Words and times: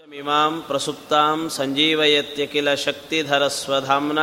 ವಾಚಮಿಮಾಂ 0.00 0.52
ಪ್ರಸುಪ್ತಾಂ 0.66 1.38
ಸಂಜೀವಯತ್ಯಖಿಲ 1.56 2.68
ಶಕ್ತಿಧರಸ್ವಧಾಂನ 2.84 4.20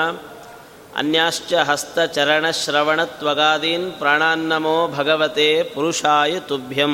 ಅನ್ಯಾಶ್ಚ 0.96 1.54
ಹಸ್ತಚರಣಶ್ರವಣತ್ವಗಾದೀನ್ 1.70 3.88
ಪ್ರಾಣಾನ್ನಮೋ 4.00 4.74
ಭಗವತೆ 4.98 5.48
ಪುರುಷಾಯ 5.74 6.40
ತುಭ್ಯಂ. 6.40 6.94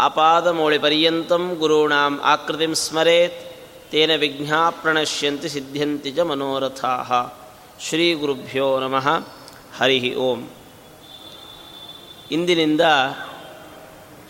ಆಪಾದಮೌಳಿಪರ್ಯಂತಂ 0.00 1.56
ಗುರುಣಾಂ 1.60 2.20
ಆಕೃತಿಂ 2.24 2.76
ಸ್ಮರೇತ್ 2.76 3.50
ತೇನ 3.90 4.16
ವಿಘ್ನಾ 4.16 4.72
ಪ್ರಣಶ್ಯಂತಿ 4.76 5.48
ಸಿದ್ಧ್ಯಂತಿ 5.48 6.12
ಚ 6.12 6.24
ಮನೋರಥಾ 6.24 7.30
ಶ್ರೀ 7.80 8.14
ಗುರುಭ್ಯೋ 8.14 8.80
ನಮಃ 8.80 9.39
ಹರಿ 9.78 10.14
ಓಂ. 10.14 10.48
ಇಂದಿನಿಂದ 12.30 12.80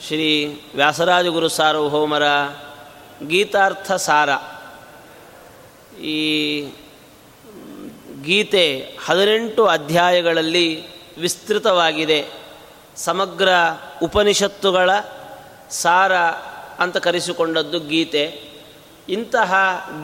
ಶ್ರೀ 0.07 0.61
ವ್ಯಾಸರಾಜಗುರು 0.75 1.49
ಸಾರ್ವಭೌಮರ 1.49 2.23
ಗೀತಾರ್ಥ 3.27 3.93
ಸಾರ. 3.93 4.31
ಈ 6.01 6.63
ಗೀತೆ 8.25 8.99
ಹದಿನೆಂಟು 9.07 9.67
ಅಧ್ಯಾಯಗಳಲ್ಲಿ 9.67 10.85
ವಿಸ್ತೃತವಾಗಿದೆ. 11.21 12.27
ಸಮಗ್ರ 12.97 13.49
ಉಪನಿಷತ್ತುಗಳ 14.03 14.91
ಸಾರ 15.71 16.15
ಅಂತ 16.79 16.97
ಕರೆಸಿಕೊಂಡದ್ದು 16.97 17.81
ಗೀತೆ. 17.81 18.43
ಇಂತಹ 19.09 19.55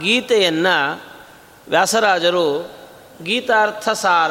ಗೀತೆಯನ್ನು 0.01 1.03
ವ್ಯಾಸರಾಜರು 1.69 2.71
ಗೀತಾರ್ಥ 3.23 3.89
ಸಾರ 3.89 4.31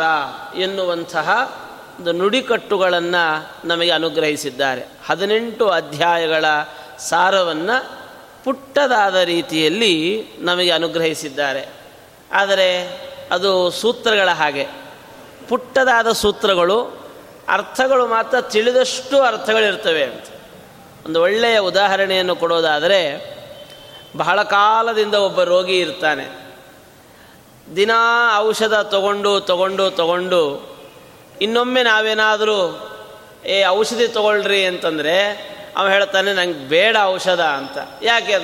ಎನ್ನುವಂತಹ 0.57 1.55
ಒಂದು 1.99 2.11
ನುಡಿಕಟ್ಟುಗಳನ್ನು 2.11 3.67
ನಮಗೆ 3.67 3.91
ಅನುಗ್ರಹಿಸಿದ್ದಾರೆ. 3.91 4.81
ಹದಿನೆಂಟು 5.07 5.69
ಅಧ್ಯಾಯಗಳ 5.69 6.45
ಸಾರವನ್ನು 6.99 7.91
ಪುಟ್ಟದಾದ 8.43 9.15
ರೀತಿಯಲ್ಲಿ 9.15 10.27
ನಮಗೆ 10.39 10.71
ಅನುಗ್ರಹಿಸಿದ್ದಾರೆ. 10.71 11.67
ಆದರೆ 12.31 12.87
ಅದು 13.31 13.71
ಸೂತ್ರಗಳ 13.71 14.29
ಹಾಗೆ. 14.29 14.67
ಪುಟ್ಟದಾದ 15.49 16.11
ಸೂತ್ರಗಳು 16.11 17.05
ಅರ್ಥಗಳು 17.49 18.07
ಮಾತ್ರ 18.07 18.41
ತಿಳಿದಷ್ಟು 18.41 19.21
ಅರ್ಥಗಳಿರ್ತವೆ 19.21 20.03
ಅಂತ. 20.03 20.25
ಒಂದು 21.05 21.21
ಒಳ್ಳೆಯ 21.21 21.59
ಉದಾಹರಣೆಯನ್ನು 21.59 22.35
ಕೊಡೋದಾದರೆ, 22.35 23.35
ಬಹಳ 24.17 24.43
ಕಾಲದಿಂದ 24.43 25.13
ಒಬ್ಬ 25.13 25.43
ರೋಗಿ 25.43 25.79
ಇರ್ತಾನೆ. 25.79 26.44
ದಿನಾ 27.75 28.37
ಔಷಧ 28.37 28.73
ತಗೊಂಡು 28.73 29.39
ತಗೊಂಡು 29.39 29.91
ತಗೊಂಡು, 29.91 30.75
ಇನ್ನೊಮ್ಮೆ 31.41 31.83
ನಾವೇನಾದರೂ, 31.83 32.91
ಏ, 33.45 33.65
ಔಷಧಿ 33.65 34.07
ತಗೊಳ್ರಿ 34.07 34.65
ಅಂತಂದರೆ, 34.65 35.33
ಅವ 35.77 35.87
ಹೇಳ್ತಾನೆ, 35.87 36.33
ನಂಗೆ 36.33 36.59
ಬೇಡ 36.59 36.97
ಔಷಧ 37.03 37.39
ಅಂತ. 37.39 37.77
ಯಾಕೆ 38.01 38.35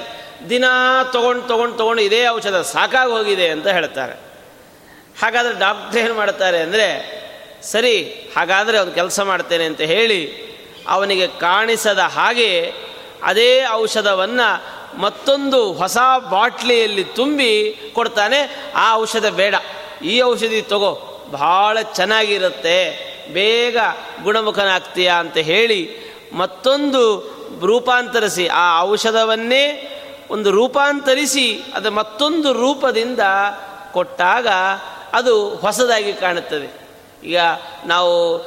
ದಿನ 0.50 0.66
ತೊಗೊಂಡು 1.12 1.48
ತೊಗೊಂಡು 1.48 1.78
ತೊಗೊಂಡು 1.78 2.02
ಇದೇ 2.02 2.28
ಔಷಧ 2.28 2.56
ಸಾಕಾಗಿ 2.56 3.12
ಹೋಗಿದೆ 3.12 3.50
ಅಂತ 3.50 3.68
ಹೇಳ್ತಾರೆ. 3.68 4.14
ಹಾಗಾದರೆ 5.22 5.60
ಡಾಕ್ಟ್ರ್ 5.60 6.02
ಏನು 6.02 6.14
ಮಾಡ್ತಾರೆ 6.14 6.60
ಅಂದರೆ, 6.60 7.22
ಸರಿ, 7.64 8.04
ಹಾಗಾದರೆ 8.38 8.78
ಅವನು 8.78 8.92
ಕೆಲಸ 8.92 9.20
ಮಾಡ್ತೇನೆ 9.20 9.66
ಅಂತ 9.66 9.82
ಹೇಳಿ, 9.82 10.52
ಅವನಿಗೆ 10.88 11.28
ಕಾಣಿಸದ 11.28 12.00
ಹಾಗೆ, 12.00 12.74
ಅದೇ 13.24 13.68
ಔಷಧವನ್ನು 13.72 14.81
ಮತ್ತೊಂದು 14.98 15.74
ಹೊಸ 15.74 15.98
ಬಾಟ್ಲಿಯಲ್ಲಿ 16.30 17.04
ತುಂಬಿ 17.04 17.76
ಕೊಡ್ತಾನೆ, 17.94 18.72
ಆ 18.76 18.96
ಔಷಧ 18.96 19.26
ಬೇಡ. 19.26 19.56
ಈ 20.04 20.22
ಔಷಧಿ 20.22 20.62
ತಗೋ, 20.62 21.26
ಭಾಳ 21.32 21.82
ಚೆನ್ನಾಗಿರುತ್ತೆ, 21.82 23.12
ಬೇಗ 23.34 23.78
ಗುಣಮುಖನಾಗ್ತೀಯ 24.24 25.10
ಅಂತ 25.10 25.38
ಹೇಳಿ 25.38 26.12
ಮತ್ತೊಂದು 26.34 27.20
ರೂಪಾಂತರಿಸಿ, 27.66 28.48
ಆ 28.48 28.82
ಔಷಧವನ್ನೇ 28.82 29.98
ಒಂದು 30.32 30.52
ರೂಪಾಂತರಿಸಿ, 30.52 31.62
ಅದು 31.76 31.92
ಮತ್ತೊಂದು 31.92 32.54
ರೂಪದಿಂದ 32.54 33.20
ಕೊಟ್ಟಾಗ 33.94 34.48
ಅದು 35.14 35.50
ಹೊಸದಾಗಿ 35.50 36.14
ಕಾಣುತ್ತದೆ. 36.14 36.82
ಈಗ 37.28 37.38
ನಾವು 37.86 38.38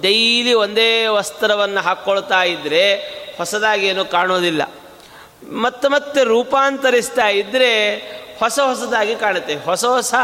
ಡೈಲಿ 0.00 0.52
ಒಂದೇ 0.52 1.06
ವಸ್ತ್ರವನ್ನು 1.06 1.80
ಹಾಕ್ಕೊಳ್ತಾ 1.80 2.42
ಇದ್ದರೆ 2.42 2.94
ಹೊಸದಾಗಿ 3.36 3.86
ಏನೂ 3.86 4.04
ಕಾಣೋದಿಲ್ಲ. 4.04 4.62
ಮತ್ತೆ 5.52 5.88
ಮತ್ತೆ 5.88 6.24
ರೂಪಾಂತರಿಸ್ತಾ 6.24 7.28
ಇದ್ದರೆ 7.28 7.96
ಹೊಸ 8.38 8.60
ಹೊಸದಾಗಿ 8.60 9.16
ಕಾಣುತ್ತೆ. 9.16 9.54
ಹೊಸ 9.54 9.84
ಹೊಸ 9.84 10.14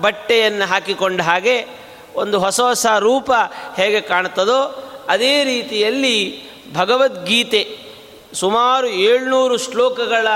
ಬಟ್ಟೆಯನ್ನು 0.00 0.64
ಹಾಕಿಕೊಂಡ 0.64 1.20
ಹಾಗೆ 1.20 1.66
ಒಂದು 2.14 2.38
ಹೊಸ 2.38 2.60
ಹೊಸ 2.60 2.86
ರೂಪ 2.98 3.32
ಹೇಗೆ 3.76 4.00
ಕಾಣ್ತದೋ 4.00 4.88
ಅದೇ 5.08 5.44
ರೀತಿಯಲ್ಲಿ 5.44 6.42
ಭಗವದ್ಗೀತೆ 6.74 7.78
ಸುಮಾರು 8.34 8.86
ಏಳ್ನೂರು 8.86 9.58
ಶ್ಲೋಕಗಳ 9.58 10.26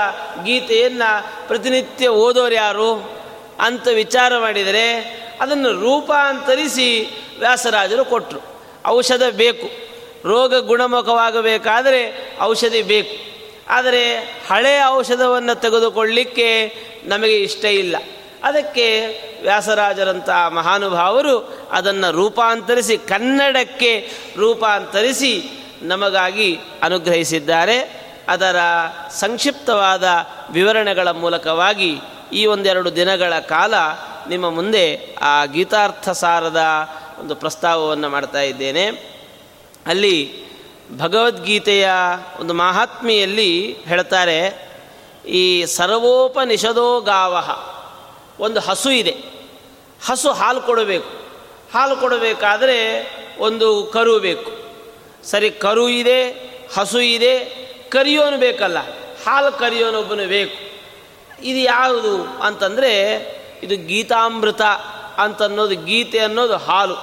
ಗೀತೆಯನ್ನು 0.43 1.47
ಪ್ರತಿನಿತ್ಯ 1.47 2.07
ಓದೋರು 2.07 2.53
ಯಾರು 2.53 3.19
ಅಂತ 3.59 3.87
ವಿಚಾರ 3.87 4.37
ಮಾಡಿದರೆ 4.39 4.95
ಅದನ್ನು 5.41 5.71
ರೂಪಾಂತರಿಸಿ 5.71 7.09
ವ್ಯಾಸರಾಜರು 7.39 8.05
ಕೊಟ್ಟರು 8.05 8.39
ಔಷಧ 8.87 9.21
ಬೇಕು. 9.31 9.67
ರೋಗ 10.27 10.55
ಗುಣಮುಖವಾಗಬೇಕಾದರೆ 10.59 12.33
ಔಷಧಿ 12.41 12.81
ಬೇಕು. 12.81 13.26
ಆದರೆ 13.69 14.17
ಹಳೆಯ 14.49 14.81
ಔಷಧವನ್ನು 14.87 15.59
ತೆಗೆದುಕೊಳ್ಳಿಕ್ಕೆ 15.59 16.75
ನಮಗೆ 17.05 17.35
ಇಷ್ಟ 17.35 17.65
ಇಲ್ಲ. 17.65 17.95
ಅದಕ್ಕೆ 18.43 19.09
ವ್ಯಾಸರಾಜರಂಥ 19.41 20.29
ಮಹಾನುಭಾವರು 20.29 21.67
ಅದನ್ನು 21.71 22.11
ರೂಪಾಂತರಿಸಿ, 22.11 22.97
ಕನ್ನಡಕ್ಕೆ 22.97 24.11
ರೂಪಾಂತರಿಸಿ 24.37 25.49
ನಮಗಾಗಿ 25.81 26.59
ಅನುಗ್ರಹಿಸಿದ್ದಾರೆ. 26.83 28.07
ಅದರ 28.27 28.55
ಸಂಕ್ಷಿಪ್ತವಾದ 29.09 30.07
ವಿವರಣೆಗಳ 30.51 31.11
ಮೂಲಕವಾಗಿ 31.11 31.99
ಈ 32.33 32.45
ಒಂದೆರಡು 32.45 32.95
ದಿನಗಳ 32.95 33.39
ಕಾಲ 33.39 33.73
ನಿಮ್ಮ 34.29 34.49
ಮುಂದೆ 34.49 35.15
ಆ 35.21 35.45
ಗೀತಾರ್ಥ 35.45 36.09
ಸಾರದ 36.09 36.61
ಒಂದು 37.19 37.35
ಪ್ರಸ್ತಾವವನ್ನು 37.35 38.09
ಮಾಡ್ತಾ 38.09 38.41
ಇದ್ದೇನೆ. 38.41 38.85
ಅಲ್ಲಿ 39.85 40.46
ಭಗವದ್ಗೀತೆಯ 40.91 41.89
ಒಂದು 42.39 42.53
ಮಹಾತ್ಮೆಯಲ್ಲಿ 42.53 43.77
ಹೇಳ್ತಾರೆ, 43.81 44.39
ಈ 45.25 45.65
ಸರ್ವೋಪನಿಷದೋ 45.65 47.01
ಗಾವ 47.01 47.33
ಒಂದು 48.39 48.59
ಹಸು 48.59 48.91
ಇದೆ. 48.91 49.15
ಹಸು 50.05 50.31
ಹಾಲು 50.31 50.61
ಕೊಡಬೇಕು. 50.61 51.09
ಹಾಲು 51.73 51.95
ಕೊಡಬೇಕಾದರೆ 51.95 52.77
ಒಂದು 53.39 53.85
ಕರು 53.85 54.19
ಬೇಕು. 54.19 54.51
ಸರಿ, 55.23 55.49
ಕರು 55.51 55.89
ಇದೆ, 55.89 56.19
ಹಸು 56.77 56.99
ಇದೆ, 56.99 57.33
ಕರಿಯೋನು 57.89 58.37
ಬೇಕಲ್ಲ, 58.37 58.77
ಹಾಲು 59.25 59.51
ಕರಿಯೋನೊಬ್ಬನು 59.59 60.27
ಬೇಕು. 60.27 60.55
ಇದು 61.43 61.59
ಯಾವುದು 61.59 62.23
ಅಂತಂದರೆ, 62.43 62.93
ಇದು 63.63 63.75
ಗೀತಾಮೃತ 63.87 64.61
ಅಂತನ್ನೋದು, 65.17 65.75
ಗೀತೆ 65.85 66.19
ಅನ್ನೋದು 66.19 66.57
ಹಾಲು. 66.57 66.95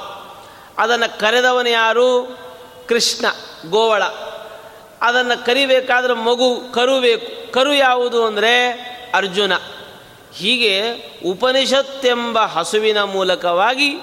ಅದನ್ನು 0.79 1.19
ಕರೆದವನು 1.21 1.69
ಯಾರು? 1.69 2.44
ಕೃಷ್ಣ, 2.89 3.27
ಗೋವಳ. 3.71 4.05
ಅದನ್ನು 5.01 5.45
ಕರಿಬೇಕಾದ್ರೆ 5.45 6.15
ಮಗು, 6.15 6.73
ಕರು 6.75 7.01
ಬೇಕು. 7.01 7.53
ಕರು 7.53 7.75
ಯಾವುದು 7.75 8.25
ಅಂದರೆ 8.25 8.73
ಅರ್ಜುನ. 9.15 9.53
ಹೀಗೆ 10.37 10.81
ಉಪನಿಷತ್ತೆಂಬ 11.27 12.39
ಹಸುವಿನ 12.39 13.03
ಮೂಲಕವಾಗಿ 13.03 13.97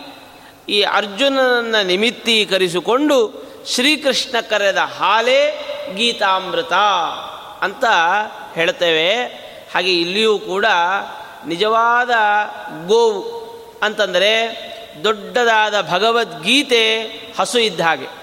ಈ 0.70 0.82
ಅರ್ಜುನನನ್ನು 0.82 1.86
ನಿಮಿತ್ತೀಕರಿಸಿಕೊಂಡು 1.86 3.44
ಶ್ರೀಕೃಷ್ಣ 3.68 4.40
ಕರೆದ 4.40 4.78
ಹಾಲೇ 4.78 5.68
ಗೀತಾಮೃತ 5.96 6.74
ಅಂತ 7.62 7.86
ಹೇಳ್ತೇವೆ. 8.56 9.24
ಹಾಗೆ 9.74 10.02
ಇಲ್ಲಿಯೂ 10.02 10.40
ಕೂಡ 10.40 10.66
ನಿಜವಾದ 11.48 12.10
ಗೋವು 12.88 13.42
ಅಂತಂದರೆ 13.84 14.72
ದೊಡ್ಡದಾದ 15.04 15.82
ಭಗವದ್ಗೀತೆ 15.92 17.02
ಹಸು 17.40 17.60
ಇದ್ದ 17.60 17.82
ಹಾಗೆ. 17.82 18.21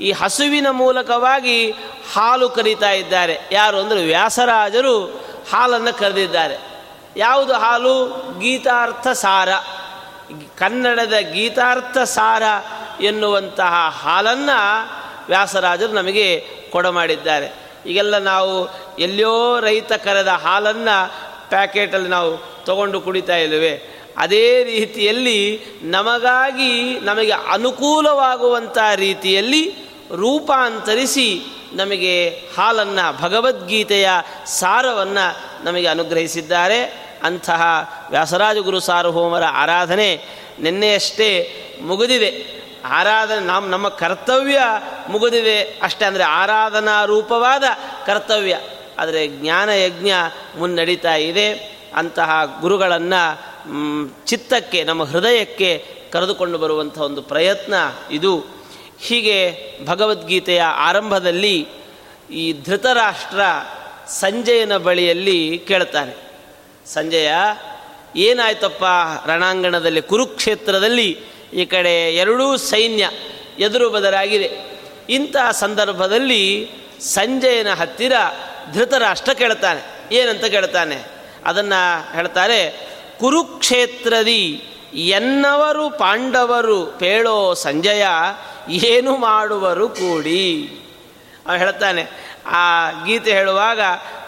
ಈ 0.00 0.12
ಹಸುವಿನ 0.12 0.66
ಮೂಲಕವಾಗಿ 0.70 1.70
ಹಾಲು 2.12 2.48
ಕರೀತಾ 2.48 2.90
ಇದ್ದಾರೆ. 2.90 3.38
ಯಾರು 3.52 3.78
ಅಂದರೆ 3.78 4.04
ವ್ಯಾಸರಾಜರು 4.04 5.06
ಹಾಲನ್ನು 5.52 5.98
ಕರೆದಿದ್ದಾರೆ. 5.98 6.58
ಯಾವುದು 7.16 7.52
ಹಾಲು? 7.52 8.04
ಗೀತಾರ್ಥ 8.38 9.08
ಸಾರ. 9.08 9.48
ಕನ್ನಡದ 10.58 11.14
ಗೀತಾರ್ಥ 11.32 11.98
ಸಾರ 11.98 12.42
ಎನ್ನುವಂತಹ 13.00 13.98
ಹಾಲನ್ನು 14.02 14.90
ವ್ಯಾಸರಾಜರು 15.28 15.92
ನಮಗೆ 15.92 16.46
ಕೊಡಮಾಡಿದ್ದಾರೆ. 16.70 17.62
ಈಗೆಲ್ಲ 17.86 18.18
ನಾವು 18.18 18.68
ಎಲ್ಲಿಯೋ 18.98 19.60
ರೈತ 19.60 19.92
ಕರೆದ 19.92 20.28
ಹಾಲನ್ನು 20.28 21.12
ಪ್ಯಾಕೆಟಲ್ಲಿ 21.48 22.08
ನಾವು 22.08 22.64
ತಗೊಂಡು 22.64 23.00
ಕುಡಿತಾ 23.00 23.36
ಇಲ್ಲವೇ 23.36 23.91
ಅದೇ 24.16 24.64
ರೀತಿಯಲ್ಲಿ 24.64 25.60
ನಮಗಾಗಿ 25.82 27.00
ನಮಗೆ 27.00 27.32
ಅನುಕೂಲವಾಗುವಂಥ 27.32 28.78
ರೀತಿಯಲ್ಲಿ 28.94 29.74
ರೂಪಾಂತರಿಸಿ 30.16 31.42
ನಮಗೆ 31.72 32.28
ಹಾಲನ್ನು 32.56 33.22
ಭಗವದ್ಗೀತೆಯ 33.22 34.08
ಸಾರವನ್ನು 34.46 35.36
ನಮಗೆ 35.64 35.86
ಅನುಗ್ರಹಿಸಿದ್ದಾರೆ. 35.86 37.02
ಅಂತಹ 37.22 37.62
ವ್ಯಾಸರಾಜಗುರು 38.10 38.80
ಸಾರ್ವಭೌಮರ 38.80 39.42
ಆರಾಧನೆ 39.44 40.24
ನಿನ್ನೆಯಷ್ಟೇ 40.60 41.58
ಮುಗಿದಿದೆ. 41.82 42.62
ಆರಾಧನೆ 42.84 43.46
ನಮ್ಮ 43.46 43.68
ನಮ್ಮ 43.68 43.88
ಕರ್ತವ್ಯ 43.88 44.58
ಮುಗಿದಿದೆ. 45.08 45.62
ಅಷ್ಟೇ 45.82 46.04
ಅಂದರೆ 46.04 46.24
ಆರಾಧನಾ 46.24 47.04
ರೂಪವಾದ 47.04 47.64
ಕರ್ತವ್ಯ. 48.06 48.60
ಆದರೆ 48.98 49.28
ಜ್ಞಾನಯಜ್ಞ 49.28 50.10
ಮುನ್ನಡೀತಾ 50.58 51.14
ಇದೆ. 51.14 51.52
ಅಂತಹ 51.94 52.58
ಗುರುಗಳನ್ನು 52.60 53.51
ಚಿತ್ತಕ್ಕೆ, 54.26 54.84
ನಮ್ಮ 54.84 55.04
ಹೃದಯಕ್ಕೆ 55.04 55.86
ಕರೆದುಕೊಂಡು 56.12 56.58
ಬರುವಂಥ 56.58 56.98
ಒಂದು 56.98 57.22
ಪ್ರಯತ್ನ 57.22 57.74
ಇದು. 58.10 58.62
ಹೀಗೆ 59.00 59.38
ಭಗವದ್ಗೀತೆಯ 59.86 60.62
ಆರಂಭದಲ್ಲಿ 60.62 61.68
ಈ 62.30 62.52
ಧೃತರಾಷ್ಟ್ರ 62.52 63.40
ಸಂಜಯನ 64.08 64.76
ಬಳಿಯಲ್ಲಿ 64.76 65.58
ಕೇಳ್ತಾನೆ 65.68 66.14
ಸಂಜಯ, 66.86 67.32
ಏನಾಯ್ತಪ್ಪ 68.16 68.84
ರಣಾಂಗಣದಲ್ಲಿ, 69.28 70.02
ಕುರುಕ್ಷೇತ್ರದಲ್ಲಿ 70.02 71.18
ಈ 71.54 71.64
ಕಡೆ 71.64 72.14
ಎರಡೂ 72.14 72.56
ಸೈನ್ಯ 72.56 73.10
ಎದುರು 73.58 73.90
ಬದಲಾಗಿದೆ. 73.90 74.50
ಇಂಥ 75.10 75.36
ಸಂದರ್ಭದಲ್ಲಿ 75.52 76.70
ಸಂಜಯನ 77.00 77.74
ಹತ್ತಿರ 77.74 78.12
ಧೃತರಾಷ್ಟ್ರ 78.72 79.32
ಕೇಳ್ತಾನೆ 79.32 80.14
ಏನಂತ 80.14 80.44
ಕೇಳ್ತಾನೆ 80.44 80.98
ಅದನ್ನು 81.44 82.12
ಹೇಳ್ತಾರೆ 82.12 82.91
ಕುರುಕ್ಷೇತ್ರದಿ 83.22 84.64
ಎನ್ನವರು 84.94 85.90
ಪಾಂಡವರು 85.90 86.86
ಪೇಳೋ 86.86 87.54
ಸಂಜಯ 87.54 88.06
ಏನು 88.68 89.16
ಮಾಡುವರು 89.16 89.88
ಕೂಡಿ. 89.88 90.80
ಅವ 91.46 91.54
ಹೇಳ್ತಾನೆ, 91.54 92.06
ಆ 92.46 92.90
ಗೀತೆ 93.04 93.32
ಹೇಳುವಾಗ, 93.32 93.80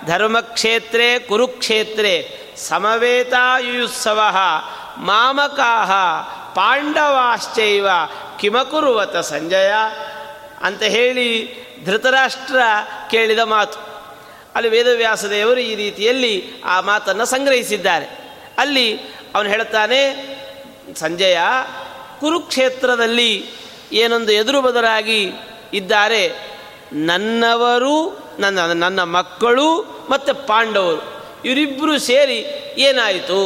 ಧರ್ಮಕ್ಷೇತ್ರೇ 0.07 1.19
ಕುರುಕ್ಷೇತ್ರೇ 1.19 2.41
ಸಮವೇತಾಯುತ್ಸವ 2.57 4.21
ಮಾಮಕಾಹ 4.97 5.93
ಪಾಂಡವಾಶ್ಚೈವ 6.55 7.89
ಕಿಮಕುರುವತ 8.41 9.17
ಸಂಜಯ 9.17 9.73
ಅಂತ 10.63 10.83
ಹೇಳಿ 10.83 11.59
ಧೃತರಾಷ್ಟ್ರ 11.85 12.61
ಕೇಳಿದ 13.11 13.39
ಮಾತು. 13.39 13.79
ಅಲ್ಲಿ 14.55 14.71
ವೇದವ್ಯಾಸದೇವರು 14.71 15.61
ಈ 15.61 15.75
ರೀತಿಯಲ್ಲಿ 15.75 16.63
ಆ 16.65 16.81
ಮಾತನ್ನು 16.81 17.25
ಸಂಗ್ರಹಿಸಿದ್ದಾರೆ. 17.25 18.24
ಅಲ್ಲಿ 18.59 18.99
ಅವನು 19.35 19.49
ಹೇಳ್ತಾನೆ 19.49 20.01
ಸಂಜಯ, 20.97 21.39
ಕುರುಕ್ಷೇತ್ರದಲ್ಲಿ 22.21 23.45
ಏನೊಂದು 23.93 24.33
ಎದುರು 24.33 24.63
ಬದಲಾಗಿ 24.63 25.33
ಇದ್ದಾರೆ. 25.73 26.23
ನನ್ನವರು, 26.93 27.97
ನನ್ನ 28.39 28.59
ನನ್ನ 28.73 29.03
ಮಕ್ಕಳು 29.03 29.69
ಮತ್ತು 30.11 30.47
ಪಾಂಡವರು 30.47 31.03
ಇವರಿಬ್ಬರು 31.45 31.99
ಸೇರಿ 31.99 32.39
ಏನಾಯಿತು? 32.79 33.41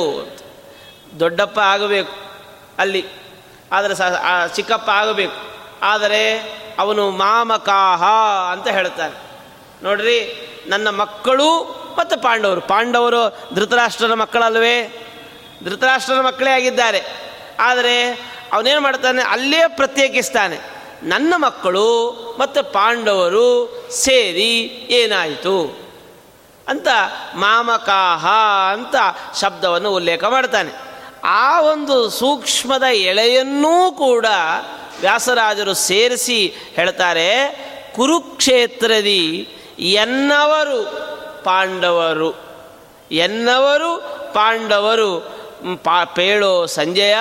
ದೊಡ್ಡಪ್ಪ 1.20 1.58
ಆಗಬೇಕು 1.58 2.14
ಅಲ್ಲಿ. 2.78 3.04
ಆದರೆ 3.72 3.94
ಸ 3.94 4.02
ಚಿಕ್ಕಪ್ಪ 4.56 4.90
ಆಗಬೇಕು. 4.90 5.38
ಆದರೆ 5.82 6.22
ಅವನು 6.78 7.10
ಮಾಮಕಾಹ 7.10 8.02
ಅಂತ 8.52 8.68
ಹೇಳ್ತಾನೆ 8.68 9.16
ನೋಡ್ರಿ, 9.82 10.18
ನನ್ನ 10.66 10.88
ಮಕ್ಕಳು 10.90 11.48
ಮತ್ತು 11.98 12.22
ಪಾಂಡವರು. 12.22 12.60
ಪಾಂಡವರು 12.60 13.54
ಧೃತರಾಷ್ಟ್ರನ 13.54 14.12
ಮಕ್ಕಳಲ್ವೇ? 14.12 15.06
ಧೃತರಾಷ್ಟ್ರನ 15.64 16.20
ಮಕ್ಕಳೇ 16.20 16.50
ಆಗಿದ್ದಾರೆ. 16.50 17.02
ಆದರೆ 17.60 18.10
ಅವನೇನು 18.52 18.80
ಮಾಡ್ತಾನೆ? 18.80 19.22
ಅಲ್ಲೇ 19.22 19.60
ಪ್ರತ್ಯೇಕಿಸ್ತಾನೆ. 19.68 20.58
ನನ್ನ 21.02 21.34
ಮಕ್ಕಳು 21.36 22.10
ಮತ್ತು 22.40 22.72
ಪಾಂಡವರು 22.72 23.78
ಸೇರಿ 23.92 24.62
ಏನಾಯಿತು? 24.90 25.88
ಅಂತ 26.68 26.88
ಮಾಮಕಾಹ 27.34 28.26
ಅಂತ 28.72 28.94
ಶಬ್ದವನ್ನು 29.40 29.94
ಉಲ್ಲೇಖ 29.94 30.24
ಮಾಡ್ತಾನೆ. 30.24 30.70
ಆ 31.24 31.60
ಒಂದು 31.60 32.08
ಸೂಕ್ಷ್ಮದ 32.08 32.82
ಎಳೆಯನ್ನೂ 32.82 33.92
ಕೂಡ 33.92 34.26
ವ್ಯಾಸರಾಜರು 35.00 35.74
ಸೇರಿಸಿ 35.74 36.54
ಹೇಳ್ತಾರೆ, 36.74 37.48
ಕುರುಕ್ಷೇತ್ರದಿ 37.96 39.48
ಎನ್ನವರು. 39.78 41.08
ಪಾಂಡವರು. 41.48 42.30
ಎನ್ನವರು 43.10 43.90
ಪಾಂಡವರು. 44.34 45.12
ಪಾ, 45.82 46.04
ಪೇಳೋ 46.04 46.66
ಸಂಜಯ 46.66 47.14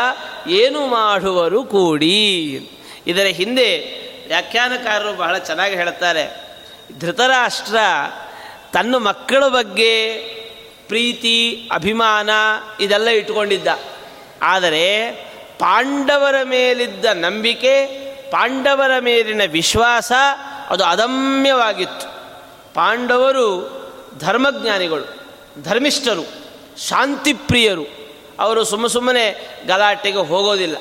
ಏನು 0.47 0.87
ಮಾಡುವರು 0.87 1.63
ಕೂಡಿ. 1.63 2.69
ಇದರ 3.07 3.25
ಹಿಂದೆ 3.25 3.69
ವ್ಯಾಖ್ಯಾನಕಾರರು 4.27 5.13
ಬಹಳ 5.13 5.37
ಚೆನ್ನಾಗಿ 5.37 5.75
ಹೇಳ್ತಾರೆ, 5.75 6.23
ಧೃತರಾಷ್ಟ್ರ, 6.99 7.77
ತನ್ನ 8.73 8.95
ಮಕ್ಕಳ 8.95 9.47
ಬಗ್ಗೆ 9.47 10.17
ಪ್ರೀತಿ, 10.87 11.69
ಅಭಿಮಾನ 11.73 12.29
ಇದೆಲ್ಲ 12.79 13.07
ಇಟ್ಕೊಂಡಿದ್ದ 13.07 13.67
ಆದರೆ 14.41 15.11
ಪಾಂಡವರ 15.59 16.35
ಮೇಲಿದ್ದ 16.43 17.05
ನಂಬಿಕೆ, 17.05 17.85
ಪಾಂಡವರ 18.31 18.91
ಮೇಲಿನ 18.99 19.41
ವಿಶ್ವಾಸ 19.51 20.11
ಅದು 20.69 20.83
ಅದಮ್ಯವಾಗಿತ್ತು. 20.83 22.07
ಪಾಂಡವರು 22.73 23.77
ಧರ್ಮಜ್ಞಾನಿಗಳು, 24.19 25.21
ಧರ್ಮಿಷ್ಠರು, 25.63 26.23
ಶಾಂತಿಪ್ರಿಯರು, 26.77 27.85
ಅವರು 28.39 28.63
ಸುಮ್ಮ 28.63 28.87
ಸುಮ್ಮನೆ 28.87 29.47
ಗಲಾಟೆಗೆ 29.67 30.17
ಹೋಗೋದಿಲ್ಲ 30.17 30.77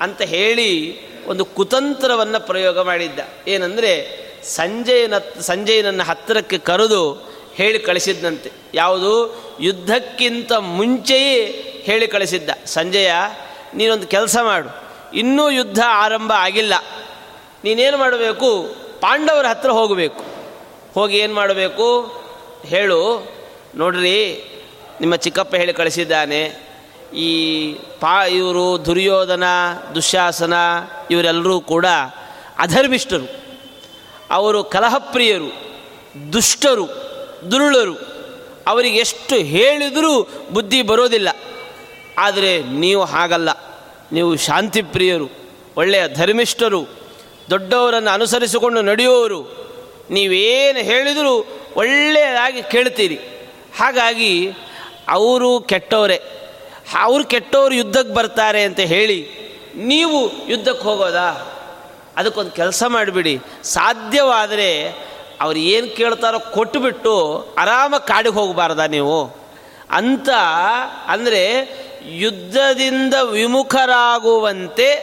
ಅಂತ 0.00 0.22
ಹೇಳಿ 0.22 0.98
ಒಂದು 1.26 1.44
ಕುತಂತ್ರವನ್ನು 1.44 2.46
ಪ್ರಯೋಗ 2.46 2.80
ಮಾಡಿದ್ದ. 2.80 3.18
ಏನಂದರೆ 3.48 4.22
ಸಂಜಯನ, 4.44 5.18
ಸಂಜಯನನ್ನು 5.40 6.02
ಹತ್ತಿರಕ್ಕೆ 6.02 6.58
ಕರೆದು 6.58 7.12
ಹೇಳಿ 7.54 7.78
ಕಳಿಸಿದ್ದಂತೆ 7.78 8.52
ಯಾವುದು? 8.74 9.42
ಯುದ್ಧಕ್ಕಿಂತ 9.60 10.52
ಮುಂಚೆಯೇ 10.52 11.44
ಹೇಳಿ 11.84 12.06
ಕಳಿಸಿದ್ದ. 12.06 12.50
ಸಂಜಯ, 12.66 13.12
ನೀನೊಂದು 13.74 14.06
ಕೆಲಸ 14.06 14.36
ಮಾಡು. 14.42 14.68
ಇನ್ನೂ 15.16 15.50
ಯುದ್ಧ 15.50 15.78
ಆರಂಭ 15.86 16.32
ಆಗಿಲ್ಲ. 16.36 16.74
ನೀನೇನು 17.64 17.98
ಮಾಡಬೇಕು? 17.98 18.76
ಪಾಂಡವರ 19.00 19.46
ಹತ್ರ 19.46 19.70
ಹೋಗಬೇಕು. 19.70 20.24
ಹೋಗಿ 20.94 21.16
ಏನು 21.16 21.34
ಮಾಡಬೇಕು? 21.34 22.21
ಹೇಳು. 22.64 23.32
ನೋಡ್ರಿ, 23.74 24.44
ನಿಮ್ಮ 25.00 25.16
ಚಿಕ್ಕಪ್ಪ 25.16 25.54
ಹೇಳಿ 25.54 25.72
ಕಳಿಸಿದ್ದಾನೆ. 25.72 26.72
ಈ 27.14 27.72
ಪಾ, 27.74 28.24
ಇವರು 28.24 28.84
ದುರ್ಯೋಧನ 28.84 29.44
ದುಶ್ಯಾಸನ 29.94 30.54
ಇವರೆಲ್ಲರೂ 31.10 31.60
ಕೂಡ 31.60 31.86
ಅಧರ್ಮಿಷ್ಠರು. 32.58 33.42
ಅವರು 34.30 34.64
ಕಲಹಪ್ರಿಯರು, 34.64 35.72
ದುಷ್ಟರು, 36.32 36.86
ದುರುಳರು. 37.50 37.94
ಅವರಿಗೆ 38.66 38.98
ಎಷ್ಟು 38.98 39.34
ಹೇಳಿದರೂ 39.34 40.28
ಬುದ್ಧಿ 40.52 40.82
ಬರೋದಿಲ್ಲ. 40.82 41.28
ಆದರೆ 42.18 42.62
ನೀವು 42.62 43.04
ಹಾಗಲ್ಲ. 43.04 43.48
ನೀವು 44.12 44.36
ಶಾಂತಿಪ್ರಿಯರು, 44.36 45.30
ಒಳ್ಳೆಯ 45.76 46.08
ಧರ್ಮಿಷ್ಠರು, 46.08 46.86
ದೊಡ್ಡವರನ್ನು 47.50 48.10
ಅನುಸರಿಸಿಕೊಂಡು 48.10 48.82
ನಡೆಯುವವರು. 48.82 49.62
ನೀವೇನು 50.10 50.78
ಹೇಳಿದರೂ 50.78 51.46
ಒಳ್ಳೆಯದಾಗಿ 51.76 52.62
ಕೇಳ್ತೀರಿ. 52.62 53.16
ಹಾಗಾಗಿ 53.78 54.52
ಅವರು 55.08 55.60
ಕೆಟ್ಟವರೇ. 55.60 56.22
ಅವರು 57.00 57.24
ಕೆಟ್ಟವರು 57.24 57.74
ಯುದ್ಧಕ್ಕೆ 57.74 58.14
ಬರ್ತಾರೆ 58.14 58.62
ಅಂತ 58.62 58.80
ಹೇಳಿ 58.80 59.42
ನೀವು 59.76 60.48
ಯುದ್ಧಕ್ಕೆ 60.48 60.82
ಹೋಗೋದಾ? 60.82 61.58
ಅದಕ್ಕೊಂದು 62.16 62.50
ಕೆಲಸ 62.50 62.84
ಮಾಡಿಬಿಡಿ. 62.88 63.38
ಸಾಧ್ಯವಾದರೆ 63.62 64.94
ಅವ್ರು 65.40 65.58
ಏನು 65.58 65.96
ಕೇಳ್ತಾರೋ 65.96 66.38
ಕೊಟ್ಟುಬಿಟ್ಟು 66.38 67.46
ಆರಾಮ 67.58 67.96
ಕಾಡಿಗೆ 67.96 68.34
ಹೋಗಬಾರ್ದ 68.34 68.80
ನೀವು? 68.80 69.36
ಅಂತ 69.90 70.28
ಅಂದರೆ 71.06 71.68
ಯುದ್ಧದಿಂದ 72.04 73.14
ವಿಮುಖರಾಗುವಂತೆ 73.14 74.94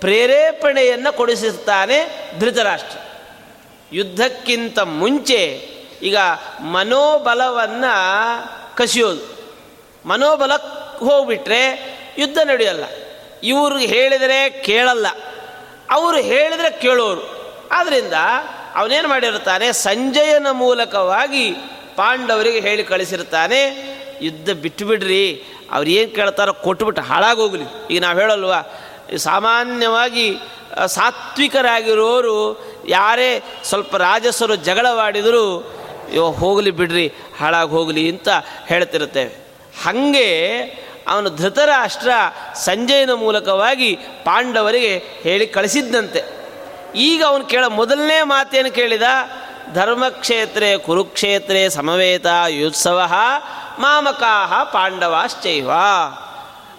ಪ್ರೇರೇಪಣೆಯನ್ನು 0.00 1.16
ಕೊಡಿಸುತ್ತಾನೆ 1.16 2.30
ಧೃತರಾಷ್ಟ್ರ. 2.40 2.98
ಯುದ್ಧಕ್ಕಿಂತ 3.92 4.78
ಮುಂಚೆ 4.78 5.68
ಈಗ 6.02 6.16
ಮನೋಬಲವನ್ನು 6.60 8.76
ಕಸಿಯೋದು. 8.76 9.38
ಮನೋಬಲ 10.08 10.52
ಹೋಗ್ಬಿಟ್ರೆ 10.98 11.98
ಯುದ್ಧ 12.18 12.38
ನಡೆಯಲ್ಲ. 12.44 12.84
ಇವರು 13.42 13.78
ಹೇಳಿದರೆ 13.78 14.50
ಕೇಳಲ್ಲ. 14.50 15.06
ಅವರು 15.90 16.16
ಹೇಳಿದರೆ 16.16 16.70
ಕೇಳೋರು. 16.70 17.38
ಆದ್ದರಿಂದ 17.72 18.12
ಅವನೇನು 18.74 19.08
ಮಾಡಿರ್ತಾನೆ, 19.08 19.72
ಸಂಜಯನ 19.72 20.46
ಮೂಲಕವಾಗಿ 20.50 21.54
ಪಾಂಡವರಿಗೆ 21.96 22.60
ಹೇಳಿ 22.60 22.84
ಕಳಿಸಿರ್ತಾನೆ, 22.84 23.88
ಯುದ್ಧ 24.22 24.50
ಬಿಟ್ಟುಬಿಡ್ರಿ 24.50 25.44
ಅವ್ರು 25.72 25.90
ಏನು 25.90 26.14
ಕೇಳ್ತಾರೋ 26.14 26.52
ಕೊಟ್ಬಿಟ್ಟು 26.52 27.02
ಹಾಳಾಗೋಗ್ಲಿ. 27.02 27.64
ಈಗ 27.90 28.00
ನಾವು 28.00 28.18
ಹೇಳಲ್ವ, 28.18 28.52
ಸಾಮಾನ್ಯವಾಗಿ 29.16 30.38
ಸಾತ್ವಿಕರಾಗಿರೋರು 30.86 32.64
ಯಾರೇ 32.88 33.42
ಸ್ವಲ್ಪ 33.64 33.96
ರಾಜಸರು 33.96 34.56
ಜಗಳವಾಡಿದರೂ 34.56 35.72
ಯೋ 36.14 36.30
ಹೋಗಲಿ 36.30 36.70
ಬಿಡ್ರಿ, 36.70 37.12
ಹಾಳಾಗಿ 37.40 37.70
ಹೋಗಲಿ 37.70 38.10
ಅಂತ 38.10 38.28
ಹೇಳ್ತಿರುತ್ತೇವೆ. 38.66 39.30
ಹಾಗೆ 39.84 40.28
ಅವನು 41.08 41.30
ಧೃತರಾಷ್ಟ್ರ 41.30 42.10
ಸಂಜಯನ 42.54 43.12
ಮೂಲಕವಾಗಿ 43.12 43.96
ಪಾಂಡವರಿಗೆ 43.96 44.96
ಹೇಳಿ 44.96 45.46
ಕಳಿಸಿದ್ದಂತೆ 45.46 46.24
ಈಗ 46.96 47.24
ಅವನು 47.26 47.44
ಕೇಳ 47.44 47.66
ಮೊದಲನೇ 47.66 48.22
ಮಾತೇನು 48.22 48.70
ಕೇಳಿದ? 48.70 49.02
ಧರ್ಮಕ್ಷೇತ್ರೇ 49.74 50.76
ಕುರುಕ್ಷೇತ್ರೇ 50.76 51.68
ಸಮವೇತ 51.68 52.26
ಯುತ್ಸವ 52.48 53.12
ಮಾಮಕಾಹ 53.78 54.62
ಪಾಂಡವಾಶ್ಚೈವ. 54.62 55.70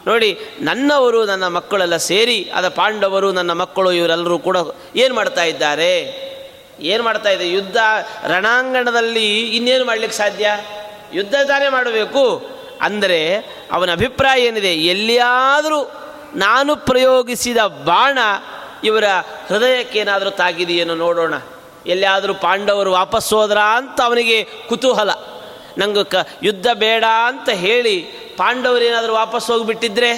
ನೋಡಿ, 0.07 0.37
ನನ್ನವರು 0.61 1.25
ನನ್ನ 1.25 1.47
ಮಕ್ಕಳೆಲ್ಲ 1.47 1.97
ಸೇರಿ, 1.97 2.51
ಅದ 2.55 2.67
ಪಾಂಡವರು 2.67 3.31
ನನ್ನ 3.31 3.51
ಮಕ್ಕಳು 3.51 3.91
ಇವರೆಲ್ಲರೂ 3.91 4.39
ಕೂಡ 4.39 4.57
ಏನು 4.95 5.15
ಮಾಡ್ತಾ 5.15 5.43
ಇದ್ದಾರೆ? 5.43 6.28
ಏನು 6.81 7.03
ಮಾಡ್ತಾ 7.03 7.29
ಇದೆ? 7.29 7.49
ಯುದ್ಧ 7.49 7.77
ರಣಾಂಗಣದಲ್ಲಿ 8.27 9.41
ಇನ್ನೇನು 9.41 9.85
ಮಾಡಲಿಕ್ಕೆ 9.85 10.17
ಸಾಧ್ಯ? 10.17 10.51
ಯುದ್ಧ 11.13 11.35
ತಾನೇ 11.47 11.69
ಮಾಡಬೇಕು. 11.69 12.49
ಅಂದರೆ 12.81 13.35
ಅವನ 13.71 13.91
ಅಭಿಪ್ರಾಯ 13.91 14.41
ಏನಿದೆ? 14.41 14.75
ಎಲ್ಲಿಯಾದರೂ 14.75 15.91
ನಾನು 16.35 16.75
ಪ್ರಯೋಗಿಸಿದ 16.75 17.57
ಬಾಣ 17.57 18.17
ಇವರ 18.83 19.03
ಹೃದಯಕ್ಕೇನಾದರೂ 19.47 20.29
ತಾಗಿದೆಯೇನೋ 20.29 20.95
ನೋಡೋಣ. 20.95 21.33
ಎಲ್ಲಿಯಾದರೂ 21.85 22.33
ಪಾಂಡವರು 22.33 22.91
ವಾಪಸ್ 22.91 23.33
ಹೋದ್ರ 23.33 23.57
ಅಂತ 23.57 24.01
ಅವನಿಗೆ 24.01 24.43
ಕುತೂಹಲ. 24.43 25.09
ನಂಗೆ 25.77 26.03
ಕ 26.03 26.15
ಯುದ್ಧ 26.43 26.67
ಬೇಡ 26.73 27.03
ಅಂತ 27.25 27.49
ಹೇಳಿ 27.49 28.01
ಪಾಂಡವರೇನಾದರೂ 28.37 29.13
ವಾಪಸ್ 29.13 29.51
ಹೋಗಿಬಿಟ್ಟಿದ್ರೆ 29.51 30.11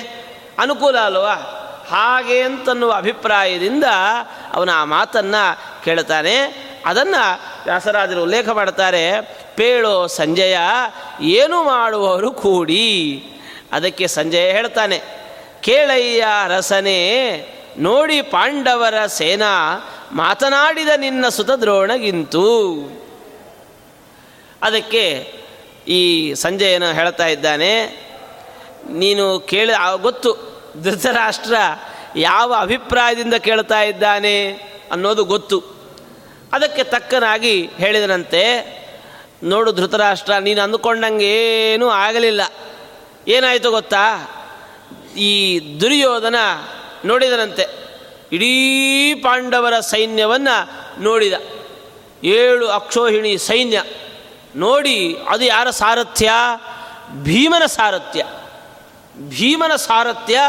ಅನುಕೂಲ 0.59 0.97
ಅಲ್ವಾ? 0.97 1.60
ಹಾಗೆ 1.91 2.41
ಅಂತನ್ನುವ 2.41 2.91
ಅಭಿಪ್ರಾಯದಿಂದ 2.93 3.83
ಅವನ 4.53 4.69
ಆ 4.73 4.83
ಮಾತನ್ನು 4.85 5.43
ಕೇಳ್ತಾನೆ. 5.83 6.35
ಅದನ್ನು 6.85 7.23
ವ್ಯಾಸರಾಜರು 7.65 8.23
ಉಲ್ಲೇಖ 8.23 8.49
ಮಾಡ್ತಾರೆ, 8.49 9.03
ಪೇಳೋ 9.55 10.07
ಸಂಜಯ, 10.07 10.57
ಏನು 11.21 11.63
ಮಾಡುವವರು 11.63 12.31
ಕೂಡಿ? 12.31 12.87
ಅದಕ್ಕೆ 13.71 14.07
ಸಂಜಯ 14.07 14.51
ಹೇಳ್ತಾನೆ, 14.51 15.01
ಕೇಳಯ್ಯ 15.61 16.25
ರಸನೆ, 16.47 16.99
ನೋಡಿ 17.77 18.21
ಪಾಂಡವರ 18.21 19.05
ಸೇನಾ, 19.05 19.53
ಮಾತನಾಡಿದ 20.11 20.89
ನಿನ್ನ 20.97 21.27
ಸುತ 21.27 21.51
ದ್ರೋಣಗಿಂತು 21.51 22.47
ಅದಕ್ಕೆ 24.61 25.05
ಈ 25.87 26.33
ಸಂಜಯನ 26.33 26.91
ಹೇಳ್ತಾ 26.91 27.27
ಇದ್ದಾನೆ, 27.27 27.73
ನೀನು 28.89 29.39
ಕೇಳಿ 29.39 29.73
ಗೊತ್ತು. 30.01 30.50
ಧೃತರಾಷ್ಟ್ರ 30.79 31.55
ಯಾವ 32.15 32.55
ಅಭಿಪ್ರಾಯದಿಂದ 32.59 33.33
ಕೇಳ್ತಾ 33.33 33.81
ಇದ್ದಾನೆ 33.81 34.51
ಅನ್ನೋದು 34.91 35.23
ಗೊತ್ತು. 35.23 35.63
ಅದಕ್ಕೆ 36.53 36.83
ತಕ್ಕನಾಗಿ 36.83 37.69
ಹೇಳಿದನಂತೆ, 37.77 38.71
ನೋಡು 39.43 39.71
ಧೃತರಾಷ್ಟ್ರ, 39.71 40.33
ನೀನು 40.33 40.61
ಅಂದುಕೊಂಡಂಗೆ 40.61 41.27
ಏನೂ 41.73 41.89
ಆಗಲಿಲ್ಲ. 41.89 42.41
ಏನಾಯಿತು 43.27 43.71
ಗೊತ್ತಾ? 43.71 44.27
ಈ 45.17 45.59
ದುರ್ಯೋಧನ 45.81 46.35
ನೋಡಿದನಂತೆ. 47.05 47.67
ಇಡೀ 48.31 49.13
ಪಾಂಡವರ 49.13 49.79
ಸೈನ್ಯವನ್ನು 49.79 51.01
ನೋಡಿದ. 51.01 51.33
ಏಳು 52.23 52.67
ಅಕ್ಷೋಹಿಣಿ 52.67 53.37
ಸೈನ್ಯ 53.37 53.83
ನೋಡಿ, 54.55 55.17
ಅದು 55.29 55.43
ಯಾರ 55.43 55.69
ಸಾರಥ್ಯ? 55.69 56.31
ಭೀಮನ 57.23 57.65
ಸಾರಥ್ಯ. 57.65 58.25
ಭೀಮನ 59.29 59.75
ಸಾರಥ್ಯ 59.75 60.39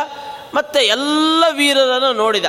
ಮತ್ತು 0.55 0.81
ಎಲ್ಲ 0.81 1.45
ವೀರರನ್ನು 1.53 2.13
ನೋಡಿದ. 2.13 2.45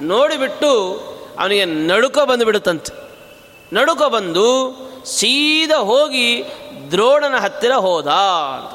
ನೋಡಿಬಿಟ್ಟು 0.00 0.94
ಅವನಿಗೆ 1.38 1.64
ನಡುಕ 1.64 2.18
ಬಂದುಬಿಡುತ್ತಂತೆ. 2.18 3.08
ನಡುಕ 3.72 4.02
ಬಂದು 4.02 4.78
ಸೀದಾ 5.04 5.78
ಹೋಗಿ 5.78 6.44
ದ್ರೋಣನ 6.90 7.36
ಹತ್ತಿರ 7.36 7.72
ಹೋದ 7.72 8.06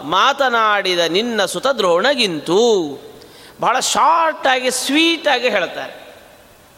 ಮಾತನಾಡಿದ 0.03 0.99
ನಿನ್ನ 0.99 1.45
ಸುತ 1.45 1.67
ದ್ರೋಣಗಿಂತು 1.67 2.89
ಬಹಳ 3.61 3.79
ಶಾರ್ಟಾಗಿ 3.79 4.71
ಸ್ವೀಟಾಗಿ 4.71 5.49
ಹೇಳ್ತಾರೆ. 5.49 6.15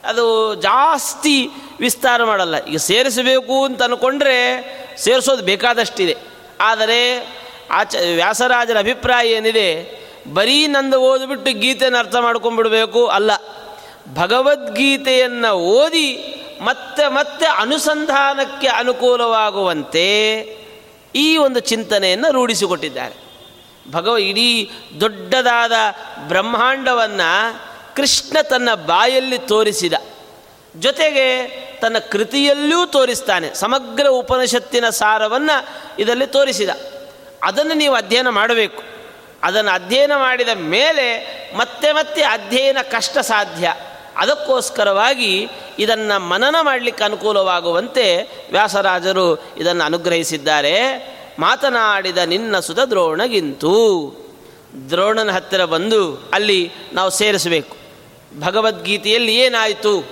ಅದು 0.03 0.55
ಜಾಸ್ತಿ 0.55 1.49
ವಿಸ್ತಾರ 1.79 2.23
ಮಾಡಲ್ಲ. 2.23 2.65
ಈಗ 2.65 2.77
ಸೇರಿಸಬೇಕು 2.77 3.65
ಅಂತ 3.65 3.83
ಅಂದ್ಕೊಂಡ್ರೆ 3.83 4.63
ಸೇರಿಸೋದು 4.97 5.43
ಬೇಕಾದಷ್ಟಿದೆ. 5.43 6.17
ಆದರೆ 6.61 7.27
ಆಚ 7.71 7.95
ವ್ಯಾಸರಾಜರ 8.15 8.79
ಅಭಿಪ್ರಾಯ 8.79 9.27
ಏನಿದೆ? 9.27 9.99
ಬರೀ 10.33 10.67
ನಂದು 10.67 11.01
ಓದಿಬಿಟ್ಟು 11.01 11.59
ಗೀತೆಯನ್ನು 11.59 11.99
ಅರ್ಥ 11.99 12.15
ಮಾಡ್ಕೊಂಡ್ಬಿಡಬೇಕು 12.15 13.05
ಅಲ್ಲ. 13.05 13.31
ಭಗವದ್ಗೀತೆಯನ್ನು 14.13 15.51
ಓದಿ 15.51 16.35
ಮತ್ತೆ 16.61 17.07
ಮತ್ತೆ 17.07 17.45
ಅನುಸಂಧಾನಕ್ಕೆ 17.45 18.67
ಅನುಕೂಲವಾಗುವಂತೆ 18.67 20.33
ಈ 21.15 21.37
ಒಂದು 21.37 21.59
ಚಿಂತನೆಯನ್ನು 21.59 22.31
ರೂಢಿಸಿಕೊಟ್ಟಿದ್ದಾರೆ. 22.31 23.25
ಭಗವ 23.91 24.17
ಇಡೀ 24.17 24.69
ದೊಡ್ಡದಾದ 25.01 25.71
ಬ್ರಹ್ಮಾಂಡವನ್ನು 26.27 27.61
ಕೃಷ್ಣ 27.95 28.41
ತನ್ನ 28.41 28.73
ಬಾಯಲ್ಲಿ 28.73 29.37
ತೋರಿಸಿದ. 29.37 29.93
ಜೊತೆಗೆ 30.79 31.47
ತನ್ನ 31.81 31.97
ಕೃತಿಯಲ್ಲೂ 31.97 32.85
ತೋರಿಸ್ತಾನೆ. 32.85 33.53
ಸಮಗ್ರ 33.53 34.07
ಉಪನಿಷತ್ತಿನ 34.07 34.89
ಸಾರವನ್ನು 34.89 35.67
ಇದರಲ್ಲಿ 35.99 36.27
ತೋರಿಸಿದ. 36.27 36.69
ಅದನ್ನು 37.45 37.73
ನೀವು 37.73 37.95
ಅಧ್ಯಯನ 37.95 38.29
ಮಾಡಬೇಕು. 38.29 38.83
ಅದನ್ನು 39.43 39.71
ಅಧ್ಯಯನ 39.71 40.11
ಮಾಡಿದ 40.17 40.49
ಮೇಲೆ 40.55 41.25
ಮತ್ತೆ 41.57 41.91
ಮತ್ತೆ 41.91 42.21
ಅಧ್ಯಯನ 42.21 42.77
ಕಷ್ಟ 42.91 43.17
ಸಾಧ್ಯ. 43.17 43.73
ಅದಕ್ಕೋಸ್ಕರವಾಗಿ 44.17 45.47
ಇದನ್ನು 45.79 46.19
ಮನನ 46.19 46.55
ಮಾಡಲಿಕ್ಕೆ 46.61 47.03
ಅನುಕೂಲವಾಗುವಂತೆ 47.03 48.21
ವ್ಯಾಸರಾಜರು 48.51 49.43
ಇದನ್ನು 49.57 49.83
ಅನುಗ್ರಹಿಸಿದ್ದಾರೆ. 49.83 50.75
ಮಾತನಾಡಿದ 51.39 52.17
ನಿನ್ನ 52.17 52.59
ಸುತ 52.59 52.79
ದ್ರೋಣಗಿಂತೂ. 52.79 54.11
ದ್ರೋಣನ 54.89 55.31
ಹತ್ತಿರ 55.31 55.65
ಬಂದು 55.65 56.31
ಅಲ್ಲಿ 56.33 56.71
ನಾವು 56.93 57.09
ಸೇರಿಸಬೇಕು. 57.09 57.77
ಭಗವದ್ಗೀತೆಯಲ್ಲಿ 58.39 59.35
ಏನಾಯಿತು? 59.35 60.09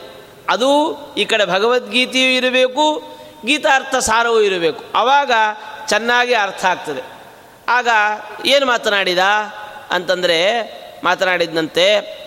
ಅದು 0.50 0.98
ಈ 1.18 1.26
ಕಡೆ 1.26 1.46
ಭಗವದ್ಗೀತೆಯೂ 1.46 2.30
ಇರಬೇಕು, 2.30 3.04
ಗೀತಾರ್ಥ 3.46 3.96
ಸಾರವೂ 3.96 4.42
ಇರಬೇಕು. 4.42 4.84
ಆವಾಗ 4.96 5.32
ಚೆನ್ನಾಗಿ 5.88 6.34
ಅರ್ಥ 6.34 6.66
ಆಗ್ತದೆ. 6.66 7.13
ಆಗ 7.68 7.88
ಏನು 8.46 8.66
ಮಾತನಾಡಿದ 8.66 9.20
ಅಂತಂದರೆ 9.92 10.40
ಮಾತನಾಡಿದಂತೆ 11.04 12.24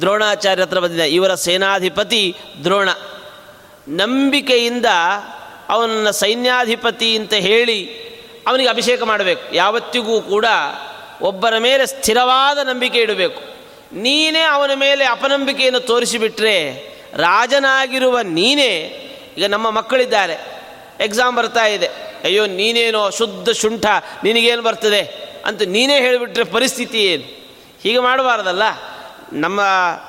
ದ್ರೋಣಾಚಾರ್ಯ 0.00 0.62
ಹತ್ರ 0.62 0.78
ಬಂದಿದೆ 0.78 1.08
ಇವರ 1.08 1.34
ಸೇನಾಧಿಪತಿ 1.34 2.36
ದ್ರೋಣ. 2.64 2.88
ನಂಬಿಕೆಯಿಂದ 3.88 4.86
ಅವನನ್ನ 5.68 6.10
ಸೈನ್ಯಾಧಿಪತಿ 6.10 7.16
ಅಂತ 7.16 7.34
ಹೇಳಿ 7.34 8.12
ಅವನಿಗೆ 8.46 8.68
ಅಭಿಷೇಕ 8.68 9.02
ಮಾಡಬೇಕು. 9.02 9.54
ಯಾವತ್ತಿಗೂ 9.54 10.20
ಕೂಡ 10.20 10.46
ಒಬ್ಬರ 11.20 11.58
ಮೇಲೆ 11.58 11.86
ಸ್ಥಿರವಾದ 11.86 12.58
ನಂಬಿಕೆ 12.58 12.98
ಇಡಬೇಕು. 12.98 13.40
ನೀನೇ 13.92 14.40
ಅವನ 14.40 14.70
ಮೇಲೆ 14.74 15.04
ಅಪನಂಬಿಕೆಯನ್ನು 15.04 15.80
ತೋರಿಸಿಬಿಟ್ರೆ 15.80 16.86
ರಾಜನಾಗಿರುವ 17.16 18.20
ನೀನೇ 18.20 18.78
ಈಗ 19.38 19.44
ನಮ್ಮ 19.44 19.70
ಮಕ್ಕಳಿದ್ದಾರೆ. 19.70 20.61
ಎಕ್ಸಾಮ್ 21.02 21.36
ಬರ್ತಾ 21.36 21.66
ಇದೆ. 21.66 21.86
ಅಯ್ಯೋ, 22.24 22.46
ನೀನೇನೋ 22.46 23.10
ಶುದ್ಧ 23.10 23.50
ಶುಂಠ, 23.50 23.86
ನಿನಗೇನು 24.24 24.62
ಬರ್ತದೆ? 24.62 25.32
ಅಂತ 25.46 25.62
ನೀನೇ 25.62 26.00
ಹೇಳಿಬಿಟ್ರೆ 26.00 26.44
ಪರಿಸ್ಥಿತಿ 26.44 27.04
ಏನು? 27.04 27.22
ಹೀಗೆ 27.82 27.98
ಮಾಡಬಾರ್ದಲ್ಲ. 27.98 28.62
ನಮ್ಮ 29.32 29.60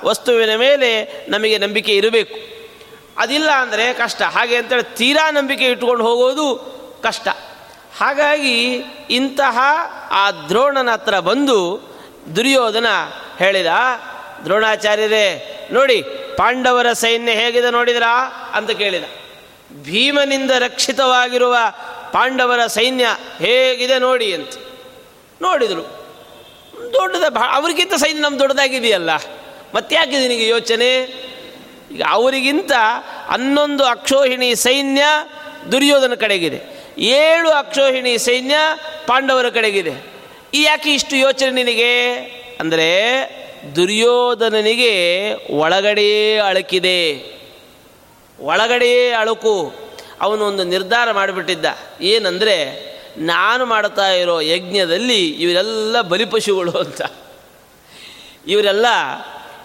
ವಸ್ತುವಿನ 0.04 0.56
ಮೇಲೆ 0.56 1.08
ನಮಗೆ 1.30 1.58
ನಂಬಿಕೆ 1.58 1.96
ಇರಬೇಕು. 1.96 2.36
ಅದಿಲ್ಲ 3.18 3.52
ಅಂದರೆ 3.52 3.94
ಕಷ್ಟ. 3.94 4.22
ಹಾಗೆ 4.22 4.56
ಅಂತೇಳಿ 4.56 4.96
ತೀರಾ 4.96 5.32
ನಂಬಿಕೆ 5.32 5.66
ಇಟ್ಕೊಂಡು 5.66 6.04
ಹೋಗೋದು 6.04 6.74
ಕಷ್ಟ. 7.04 7.28
ಹಾಗಾಗಿ 7.98 8.76
ಇಂತಹ 9.10 9.60
ಆ 10.12 10.32
ದ್ರೋಣನ 10.32 10.92
ಹತ್ರ 10.92 11.20
ಬಂದು 11.20 11.90
ದುರ್ಯೋಧನ 12.36 12.86
ಹೇಳಿದ, 13.40 13.66
ದ್ರೋಣಾಚಾರ್ಯರೇ, 14.44 15.50
ನೋಡಿ 15.72 16.02
ಪಾಂಡವರ 16.38 16.94
ಸೈನ್ಯ 16.94 17.32
ಹೇಗಿದೆ 17.32 17.72
ನೋಡಿದ್ರಾ? 17.72 18.30
ಅಂತ 18.54 18.72
ಕೇಳಿದ. 18.72 19.04
ಭೀಮನಿಂದ 19.72 20.52
ರಕ್ಷಿತವಾಗಿರುವ 20.52 21.58
ಪಾಂಡವರ 22.12 22.68
ಸೈನ್ಯ 22.68 23.06
ಹೇಗಿದೆ 23.38 24.00
ನೋಡಿ 24.00 24.34
ಅಂತ 24.34 24.50
ನೋಡಿದರು. 25.42 26.04
ದೊಡ್ಡದ 26.94 27.24
ಅವ್ರಿಗಿಂತ 27.52 27.94
ಸೈನ್ಯ 27.94 28.22
ನಮ್ಮ 28.22 28.40
ದೊಡ್ಡದಾಗಿದೆಯಲ್ಲ. 28.40 29.10
ಮತ್ತ್ಯಾಕೆ 29.76 30.20
ನಿನಗೆ 30.20 30.48
ಯೋಚನೆ? 30.48 31.24
ಈಗ 31.92 32.02
ಅವರಿಗಿಂತ 32.10 32.72
ಹನ್ನೊಂದು 33.28 33.86
ಅಕ್ಷೋಹಿಣಿ 33.86 34.56
ಸೈನ್ಯ 34.56 35.04
ದುರ್ಯೋಧನ 35.72 36.14
ಕಡೆಗಿದೆ. 36.14 36.62
ಏಳು 36.98 37.50
ಅಕ್ಷೋಹಿಣಿ 37.50 38.18
ಸೈನ್ಯ 38.18 38.56
ಪಾಂಡವರ 39.08 39.50
ಕಡೆಗಿದೆ. 39.50 40.14
ಈ 40.54 40.64
ಯಾಕೆ 40.64 40.94
ಇಷ್ಟು 40.94 41.16
ಯೋಚನೆ 41.16 41.52
ನಿನಗೆ? 41.52 42.14
ಅಂದರೆ 42.60 42.90
ದುರ್ಯೋಧನನಿಗೆ 43.76 45.34
ಒಳಗಡೆ 45.34 46.38
ಅಳುಕಿದೆ. 46.38 47.33
ಒಳಗಡೆ 48.40 49.12
ಅಳುಕು. 49.12 49.74
ಅವನು 50.22 50.46
ಒಂದು 50.46 50.64
ನಿರ್ಧಾರ 50.64 51.12
ಮಾಡಿಬಿಟ್ಟಿದ್ದ. 51.12 51.66
ಏನಂದರೆ, 52.02 52.84
ನಾನು 53.18 53.66
ಮಾಡ್ತಾ 53.66 54.08
ಇರೋ 54.08 54.40
ಯಜ್ಞದಲ್ಲಿ 54.40 55.28
ಇವರೆಲ್ಲ 55.28 56.02
ಬಲಿಪಶುಗಳು 56.02 56.72
ಅಂತ. 56.72 57.02
ಇವರೆಲ್ಲ 58.48 58.86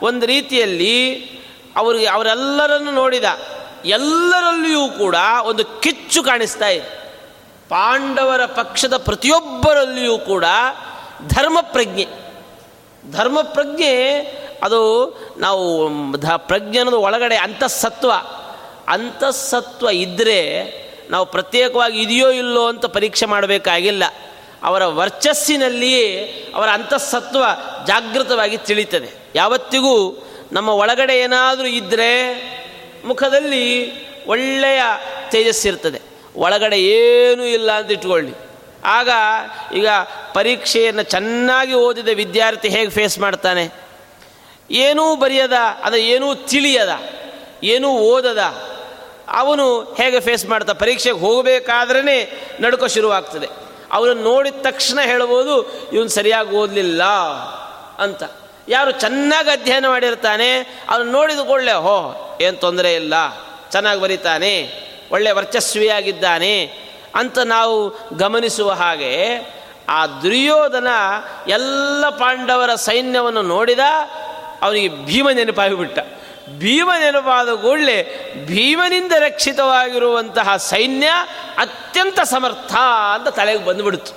ಒಂದು 0.02 0.26
ರೀತಿಯಲ್ಲಿ 0.26 1.14
ಅವರಿಗೆ, 1.76 2.06
ಅವರೆಲ್ಲರನ್ನು 2.06 2.90
ನೋಡಿದ. 2.90 3.24
ಎಲ್ಲರಲ್ಲಿಯೂ 3.84 4.88
ಕೂಡ 4.88 5.16
ಒಂದು 5.44 5.64
ಕಿಚ್ಚು 5.64 6.22
ಕಾಣಿಸ್ತಾ 6.22 6.68
ಇದೆ. 6.68 7.14
ಪಾಂಡವರ 7.68 8.46
ಪಕ್ಷದ 8.46 8.96
ಪ್ರತಿಯೊಬ್ಬರಲ್ಲಿಯೂ 8.96 10.18
ಕೂಡ 10.18 10.44
ಧರ್ಮ 11.28 11.58
ಪ್ರಜ್ಞೆ 11.60 12.06
ಧರ್ಮ 13.10 13.42
ಪ್ರಜ್ಞೆ 13.42 14.14
ಅದು 14.62 15.14
ನಾವು, 15.38 15.88
ಧ 16.16 16.30
ಪ್ರಜ್ಞೆ 16.30 16.78
ಅನ್ನೋದು 16.78 17.00
ಒಳಗಡೆ 17.00 17.36
ಅಂತಃಸತ್ವ. 17.36 18.12
ಅಂತಃಸತ್ವ 18.88 19.88
ಇದ್ದರೆ 19.88 20.38
ನಾವು 21.10 21.26
ಪ್ರತ್ಯೇಕವಾಗಿ 21.26 22.02
ಇದೆಯೋ 22.02 22.30
ಇಲ್ಲೋ 22.30 22.68
ಅಂತ 22.68 22.86
ಪರೀಕ್ಷೆ 22.86 23.26
ಮಾಡಬೇಕಾಗಿಲ್ಲ. 23.26 24.04
ಅವರ 24.62 24.84
ವರ್ಚಸ್ಸಿನಲ್ಲಿಯೇ 24.84 26.24
ಅವರ 26.54 26.68
ಅಂತಃಸತ್ವ 26.68 27.44
ಜಾಗೃತವಾಗಿ 27.86 28.56
ತಿಳಿತದೆ. 28.56 29.08
ಯಾವತ್ತಿಗೂ 29.34 30.26
ನಮ್ಮ 30.52 30.68
ಒಳಗಡೆ 30.68 31.18
ಏನಾದರೂ 31.18 31.66
ಇದ್ದರೆ 31.66 32.12
ಮುಖದಲ್ಲಿ 33.04 33.66
ಒಳ್ಳೆಯ 34.24 34.82
ತೇಜಸ್ಸಿರ್ತದೆ 35.30 36.00
ಒಳಗಡೆ 36.36 36.78
ಏನೂ 36.78 37.44
ಇಲ್ಲ 37.44 37.72
ಅಂತ 37.72 37.92
ಇಟ್ಕೊಳ್ಳಿ. 37.92 38.32
ಆಗ 38.84 39.10
ಈಗ 39.76 39.88
ಪರೀಕ್ಷೆಯನ್ನು 40.34 41.02
ಚೆನ್ನಾಗಿ 41.02 41.74
ಓದಿದ 41.74 42.08
ವಿದ್ಯಾರ್ಥಿ 42.08 42.68
ಹೇಗೆ 42.68 42.90
ಫೇಸ್ 42.90 43.18
ಮಾಡ್ತಾನೆ? 43.18 43.68
ಏನೂ 44.70 45.16
ಬರೆಯದ, 45.16 45.52
ಅದು 45.84 45.96
ಏನೂ 45.96 46.34
ತಿಳಿಯದ, 46.34 47.00
ಏನೂ 47.62 47.88
ಓದದ 47.88 48.38
ಅವನು 49.32 49.82
ಹೇಗೆ 49.82 50.20
ಫೇಸ್ 50.20 50.46
ಮಾಡ್ತಾ 50.46 50.72
ಪರೀಕ್ಷೆಗೆ 50.72 51.18
ಹೋಗಬೇಕಾದ್ರೇ 51.18 52.18
ನಡ್ಕೊ 52.60 52.88
ಶುರುವಾಗ್ತದೆ. 52.88 53.48
ಅವನು 53.92 54.14
ನೋಡಿದ 54.14 54.54
ತಕ್ಷಣ 54.62 55.00
ಹೇಳ್ಬೋದು 55.00 55.62
ಇವನು 55.92 56.08
ಸರಿಯಾಗಿ 56.08 56.56
ಓದಲಿಲ್ಲ 56.56 57.02
ಅಂತ. 57.98 58.22
ಯಾರು 58.68 58.90
ಚೆನ್ನಾಗಿ 58.90 59.50
ಅಧ್ಯಯನ 59.50 59.88
ಮಾಡಿರ್ತಾನೆ, 59.88 60.78
ಅವನು 60.88 61.10
ನೋಡಿದ 61.10 61.38
ಕೊಳ್ಳೆ 61.38 61.72
ಹೋ, 61.72 61.98
ಏನು 62.40 62.56
ತೊಂದರೆ 62.56 62.94
ಇಲ್ಲ, 62.94 63.14
ಚೆನ್ನಾಗಿ 63.72 64.00
ಬರೀತಾನೆ, 64.00 64.52
ಒಳ್ಳೆ 65.10 65.30
ವರ್ಚಸ್ವಿಯಾಗಿದ್ದಾನೆ 65.30 66.66
ಅಂತ 67.14 67.38
ನಾವು 67.38 67.76
ಗಮನಿಸುವ 68.16 68.70
ಹಾಗೆ, 68.70 69.36
ಆ 69.88 70.06
ದುರ್ಯೋಧನ 70.06 70.86
ಎಲ್ಲ 71.48 72.08
ಪಾಂಡವರ 72.08 72.74
ಸೈನ್ಯವನ್ನು 72.74 73.42
ನೋಡಿದ, 73.42 73.78
ಅವನಿಗೆ 74.62 74.88
ಭೀಮ 74.88 75.30
ನೆನಪಾಗಿಬಿಟ್ಟ 75.30 75.98
ಭೀಮ 76.58 76.90
ನೆನಪಾದ 76.98 77.48
ಕೂಡಲೇ 77.54 78.24
ಭೀಮನಿಂದ 78.46 79.12
ರಕ್ಷಿತವಾಗಿರುವಂತಹ 79.18 80.56
ಸೈನ್ಯ 80.56 81.06
ಅತ್ಯಂತ 81.58 82.20
ಸಮರ್ಥ 82.20 82.74
ಅಂತ 83.14 83.28
ತಲೆಗೆ 83.28 83.64
ಬಂದುಬಿಡ್ತು. 83.64 84.12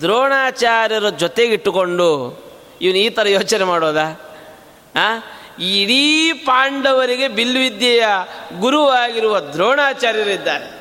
ದ್ರೋಣಾಚಾರ್ಯರ 0.00 1.08
ಜೊತೆಗಿಟ್ಟುಕೊಂಡು 1.08 2.08
ಇವನು 2.82 2.98
ಈ 2.98 3.08
ಥರ 3.08 3.28
ಯೋಚನೆ 3.28 3.64
ಮಾಡೋದಾ? 3.64 4.06
ಇಡೀ 5.60 6.32
ಪಾಂಡವರಿಗೆ 6.32 7.28
ಬಿಲ್ವಿದ್ಯೆಯ 7.28 8.04
ಗುರುವಾಗಿರುವ 8.58 9.40
ದ್ರೋಣಾಚಾರ್ಯರಿದ್ದಾರೆ. 9.40 10.80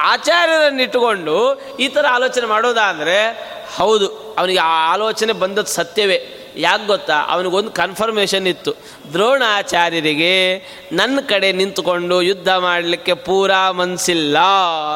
ಆಚಾರ್ಯರನ್ನಿಟ್ಟುಕೊಂಡು 0.00 1.60
ಈ 1.80 1.88
ಥರ 1.88 2.06
ಆಲೋಚನೆ 2.10 2.46
ಮಾಡೋದಾ 2.46 2.82
ಅಂದರೆ, 2.82 3.32
ಹೌದು, 3.76 4.34
ಅವನಿಗೆ 4.38 4.58
ಆ 4.58 4.92
ಆಲೋಚನೆ 4.92 5.32
ಬಂದದ್ದು 5.32 5.70
ಸತ್ಯವೇ. 5.70 6.37
ಯಾಕೆ 6.58 6.86
ಗೊತ್ತಾ? 6.86 7.14
ಅವನಿಗೊಂದು 7.28 7.70
ಕನ್ಫರ್ಮೇಷನ್ 7.70 8.46
ಇತ್ತು. 8.46 8.74
ದ್ರೋಣಾಚಾರ್ಯರಿಗೆ 9.12 10.56
ನನ್ನ 10.92 11.18
ಕಡೆ 11.28 11.52
ನಿಂತುಕೊಂಡು 11.52 12.22
ಯುದ್ಧ 12.22 12.48
ಮಾಡಲಿಕ್ಕೆ 12.48 13.14
ಪೂರಾ 13.14 13.72
ಮನಸ್ಸಿಲ್ಲ 13.72 14.38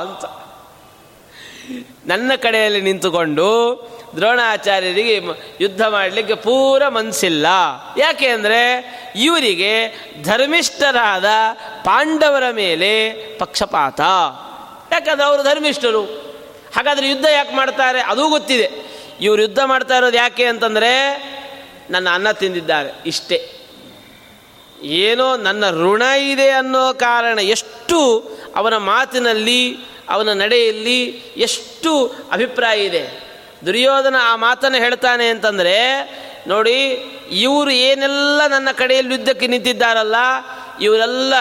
ಅಂತ. 0.01 0.25
ನನ್ನ 2.07 2.33
ಕಡೆಯಲ್ಲಿ 2.37 2.81
ನಿಂತುಕೊಂಡು 2.81 3.49
ದ್ರೋಣಾಚಾರ್ಯರಿಗೆ 4.17 5.21
ಯುದ್ಧ 5.61 5.83
ಮಾಡಲಿಕ್ಕೆ 5.83 6.35
ಪೂರ 6.35 6.89
ಮನಸ್ಸಿಲ್ಲ 6.89 7.47
ಯಾಕೆ 7.97 8.27
ಅಂದರೆ 8.27 8.63
ಇವರಿಗೆ 9.17 9.89
ಧರ್ಮಿಷ್ಠರಾದ 10.23 11.25
ಪಾಂಡವರ 11.85 12.43
ಮೇಲೆ 12.51 13.13
ಪಕ್ಷಪಾತ. 13.39 14.01
ಯಾಕಂದ್ರೆ 14.93 15.25
ಅವರು 15.25 15.43
ಧರ್ಮಿಷ್ಠರು. 15.43 16.05
ಹಾಗಾದರೆ 16.77 17.09
ಯುದ್ಧ 17.09 17.27
ಯಾಕೆ 17.33 17.55
ಮಾಡ್ತಾರೆ? 17.55 18.01
ಅದೂ 18.01 18.29
ಗೊತ್ತಿದೆ. 18.29 18.93
ಇವರು 19.21 19.43
ಯುದ್ಧ 19.43 19.59
ಮಾಡ್ತಾ 19.65 19.97
ಇರೋದು 19.97 20.17
ಯಾಕೆ 20.17 20.45
ಅಂತಂದರೆ 20.45 20.93
ನನ್ನ 21.93 22.09
ಅನ್ನ 22.11 22.31
ತಿಂದಿದ್ದಾರೆ. 22.31 22.91
ಇಷ್ಟೇ. 23.07 23.59
ಏನೋ 24.83 25.37
ನನ್ನ 25.37 25.71
ಋಣ 25.71 26.03
ಇದೆ 26.03 26.49
ಅನ್ನೋ 26.49 26.95
ಕಾರಣ 26.95 27.39
ಎಷ್ಟು 27.39 28.31
ಅವನ 28.57 28.77
ಮಾತಿನಲ್ಲಿ, 28.77 29.77
ಅವನ 30.09 30.33
ನಡೆಯಲ್ಲಿ 30.33 31.23
ಎಷ್ಟು 31.37 32.15
ಅಭಿಪ್ರಾಯ 32.33 32.85
ಇದೆ. 32.85 33.33
ದುರ್ಯೋಧನ 33.67 34.15
ಆ 34.21 34.37
ಮಾತನ್ನು 34.37 34.79
ಹೇಳ್ತಾನೆ 34.79 35.29
ಅಂತಂದರೆ, 35.29 35.83
ನೋಡಿ, 36.47 36.85
ಇವರು 37.31 37.71
ಏನೆಲ್ಲ 37.71 38.47
ನನ್ನ 38.47 38.69
ಕಡೆಯಲ್ಲಿ 38.73 39.15
ಯುದ್ಧಕ್ಕೆ 39.15 39.47
ನಿಂತಿದ್ದಾರಲ್ಲ, 39.47 40.17
ಇವರೆಲ್ಲ 40.81 41.35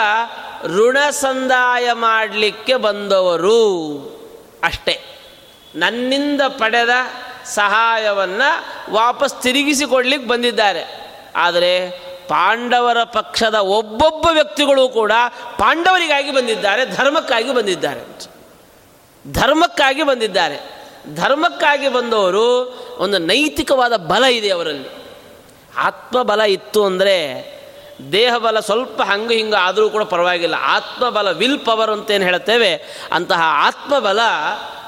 ಋಣ 0.63 0.97
ಸಂದಾಯ 1.09 1.91
ಮಾಡಲಿಕ್ಕೆ 1.91 2.75
ಬಂದವರು. 2.75 3.71
ಅಷ್ಟೇ. 4.63 5.01
ನನ್ನಿಂದ 5.75 6.41
ಪಡೆದ 6.41 6.89
ಸಹಾಯವನ್ನು 7.45 8.49
ವಾಪಸ್ 8.93 9.41
ತಿರುಗಿಸಿಕೊಡ್ಲಿಕ್ಕೆ 9.41 10.29
ಬಂದಿದ್ದಾರೆ. 10.29 10.83
ಆದರೆ 11.35 11.89
ಪಾಂಡವರ 12.27 13.03
ಪಕ್ಷದ 13.03 13.55
ಒಬ್ಬೊಬ್ಬ 13.55 14.25
ವ್ಯಕ್ತಿಗಳು 14.31 14.89
ಕೂಡ 14.89 15.11
ಪಾಂಡವರಿಗಾಗಿ 15.57 16.31
ಬಂದಿದ್ದಾರೆ, 16.31 16.85
ಧರ್ಮಕ್ಕಾಗಿ 16.85 17.53
ಬಂದಿದ್ದಾರೆ. 17.53 18.03
ಧರ್ಮಕ್ಕಾಗಿ 19.33 20.03
ಬಂದಿದ್ದಾರೆ. 20.03 20.81
ಧರ್ಮಕ್ಕಾಗಿ 21.15 21.87
ಬಂದವರು 21.87 22.47
ಒಂದು 22.97 23.17
ನೈತಿಕವಾದ 23.17 23.95
ಬಲ 23.95 24.23
ಇದೆ 24.23 24.49
ಅವರಲ್ಲಿ. 24.49 24.89
ಆತ್ಮಬಲ 25.77 26.41
ಇತ್ತು 26.41 26.85
ಅಂದರೆ 26.85 27.17
ದೇಹಬಲ 28.11 28.59
ಸ್ವಲ್ಪ 28.59 29.01
ಹಂಗೆ 29.01 29.35
ಹಿಂಗೆ 29.35 29.55
ಆದರೂ 29.55 29.89
ಕೂಡ 29.89 30.03
ಪರವಾಗಿಲ್ಲ. 30.03 30.55
ಆತ್ಮಬಲ 30.57 31.31
ವಿಲ್ 31.31 31.59
ಪವರ್ 31.65 31.89
ಅಂತೇನು 31.89 32.23
ಹೇಳ್ತೇವೆ, 32.23 32.71
ಅಂತಹ 33.11 33.41
ಆತ್ಮಬಲ 33.41 34.19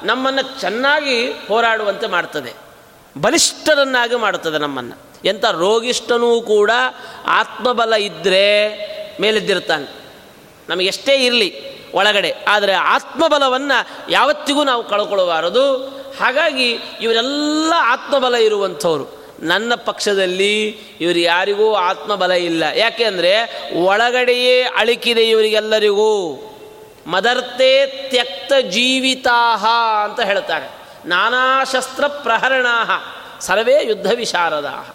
ನಮ್ಮನ್ನು 0.04 0.60
ಚೆನ್ನಾಗಿ 0.60 1.26
ಹೋರಾಡುವಂತೆ 1.48 2.06
ಮಾಡ್ತದೆ. 2.06 2.52
ಬಲಿಷ್ಠರನ್ನಾಗಿ 3.20 4.14
ಮಾಡುತ್ತದೆ 4.14 4.58
ನಮ್ಮನ್ನು. 4.58 4.96
ಎಂಥ 5.24 5.44
ರೋಗಿಷ್ಠನೂ 5.44 6.40
ಕೂಡ 6.40 6.70
ಆತ್ಮಬಲ 7.26 7.94
ಇದ್ದರೆ 7.94 8.44
ಮೇಲೆದ್ದಿರ್ತಾನೆ 9.20 9.86
ನಮಗೆಷ್ಟೇ 10.68 11.14
ಇರಲಿ 11.14 11.74
ಒಳಗಡೆ, 11.92 12.34
ಆದರೆ 12.48 12.72
ಆತ್ಮಬಲವನ್ನು 12.72 14.10
ಯಾವತ್ತಿಗೂ 14.10 14.64
ನಾವು 14.64 14.88
ಕಳ್ಕೊಳ್ಳಬಾರದು. 14.88 15.76
ಹಾಗಾಗಿ 16.20 16.70
ಇವರೆಲ್ಲ 17.00 17.72
ಆತ್ಮಬಲ 17.76 18.34
ಇರುವಂಥವ್ರು. 18.34 19.24
ನನ್ನ 19.40 19.72
ಪಕ್ಷದಲ್ಲಿ 19.74 20.66
ಇವರು 21.00 21.18
ಯಾರಿಗೂ 21.18 21.74
ಆತ್ಮಬಲ 21.74 22.30
ಇಲ್ಲ. 22.30 22.62
ಯಾಕೆಂದರೆ 22.74 23.32
ಒಳಗಡೆಯೇ 23.84 24.62
ಅಳಿಕಿದೆ 24.62 25.24
ಇವರಿಗೆಲ್ಲರಿಗೂ. 25.28 26.14
ಮದರ್ತೆ 27.06 27.86
ತ್ಯಕ್ತ 27.86 28.52
ಜೀವಿತಾಹ 28.70 29.66
ಅಂತ 30.04 30.20
ಹೇಳ್ತಾರೆ. 30.20 30.84
ನಾನಾ 31.06 31.64
ಶಸ್ತ್ರ 31.64 32.06
ಪ್ರಹರಣಾ 32.06 32.76
ಸರ್ವೇ 33.40 33.84
ಯುದ್ಧ 33.84 34.12
ವಿಶಾರದ 34.12 34.94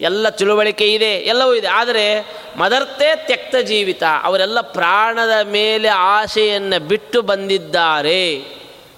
ಎಲ್ಲ 0.00 0.28
ತಿಳುವಳಿಕೆ 0.28 0.94
ಇದೆ, 0.94 1.12
ಎಲ್ಲವೂ 1.12 1.54
ಇದೆ. 1.54 1.66
ಆದರೆ 1.66 2.26
ಮದರ್ತೆ 2.56 3.16
ತ್ಯಕ್ತ 3.16 3.56
ಜೀವಿತ, 3.56 4.02
ಅವರೆಲ್ಲ 4.22 4.60
ಪ್ರಾಣದ 4.60 5.46
ಮೇಲೆ 5.46 5.88
ಆಶೆಯನ್ನು 5.88 6.88
ಬಿಟ್ಟು 6.88 7.22
ಬಂದಿದ್ದಾರೆ. 7.22 8.38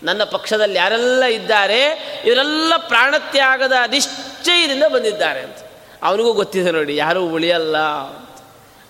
ನನ್ನ 0.03 0.25
ಪಕ್ಷದಲ್ಲಿ 0.25 0.75
ಯಾರೆಲ್ಲ 0.75 1.25
ಇದ್ದಾರೆ, 1.25 1.83
ಇವರೆಲ್ಲ 2.27 2.73
ಪ್ರಾಣತ್ಯಾಗದ 2.77 3.73
ನಿಶ್ಚಯದಿಂದ 3.91 4.83
ಬಂದಿದ್ದಾರೆ 4.85 5.41
ಅಂತ. 5.41 5.57
ಅವನಿಗೂ 6.03 6.33
ಗೊತ್ತಿದೆ 6.33 6.71
ನೋಡಿ, 6.71 6.97
ಯಾರೂ 6.97 7.23
ಉಳಿಯಲ್ಲ. 7.27 7.77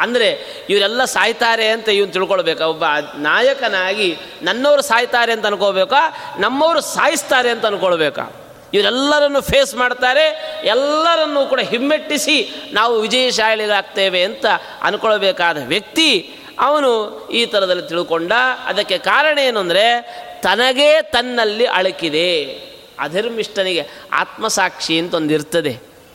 ಅಂದರೆ 0.03 0.29
ಇವರೆಲ್ಲ 0.71 1.05
ಸಾಯ್ತಾರೆ 1.05 1.67
ಅಂತ 1.69 1.89
ಇವನು 1.89 2.13
ತಿಳ್ಕೊಳ್ಬೇಕಾ? 2.13 2.65
ಒಬ್ಬ 2.67 2.85
ನಾಯಕನಾಗಿ 3.17 4.17
ನನ್ನವರು 4.43 4.83
ಸಾಯ್ತಾರೆ 4.83 5.33
ಅಂತ 5.33 5.47
ಅನ್ಕೋಬೇಕಾ? 5.47 6.03
ನಮ್ಮವರು 6.39 6.81
ಸಾಯಿಸ್ತಾರೆ 6.81 7.51
ಅಂತ 7.51 7.67
ಅನ್ಕೊಳ್ಬೇಕಾ? 7.67 8.25
ಇವರೆಲ್ಲರನ್ನು 8.75 9.41
ಫೇಸ್ 9.41 9.75
ಮಾಡ್ತಾರೆ, 9.75 10.25
ಎಲ್ಲರನ್ನೂ 10.65 11.47
ಕೂಡ 11.47 11.61
ಹಿಮ್ಮೆಟ್ಟಿಸಿ 11.61 12.37
ನಾವು 12.73 13.01
ವಿಜಯಶಾಲಿಗಳಾಗ್ತೇವೆ 13.01 14.25
ಅಂತ 14.25 14.47
ಅನ್ಕೊಳ್ಬೇಕಾದ 14.83 15.59
ವ್ಯಕ್ತಿ 15.67 16.35
ಅವನು 16.59 16.91
ಈ 17.29 17.47
ಥರದಲ್ಲಿ 17.47 17.89
ತಿಳ್ಕೊಂಡ. 17.89 18.33
ಅದಕ್ಕೆ 18.67 18.99
ಕಾರಣ 18.99 19.39
ಏನು 19.39 19.61
ಅಂದರೆ, 19.61 19.85
ತನಗೇ 20.43 20.91
ತನ್ನಲ್ಲಿ 21.03 21.67
ಅಳಕಿದೆ. 21.67 22.29
ಅಧರ್ಮಿಷ್ಟನಿಗೆ 22.99 23.83
ಆತ್ಮಸಾಕ್ಷಿ 24.13 24.99
ಅಂತ 24.99 25.15
ಒಂದಿರ್ತದೆ 25.15 25.73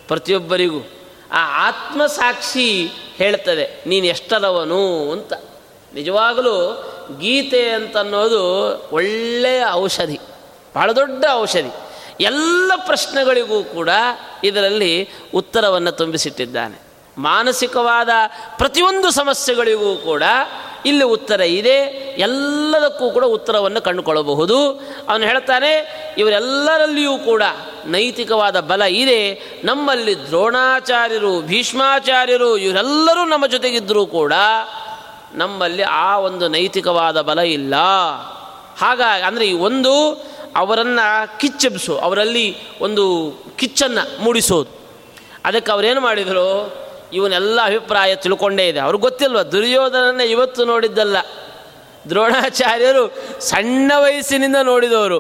ಪ್ರತಿಯೊಬ್ಬರಿಗೂ. 0.07 0.96
ಆ 1.31 1.67
ಆತ್ಮಸಾಕ್ಷಿ 1.67 2.91
ಹೇಳ್ತದೆ, 3.15 3.83
ನೀನು 3.87 4.05
ಎಷ್ಟರವನು 4.05 5.11
ಅಂತ. 5.11 5.33
ನಿಜವಾಗಲೂ 5.93 6.55
ಗೀತೆ 7.19 7.69
ಅಂತನ್ನೋದು 7.69 8.41
ಒಳ್ಳೆಯ 8.91 9.65
ಔಷಧಿ, 9.71 10.19
ಬಹಳ 10.75 10.91
ದೊಡ್ಡ 10.91 11.25
ಔಷಧಿ. 11.31 11.71
ಎಲ್ಲ 12.19 12.71
ಪ್ರಶ್ನೆಗಳಿಗೂ 12.85 13.63
ಕೂಡ 13.63 13.89
ಇದರಲ್ಲಿ 14.43 15.09
ಉತ್ತರವನ್ನು 15.33 15.91
ತುಂಬಿಸಿಟ್ಟಿದ್ದಾನೆ. 15.91 16.77
ಮಾನಸಿಕವಾದ 17.17 18.09
ಪ್ರತಿಯೊಂದು 18.57 19.11
ಸಮಸ್ಯೆಗಳಿಗೂ 19.11 19.95
ಕೂಡ 19.95 20.23
ಇಲ್ಲಿ 20.85 21.03
ಉತ್ತರ 21.03 21.41
ಇದೆ. 21.41 21.77
ಎಲ್ಲದಕ್ಕೂ 22.17 23.11
ಕೂಡ 23.11 23.25
ಉತ್ತರವನ್ನು 23.25 23.81
ಕಂಡುಕೊಳ್ಳಬಹುದು. 23.81 24.71
ಅವನು 25.09 25.25
ಹೇಳ್ತಾನೆ, 25.25 25.71
ಇವರೆಲ್ಲರಲ್ಲಿಯೂ 26.17 27.17
ಕೂಡ 27.17 27.43
ನೈತಿಕವಾದ 27.85 28.59
ಬಲ 28.59 28.81
ಇದೆ. 28.81 29.41
ನಮ್ಮಲ್ಲಿ 29.63 30.27
ದ್ರೋಣಾಚಾರ್ಯರು, 30.27 31.41
ಭೀಷ್ಮಾಚಾರ್ಯರು, 31.41 32.57
ಇವರೆಲ್ಲರೂ 32.57 33.25
ನಮ್ಮ 33.25 33.47
ಜೊತೆಗಿದ್ದರೂ 33.47 34.05
ಕೂಡ 34.05 34.33
ನಮ್ಮಲ್ಲಿ 35.33 35.83
ಆ 35.83 36.19
ಒಂದು 36.19 36.47
ನೈತಿಕವಾದ 36.47 37.21
ಬಲ 37.21 37.39
ಇಲ್ಲ. 37.39 37.75
ಹಾಗಾಗಿ, 38.77 39.23
ಅಂದರೆ 39.23 39.47
ಈ 39.47 39.53
ಒಂದು 39.53 40.11
ಅವರನ್ನು 40.55 41.39
ಕಿಚ್ಚೆಬ್ಸು, 41.39 41.97
ಅವರಲ್ಲಿ 41.97 42.57
ಒಂದು 42.81 43.33
ಕಿಚ್ಚನ್ನು 43.55 44.23
ಮೂಡಿಸೋದು. 44.23 44.69
ಅದಕ್ಕೆ 45.45 45.71
ಅವರೇನು 45.71 46.01
ಮಾಡಿದರು? 46.01 46.86
ಇವನ್ನೆಲ್ಲ 47.13 47.65
ಅಭಿಪ್ರಾಯ 47.65 48.15
ತಿಳ್ಕೊಂಡೇ 48.15 48.67
ಇದೆ. 48.67 48.79
ಅವ್ರಿಗೆ 48.79 49.01
ಗೊತ್ತಿಲ್ವ? 49.01 49.41
ದುರ್ಯೋಧನನ್ನ 49.41 50.21
ಇವತ್ತು 50.21 50.65
ನೋಡಿದ್ದಲ್ಲ. 50.65 51.17
ದ್ರೋಣಾಚಾರ್ಯರು 52.09 53.15
ಸಣ್ಣ 53.41 53.91
ವಯಸ್ಸಿನಿಂದ 53.97 54.55
ನೋಡಿದವರು. 54.63 55.19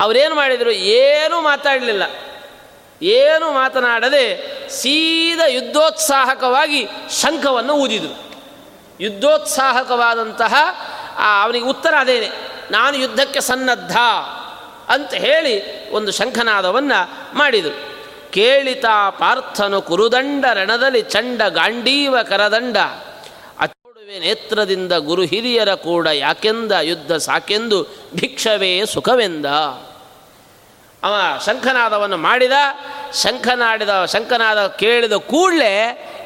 ಅವರೇನು 0.00 0.34
ಮಾಡಿದರು? 0.34 0.70
ಏನೂ 0.70 1.40
ಮಾತಾಡಲಿಲ್ಲ. 1.40 2.02
ಏನು 3.02 3.52
ಮಾತನಾಡದೆ 3.52 4.54
ಸೀದಾ 4.70 5.46
ಯುದ್ಧೋತ್ಸಾಹಕವಾಗಿ 5.46 6.86
ಶಂಖವನ್ನು 7.20 7.72
ಊದಿದರು. 7.72 8.24
ಯುದ್ಧೋತ್ಸಾಹಕವಾದಂತಹ 9.00 10.54
ಅವನಿಗೆ 11.42 11.64
ಉತ್ತರ 11.64 11.94
ಅದೇನೆ. 11.98 12.28
ನಾನು 12.70 12.96
ಯುದ್ಧಕ್ಕೆ 12.96 13.40
ಸನ್ನದ್ಧ 13.40 13.96
ಅಂತ 14.88 15.14
ಹೇಳಿ 15.14 15.90
ಒಂದು 15.90 16.12
ಶಂಖನಾದವನ್ನು 16.12 17.36
ಮಾಡಿದರು. 17.38 17.93
ಕೇಳಿತ 18.34 18.84
ಪಾರ್ಥನು 19.10 19.82
ಕುರುದಂಡ 19.82 20.44
ರಣದಲ್ಲಿ 20.54 21.02
ಚಂಡ 21.02 21.42
ಗಾಂಡೀವ 21.48 22.22
ಕರದಂಡ. 22.22 22.76
ಅಚ್ಚೋಡುವೆ 23.58 24.18
ನೇತ್ರದಿಂದ 24.18 24.92
ಗುರು 24.92 25.22
ಹಿರಿಯರ 25.22 25.74
ಕೂಡ 25.74 26.06
ಯಾಕೆಂದ 26.06 26.72
ಯುದ್ಧ 26.72 27.12
ಸಾಕೆಂದು 27.12 27.82
ಭಿಕ್ಷವೇ 28.16 28.86
ಸುಖವೆಂದ. 28.86 29.46
ಅವ 31.02 31.14
ಶಂಖನಾದವನ್ನು 31.46 32.16
ಮಾಡಿದ, 32.16 32.52
ಶಂಖನಾಡಿದ, 33.22 34.04
ಶಂಖನಾದ 34.04 34.66
ಕೇಳಿದ 34.66 35.12
ಕೂಡಲೇ 35.12 35.74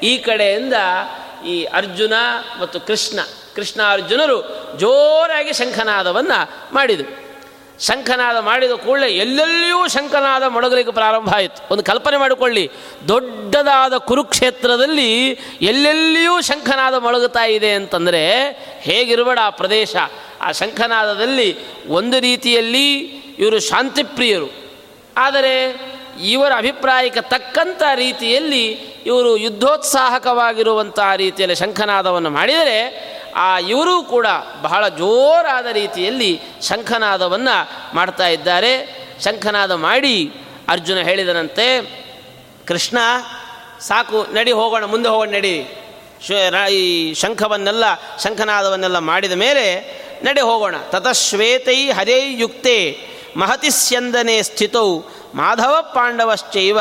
ಈ 0.03 0.19
ಕಡೆಯಿಂದ 0.19 0.75
ಈ 1.47 1.65
ಅರ್ಜುನ 1.65 2.13
ಮತ್ತು 2.61 2.81
ಕೃಷ್ಣ 2.81 3.19
ಕೃಷ್ಣ 3.55 3.81
ಅರ್ಜುನರು 3.91 4.43
ಜೋರಾಗಿ 4.79 5.53
ಶಂಖನಾದವನ್ನು 5.53 6.75
ಮಾಡಿದರು. 6.75 7.28
ಶಂಖನಾದ 7.81 8.39
ಮಾಡಿದ 8.39 8.71
ಕೂಡಲೇ 8.71 9.09
ಎಲ್ಲೆಲ್ಲಿಯೂ 9.09 9.89
ಶಂಖನಾದ 9.89 10.43
ಮೊಳಗಲಿಕ್ಕೆ 10.43 10.93
ಪ್ರಾರಂಭ 10.93 11.35
ಆಯಿತು. 11.35 11.69
ಒಂದು 11.71 11.85
ಕಲ್ಪನೆ 11.85 12.17
ಮಾಡಿಕೊಳ್ಳಿ. 12.17 12.71
ದೊಡ್ಡದಾದ 13.09 13.97
ಕುರುಕ್ಷೇತ್ರದಲ್ಲಿ 13.97 15.31
ಎಲ್ಲೆಲ್ಲಿಯೂ 15.63 16.41
ಶಂಖನಾದ 16.41 16.95
ಮೊಳಗುತ್ತಾ 16.95 17.45
ಇದೆ 17.45 17.73
ಅಂತಂದರೆ 17.73 18.51
ಹೇಗಿರಬೇಡ 18.81 19.39
ಆ 19.43 19.51
ಪ್ರದೇಶ? 19.51 19.97
ಆ 20.41 20.53
ಶಂಖನಾದದಲ್ಲಿ 20.53 21.57
ಒಂದು 21.89 22.21
ರೀತಿಯಲ್ಲಿ 22.21 22.95
ಇವರು 23.39 23.61
ಶಾಂತಿಪ್ರಿಯರು. 23.61 24.53
ಆದರೆ 25.17 25.89
ಇವರ 26.25 26.53
ಅಭಿಪ್ರಾಯಕ್ಕೆ 26.57 27.21
ತಕ್ಕಂಥ 27.21 27.83
ರೀತಿಯಲ್ಲಿ 27.95 28.67
ಇವರು 29.07 29.37
ಯುದ್ಧೋತ್ಸಾಹಕವಾಗಿರುವಂಥ 29.37 30.99
ರೀತಿಯಲ್ಲಿ 31.17 31.55
ಶಂಖನಾದವನ್ನು 31.55 32.31
ಮಾಡಿದರೆ 32.31 33.09
ಆ 33.39 33.59
ಇವರೂ 33.59 34.03
ಕೂಡ 34.03 34.27
ಬಹಳ 34.63 34.89
ಜೋರಾದ 34.89 35.67
ರೀತಿಯಲ್ಲಿ 35.67 36.41
ಶಂಖನಾದವನ್ನು 36.63 37.57
ಮಾಡ್ತಾ 37.97 38.27
ಇದ್ದಾರೆ. 38.27 38.73
ಶಂಖನಾದ 39.25 39.73
ಮಾಡಿ 39.73 40.17
ಅರ್ಜುನ 40.69 40.99
ಹೇಳಿದನಂತೆ, 40.99 41.67
ಕೃಷ್ಣ, 42.67 42.99
ಸಾಕು, 43.81 44.35
ನಡಿ 44.35 44.53
ಹೋಗೋಣ, 44.53 44.85
ಮುಂದೆ 44.85 45.09
ಹೋಗೋಣ, 45.09 45.31
ನಡಿ. 45.31 45.57
ಈ 46.71 47.15
ಶಂಖವನ್ನೆಲ್ಲ, 47.15 47.85
ಶಂಖನಾದವನ್ನೆಲ್ಲ 48.23 48.99
ಮಾಡಿದ 48.99 49.33
ಮೇಲೆ 49.33 49.67
ನಡೆ 50.25 50.41
ಹೋಗೋಣ. 50.41 50.75
ತತಶ್ವೇತೈ 50.91 51.91
ಹರೇ 51.91 52.19
ಯುಕ್ತೆ, 52.33 52.77
ಮಹತಿ 53.37 53.71
ಸ್ಯಂದನೆ 53.71 54.43
ಸ್ಥಿತೌ, 54.43 54.99
ಮಾಧವ 55.35 55.75
ಪಾಂಡವಶ್ಚೈವ 55.95 56.79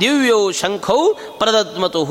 ದಿವ್ಯೌ 0.00 0.50
ಶಂಖೌ 0.50 1.14
ಪ್ರದದ್ಮತು 1.38 2.04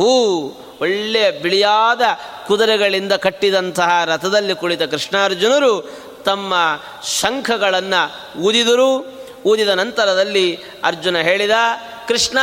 ಒಳ್ಳೆಯ 0.79 1.31
ಬಿಳಿಯಾದ 1.31 2.01
ಕುದುರೆಗಳಿಂದ 2.47 3.13
ಕಟ್ಟಿದಂತಹ 3.13 4.01
ರಥದಲ್ಲಿ 4.05 4.55
ಕುಳಿತ 4.55 4.81
ಕೃಷ್ಣಾರ್ಜುನರು 4.81 5.99
ತಮ್ಮ 6.25 6.53
ಶಂಖಗಳನ್ನು 7.19 8.39
ಊದಿದರು. 8.39 9.19
ಊದಿದ 9.45 9.69
ನಂತರದಲ್ಲಿ 9.69 10.59
ಅರ್ಜುನ 10.83 11.17
ಹೇಳಿದ, 11.17 11.51
ಕೃಷ್ಣ, 12.07 12.37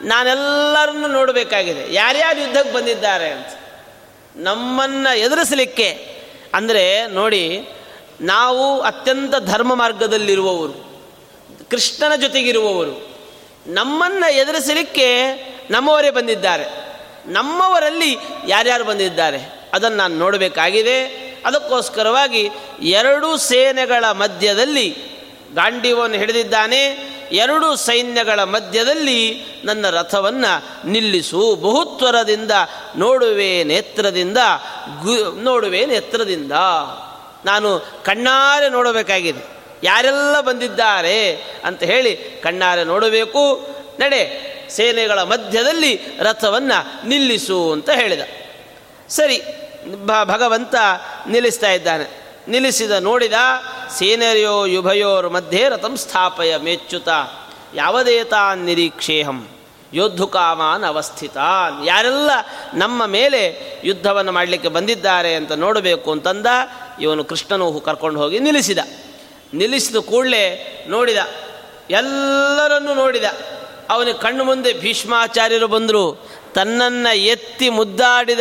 ನಾನೆಲ್ಲರನ್ನು 0.00 1.08
ನೋಡಬೇಕಾಗಿದೆ. 1.08 1.94
ಯಾರ್ಯಾರು 1.94 2.40
ಯುದ್ಧಕ್ಕೆ 2.40 2.74
ಬಂದಿದ್ದಾರೆ 2.74 3.30
ಅಂತ. 3.30 3.46
ನಮ್ಮನ್ನು 4.36 5.18
ಎದುರಿಸಲಿಕ್ಕೆ 5.18 5.88
ಅಂದರೆ 6.54 7.06
ನೋಡಿ, 7.06 7.68
ನಾವು 8.20 8.80
ಅತ್ಯಂತ 8.80 9.34
ಧರ್ಮ 9.36 9.74
ಮಾರ್ಗದಲ್ಲಿರುವವರು, 9.74 11.02
ಕೃಷ್ಣನ 11.70 12.16
ಜೊತೆಗಿರುವವರು. 12.20 13.16
ನಮ್ಮನ್ನು 13.66 14.32
ಎದುರಿಸಲಿಕ್ಕೆ 14.32 15.08
ನಮ್ಮವರೇ 15.70 16.10
ಬಂದಿದ್ದಾರೆ. 16.10 16.83
ನಮ್ಮವರಲ್ಲಿ 17.26 18.16
ಯಾರ್ಯಾರು 18.48 18.84
ಬಂದಿದ್ದಾರೆ? 18.84 19.70
ಅದನ್ನು 19.72 19.96
ನಾನು 19.96 20.18
ನೋಡಬೇಕಾಗಿದೆ. 20.18 21.24
ಅದಕ್ಕೋಸ್ಕರವಾಗಿ 21.46 22.50
ಎರಡು 22.82 23.36
ಸೇನೆಗಳ 23.36 24.10
ಮಧ್ಯದಲ್ಲಿ 24.10 24.90
ಗಾಂಡಿವನ್ನು 25.54 26.16
ಹಿಡಿದಿದ್ದಾನೆ. 26.16 27.14
ಎರಡು 27.32 27.76
ಸೈನ್ಯಗಳ 27.76 28.44
ಮಧ್ಯದಲ್ಲಿ 28.44 29.44
ನನ್ನ 29.64 29.90
ರಥವನ್ನು 29.90 30.88
ನಿಲ್ಲಿಸು. 30.88 31.54
ಬಹುತ್ವರದಿಂದ 31.54 32.50
ನೋಡುವೆ 32.96 33.64
ನೇತ್ರದಿಂದ 33.64 34.38
ಗು, 35.02 35.42
ನೋಡುವೆ 35.42 35.86
ನೇತ್ರದಿಂದ. 35.86 36.52
ನಾನು 37.44 37.86
ಕಣ್ಣಾರೆ 38.04 38.68
ನೋಡಬೇಕಾಗಿದೆ. 38.68 39.54
ಯಾರೆಲ್ಲ 39.82 40.40
ಬಂದಿದ್ದಾರೆ 40.40 41.36
ಅಂತ 41.64 41.82
ಹೇಳಿ 41.82 42.16
ಕಣ್ಣಾರೆ 42.16 42.84
ನೋಡಬೇಕು. 42.84 43.68
ನಡೆ 44.00 44.53
ಸೇನೆಗಳ 44.70 45.22
ಮಧ್ಯದಲ್ಲಿ 45.22 46.00
ರಥವನ್ನು 46.18 47.08
ನಿಲ್ಲಿಸು 47.08 47.72
ಅಂತ 47.72 47.90
ಹೇಳಿದ. 47.90 48.20
ಸರಿ 49.08 49.42
ಭಗವಂತ 50.04 50.74
ನಿಲ್ಲಿಸ್ತಾ 51.28 51.70
ಇದ್ದಾನೆ. 51.70 52.24
ನಿಲ್ಲಿಸಿದ 52.48 52.90
ನೋಡಿದ 52.90 53.32
ಸೇನೆಯೋ 53.98 54.64
ಯುಭಯೋರ್ 54.64 55.30
ಮಧ್ಯೆ 55.30 55.68
ರಥಂ 55.68 55.96
ಸ್ಥಾಪಯ 55.96 56.56
ಮೆಚ್ಚುತ 56.56 57.08
ಯಾವದೇತಾನ್ 57.74 58.58
ನಿರೀಕ್ಷೇಹಂ 58.58 59.48
ಯೋದ್ಧುಕಾಮಾನ್ 59.92 60.84
ಅವಸ್ಥಿತಾನ್. 60.84 61.86
ಯಾರೆಲ್ಲ 61.86 62.30
ನಮ್ಮ 62.74 63.06
ಮೇಲೆ 63.06 63.58
ಯುದ್ಧವನ್ನು 63.84 64.32
ಮಾಡಲಿಕ್ಕೆ 64.32 64.68
ಬಂದಿದ್ದಾರೆ 64.68 65.34
ಅಂತ 65.34 65.52
ನೋಡಬೇಕು 65.52 66.12
ಅಂತಂದ, 66.12 66.46
ಇವನು 67.00 67.24
ಕೃಷ್ಣನು 67.24 67.80
ಕರ್ಕೊಂಡು 67.80 68.20
ಹೋಗಿ 68.20 68.38
ನಿಲ್ಲಿಸಿದ. 68.38 68.78
ನಿಲ್ಲಿಸಿದ 69.54 69.96
ಕೂಡಲೇ 69.96 70.46
ನೋಡಿದ. 70.88 71.16
ಎಲ್ಲರನ್ನು 71.90 72.94
ನೋಡಿದ. 72.94 73.24
ಅವನಿಗೆ 73.90 74.18
ಕಣ್ಣು 74.18 74.44
ಮುಂದೆ 74.44 74.72
ಭೀಷ್ಮಾಚಾರ್ಯರು 74.72 75.68
ಬಂದರು. 75.68 76.30
ತನ್ನನ್ನು 76.54 77.16
ಎತ್ತಿ 77.16 77.70
ಮುದ್ದಾಡಿದ 77.70 78.40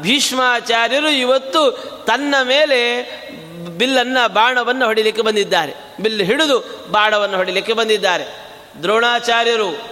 ಭೀಷ್ಮಾಚಾರ್ಯರು 0.00 1.08
ಇವತ್ತು 1.08 1.70
ತನ್ನ 2.06 2.34
ಮೇಲೆ 2.42 3.02
ಬಿಲ್ಲನ್ನು 3.78 4.32
ಬಾಣವನ್ನು 4.32 4.84
ಹೊಡಿಲಿಕ್ಕೆ 4.84 5.22
ಬಂದಿದ್ದಾರೆ. 5.22 5.96
ಬಿಲ್ 6.00 6.22
ಹಿಡಿದು 6.22 6.88
ಬಾಣವನ್ನು 6.90 7.36
ಹೊಡಿಲಿಕ್ಕೆ 7.36 7.72
ಬಂದಿದ್ದಾರೆ. 7.72 8.54
ದ್ರೋಣಾಚಾರ್ಯರು, 8.82 9.88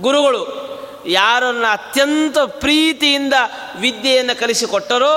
ಗುರುಗಳು, 0.00 0.68
ಯಾರನ್ನು 1.06 1.72
ಅತ್ಯಂತ 1.72 2.38
ಪ್ರೀತಿಯಿಂದ 2.38 3.34
ವಿದ್ಯೆಯನ್ನು 3.76 4.40
ಕಲಿಸಿಕೊಟ್ಟರೋ, 4.40 5.14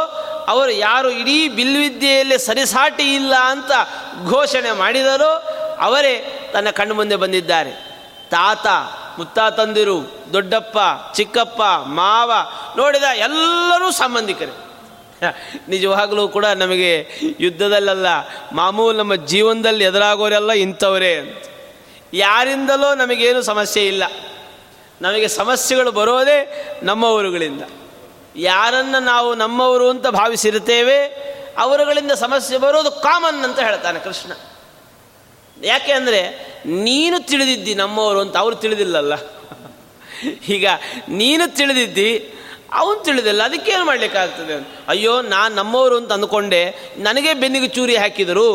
ಅವರು 0.47 0.71
ಯಾರು 0.71 1.09
ಇಡೀ 1.09 1.47
ಬಿಲ್ವಿದ್ಯೆಯಲ್ಲಿ 1.49 2.39
ಸರಿಸಾಟಿ 2.39 3.15
ಇಲ್ಲ 3.15 3.35
ಅಂತ 3.35 3.71
ಘೋಷಣೆ 4.29 4.71
ಮಾಡಿದರೋ, 4.71 5.31
ಅವರೇ 5.79 6.41
ತನ್ನ 6.53 6.69
ಕಣ್ಣು 6.69 6.95
ಮುಂದೆ 6.95 7.15
ಬಂದಿದ್ದಾರೆ. 7.15 7.71
ತಾತ 8.29 8.67
ಮುತ್ತಾತಂದಿರು 9.17 9.97
ದೊಡ್ಡಪ್ಪ, 10.33 10.77
ಚಿಕ್ಕಪ್ಪ, 11.15 11.61
ಮಾವ, 11.85 12.31
ನೋಡಿದ 12.77 13.03
ಎಲ್ಲರೂ 13.03 13.91
ಸಂಬಂಧಿಕರೇ. 13.91 14.57
ನಿಜವಾಗಲೂ 15.67 16.27
ಕೂಡ 16.27 16.45
ನಮಗೆ 16.45 17.09
ಯುದ್ಧದಲ್ಲೆಲ್ಲ 17.39 18.07
ಮಾಮೂಲು 18.51 18.97
ನಮ್ಮ 18.97 19.15
ಜೀವನದಲ್ಲಿ 19.15 19.83
ಎದುರಾಗೋರೆಲ್ಲ 19.83 20.51
ಇಂಥವರೇ 20.51 21.43
ಯಾರಿಂದಲೋ 22.13 22.95
ನಮಗೇನು 22.95 23.41
ಸಮಸ್ಯೆ 23.41 23.87
ಇಲ್ಲ. 23.87 24.03
ನಮಗೆ 25.01 25.27
ಸಮಸ್ಯೆಗಳು 25.27 25.91
ಬರೋದೇ 25.91 26.39
ನಮ್ಮವರುಗಳಿಂದ 26.83 27.61
ಯಾರನ್ನು 28.35 28.99
ನಾವು 29.03 29.35
ನಮ್ಮವರು 29.35 29.89
ಅಂತ 29.89 30.07
ಭಾವಿಸಿರುತ್ತೇವೆ, 30.07 31.05
ಅವರುಗಳಿಂದ 31.57 32.11
ಸಮಸ್ಯೆ 32.11 32.57
ಬರೋದು 32.57 32.91
ಕಾಮನ್ 32.91 33.43
ಅಂತ 33.43 33.59
ಹೇಳ್ತಾನೆ 33.59 33.99
ಕೃಷ್ಣ. 33.99 34.31
ಯಾಕೆ 35.63 35.91
ಅಂದರೆ 35.91 36.21
ನೀನು 36.65 37.19
ತಿಳಿದಿದ್ದಿ 37.19 37.75
ನಮ್ಮವರು 37.75 38.19
ಅಂತ 38.19 38.37
ಅವರು 38.37 38.55
ತಿಳಿದಿಲ್ಲಲ್ಲ. 38.55 39.13
ಈಗ 40.49 40.67
ನೀನು 41.09 41.55
ತಿಳಿದಿದ್ದಿ, 41.55 42.11
ಅವನು 42.73 43.03
ತಿಳಿದಿಲ್ಲ, 43.03 43.43
ಅದಕ್ಕೇನು 43.43 43.85
ಮಾಡಲಿಕ್ಕಾಗ್ತದೆ 43.85 44.55
ಅಯ್ಯೋ, 44.87 45.21
ನಾನು 45.21 45.55
ನಮ್ಮವರು 45.55 45.97
ಅಂತ 45.97 46.11
ಅಂದ್ಕೊಂಡೆ, 46.11 46.93
ನನಗೆ 46.97 47.33
ಬೆನ್ನಿಗೆ 47.33 47.67
ಚೂರಿ 47.67 47.95
ಹಾಕಿದರು. 47.95 48.49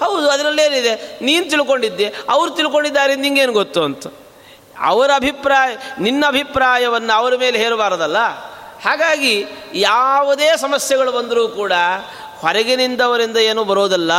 ಹೌದು 0.00 0.28
ಅದರಲ್ಲೇನಿದೆ 0.28 1.18
ನೀನು 1.22 1.50
ತಿಳ್ಕೊಂಡಿದ್ದೆ, 1.50 2.06
ಅವರು 2.28 2.50
ತಿಳ್ಕೊಂಡಿದ್ದಾರೆ 2.50 3.16
ನಿಂಗೇನು 3.16 3.52
ಗೊತ್ತು 3.52 3.82
ಅಂತ. 3.82 4.06
ಅವರ 4.78 5.10
ಅಭಿಪ್ರಾಯ, 5.14 5.76
ನಿನ್ನ 6.00 6.24
ಅಭಿಪ್ರಾಯವನ್ನು 6.26 7.12
ಅವರ 7.12 7.36
ಮೇಲೆ 7.36 7.58
ಹೇರಬಾರದಲ್ಲ. 7.58 8.18
ಹಾಗಾಗಿ 8.82 9.34
ಯಾವುದೇ 9.74 10.56
ಸಮಸ್ಯೆಗಳು 10.56 11.12
ಬಂದರೂ 11.12 11.48
ಕೂಡ 11.48 11.72
ಹೊರಗಿನಿಂದವರಿಂದ 12.42 13.36
ಏನೂ 13.36 13.64
ಬರೋದಲ್ಲ, 13.64 14.12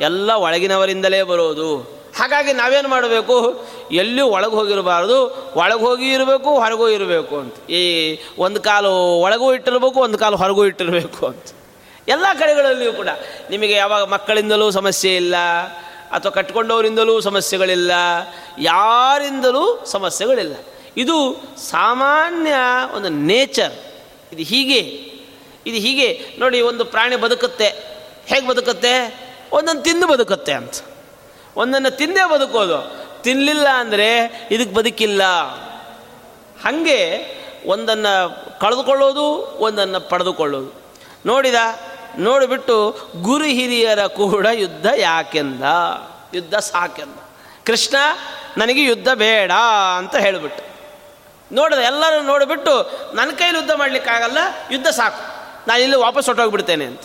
ಎಲ್ಲ 0.00 0.30
ಒಳಗಿನವರಿಂದಲೇ 0.32 1.22
ಬರೋದು. 1.22 2.02
ಹಾಗಾಗಿ 2.18 2.52
ನಾವೇನು 2.52 2.88
ಮಾಡಬೇಕು? 2.88 3.36
ಎಲ್ಲಿಯೂ 3.92 4.26
ಒಳಗೆ 4.26 4.50
ಹೋಗಿರಬಾರ್ದು, 4.50 5.18
ಒಳಗೆ 5.56 5.80
ಹೋಗಿ 5.80 6.12
ಇರಬೇಕು, 6.12 6.50
ಹೊರಗೂ 6.54 6.88
ಇರಬೇಕು 6.88 7.38
ಅಂತ. 7.38 7.70
ಈ 7.70 7.82
ಒಂದು 8.38 8.62
ಕಾಲು 8.62 9.20
ಒಳಗೂ 9.20 9.54
ಇಟ್ಟಿರಬೇಕು, 9.54 10.00
ಒಂದು 10.00 10.18
ಕಾಲು 10.18 10.36
ಹೊರಗೂ 10.36 10.64
ಇಟ್ಟಿರಬೇಕು 10.64 11.26
ಅಂತ. 11.26 11.44
ಎಲ್ಲ 12.08 12.26
ಕಡೆಗಳಲ್ಲಿಯೂ 12.38 12.92
ಕೂಡ 12.92 13.08
ನಿಮಗೆ 13.50 13.72
ಯಾವಾಗ 13.72 14.02
ಮಕ್ಕಳಿಂದಲೂ 14.02 14.70
ಸಮಸ್ಯೆ 14.70 15.16
ಇಲ್ಲ, 15.16 15.36
ಅಥವಾ 16.12 16.30
ಕಟ್ಕೊಂಡವರಿಂದಲೂ 16.30 17.20
ಸಮಸ್ಯೆಗಳಿಲ್ಲ, 17.20 17.92
ಯಾರಿಂದಲೂ 18.58 19.84
ಸಮಸ್ಯೆಗಳಿಲ್ಲ. 19.86 20.54
ಇದು 20.96 21.16
ಸಾಮಾನ್ಯ 21.70 22.52
ಒಂದು 22.96 23.08
ನೇಚರ್. 23.08 23.72
ಇದು 24.32 24.42
ಹೀಗೆ 24.42 25.11
ಇದು 25.66 25.76
ಹೀಗೆ 25.76 26.36
ನೋಡಿ 26.38 26.60
ಒಂದು 26.60 26.84
ಪ್ರಾಣಿ 26.84 27.16
ಬದುಕುತ್ತೆ. 27.16 27.66
ಹೇಗೆ 28.26 28.46
ಬದುಕುತ್ತೆ? 28.46 29.18
ಒಂದನ್ನು 29.52 29.82
ತಿಂದು 29.82 30.06
ಬದುಕುತ್ತೆ 30.06 30.52
ಅಂತ. 30.52 30.74
ಒಂದನ್ನು 31.56 31.90
ತಿಂದೇ 31.90 32.30
ಬದುಕೋದು. 32.30 33.02
ತಿನ್ನಲಿಲ್ಲ 33.22 33.68
ಅಂದರೆ 33.68 34.16
ಇದಕ್ಕೆ 34.50 34.74
ಬದುಕಿಲ್ಲ. 34.74 35.22
ಹಾಗೆ 36.64 37.26
ಒಂದನ್ನು 37.66 38.60
ಕಳೆದುಕೊಳ್ಳೋದು, 38.60 39.36
ಒಂದನ್ನು 39.58 40.00
ಪಡೆದುಕೊಳ್ಳೋದು. 40.00 40.82
ನೋಡಿದ? 41.26 41.54
ನೋಡಿಬಿಟ್ಟು 42.18 42.96
ಗುರು 43.22 43.44
ಹಿರಿಯರ 43.44 44.06
ಕೂಡ 44.06 44.46
ಯುದ್ಧ 44.52 44.86
ಯಾಕೆಂದ? 44.96 45.62
ಯುದ್ಧ 46.34 46.54
ಸಾಕೆಂದ? 46.54 47.14
ಕೃಷ್ಣ, 47.66 47.96
ನನಗೆ 48.58 48.82
ಯುದ್ಧ 48.82 49.08
ಬೇಡ 49.14 49.52
ಅಂತ 49.96 50.16
ಹೇಳಿಬಿಟ್ಟು. 50.16 50.64
ನೋಡಿದ? 51.54 51.78
ಎಲ್ಲರೂ 51.78 52.22
ನೋಡಿಬಿಟ್ಟು, 52.22 52.90
ನನ್ನ 53.14 53.30
ಕೈಲಿ 53.30 53.58
ಯುದ್ಧ 53.58 53.70
ಮಾಡಲಿಕ್ಕಾಗಲ್ಲ, 53.70 54.38
ಯುದ್ಧ 54.70 54.86
ಸಾಕು. 54.86 55.41
ನಾನು 55.68 55.80
ಇಲ್ಲಿ 55.82 55.96
ವಾಪಸ್ 55.96 56.26
ಹೊಟ್ಟೋಗ್ಬಿಡ್ತೇನೆ 56.26 56.84
ಅಂತ. 56.84 57.04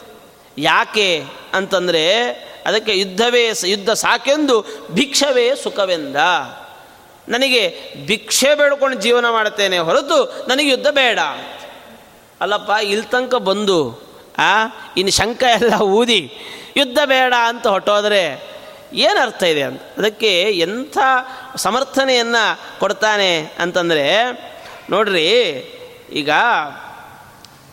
ಯಾಕೆ 0.57 1.09
ಅಂತಂದರೆ 1.53 2.03
ಅದಕ್ಕೆ 2.65 2.93
ಯುದ್ಧವೇ 2.99 3.43
ಯುದ್ಧ 3.65 3.89
ಸಾಕೆಂದು 3.89 4.55
ಭಿಕ್ಷವೇ 4.91 5.45
ಸುಖವೆಂದ. 5.63 6.15
ನನಗೆ 7.29 7.63
ಭಿಕ್ಷೆ 8.07 8.55
ಬೇಡ್ಕೊಂಡು 8.55 8.97
ಜೀವನ 8.97 9.29
ಮಾಡ್ತೇನೆ 9.29 9.77
ಹೊರತು 9.79 10.45
ನನಗೆ 10.47 10.69
ಯುದ್ಧ 10.69 10.87
ಬೇಡ 10.87 11.19
ಅಲ್ಲಪ್ಪ 12.41 12.71
ಇಲ್ಲಿ 12.83 13.05
ತನಕ 13.05 13.35
ಬಂದು, 13.49 13.79
ಆ 14.37 14.51
ಇನ್ನು 14.97 15.11
ಶಂಕ 15.11 15.43
ಎಲ್ಲ 15.43 15.73
ಊದಿ 15.81 16.21
ಯುದ್ಧ 16.77 16.99
ಬೇಡ 17.05 17.33
ಅಂತ 17.45 17.67
ಹೊಟ್ಟೋದ್ರೆ 17.67 18.23
ಏನು 18.93 19.19
ಅರ್ಥ 19.19 19.43
ಇದೆ 19.43 19.61
ಅಂತ. 19.61 19.81
ಅದಕ್ಕೆ 19.97 20.31
ಎಂಥ 20.41 20.97
ಸಮರ್ಥನೆಯನ್ನು 21.55 22.79
ಕೊಡ್ತಾನೆ 22.79 23.31
ಅಂತಂದರೆ, 23.59 24.05
ನೋಡ್ರಿ, 24.89 25.25
ಈಗ 26.11 26.29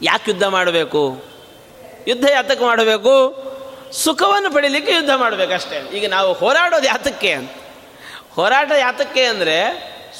ಯಾಕೆ 0.08 0.26
ಯುದ್ಧ 0.30 0.46
ಮಾಡಬೇಕು? 0.56 1.02
ಯುದ್ಧ 2.10 2.26
ಯಾತಕ್ಕೆ 2.36 2.64
ಮಾಡಬೇಕು? 2.70 3.14
ಸುಖವನ್ನು 4.04 4.50
ಪಡೀಲಿಕ್ಕೆ 4.54 4.92
ಯುದ್ಧ 4.98 5.12
ಮಾಡಬೇಕಷ್ಟೇ 5.24 5.78
ಈಗ 5.96 6.06
ನಾವು 6.14 6.30
ಹೋರಾಡೋದು 6.40 6.86
ಯಾತಕ್ಕೆ 6.92 7.30
ಅಂತ. 7.38 7.50
ಹೋರಾಟ 8.36 8.70
ಯಾತಕ್ಕೆ 8.84 9.24
ಅಂದರೆ 9.32 9.56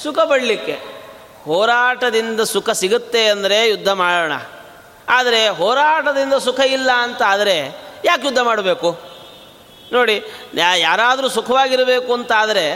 ಸುಖ 0.02 0.18
ಪಡಲಿಕ್ಕೆ. 0.30 0.76
ಹೋರಾಟದಿಂದ 1.46 2.42
ಸುಖ 2.54 2.70
ಸಿಗುತ್ತೆ 2.82 3.22
ಅಂದರೆ 3.34 3.58
ಯುದ್ಧ 3.72 3.90
ಮಾಡೋಣ. 4.02 4.34
ಆದರೆ 5.16 5.40
ಹೋರಾಟದಿಂದ 5.60 6.34
ಸುಖ 6.46 6.60
ಇಲ್ಲ 6.76 6.90
ಅಂತ 7.06 7.20
ಆದರೆ 7.32 7.56
ಯಾಕೆ 8.08 8.24
ಯುದ್ಧ 8.28 8.42
ಮಾಡಬೇಕು? 8.50 8.90
ನೋಡಿ 9.94 10.16
ಯಾರಾದರೂ 10.86 11.28
ಸುಖವಾಗಿರಬೇಕು 11.38 12.10
ಅಂತ 12.18 12.32
ಆದರೆ 12.42 12.66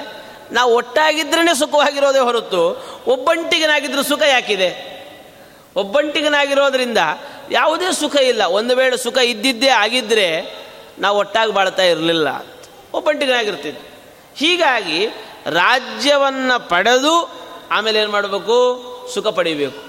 ನಾವು 0.57 0.71
ಒಟ್ಟಾಗಿದ್ರೇ 0.81 1.55
ಸುಖವಾಗಿರೋದೇ 1.63 2.23
ಹೊರತು 2.29 2.61
ಒಬ್ಬಂಟಿಗನಾಗಿದ್ದರೂ 3.15 4.03
ಸುಖ 4.13 4.23
ಯಾಕಿದೆ? 4.37 4.69
ಒಬ್ಬಂಟಿಗನಾಗಿರೋದ್ರಿಂದ 5.79 6.99
ಯಾವುದೇ 7.51 7.93
ಸುಖ 7.93 8.17
ಇಲ್ಲ. 8.17 8.43
ಒಂದು 8.43 8.77
ವೇಳೆ 8.77 8.97
ಸುಖ 8.97 9.19
ಇದ್ದಿದ್ದೇ 9.19 9.69
ಆಗಿದ್ದರೆ 9.69 10.57
ನಾವು 10.99 11.19
ಒಟ್ಟಾಗಿ 11.19 11.53
ಬಾಳ್ತಾ 11.53 11.83
ಇರಲಿಲ್ಲ 11.83 12.29
ಒಬ್ಬಂಟಿಗನಾಗಿರ್ತಿದ್ದೆ 12.95 13.89
ಹೀಗಾಗಿ 14.37 15.07
ರಾಜ್ಯವನ್ನು 15.47 16.69
ಪಡೆದು 16.69 17.31
ಆಮೇಲೆ 17.71 18.01
ಏನು 18.01 18.13
ಮಾಡಬೇಕು? 18.13 19.11
ಸುಖ 19.15 19.27
ಪಡಿಬೇಕು. 19.27 19.89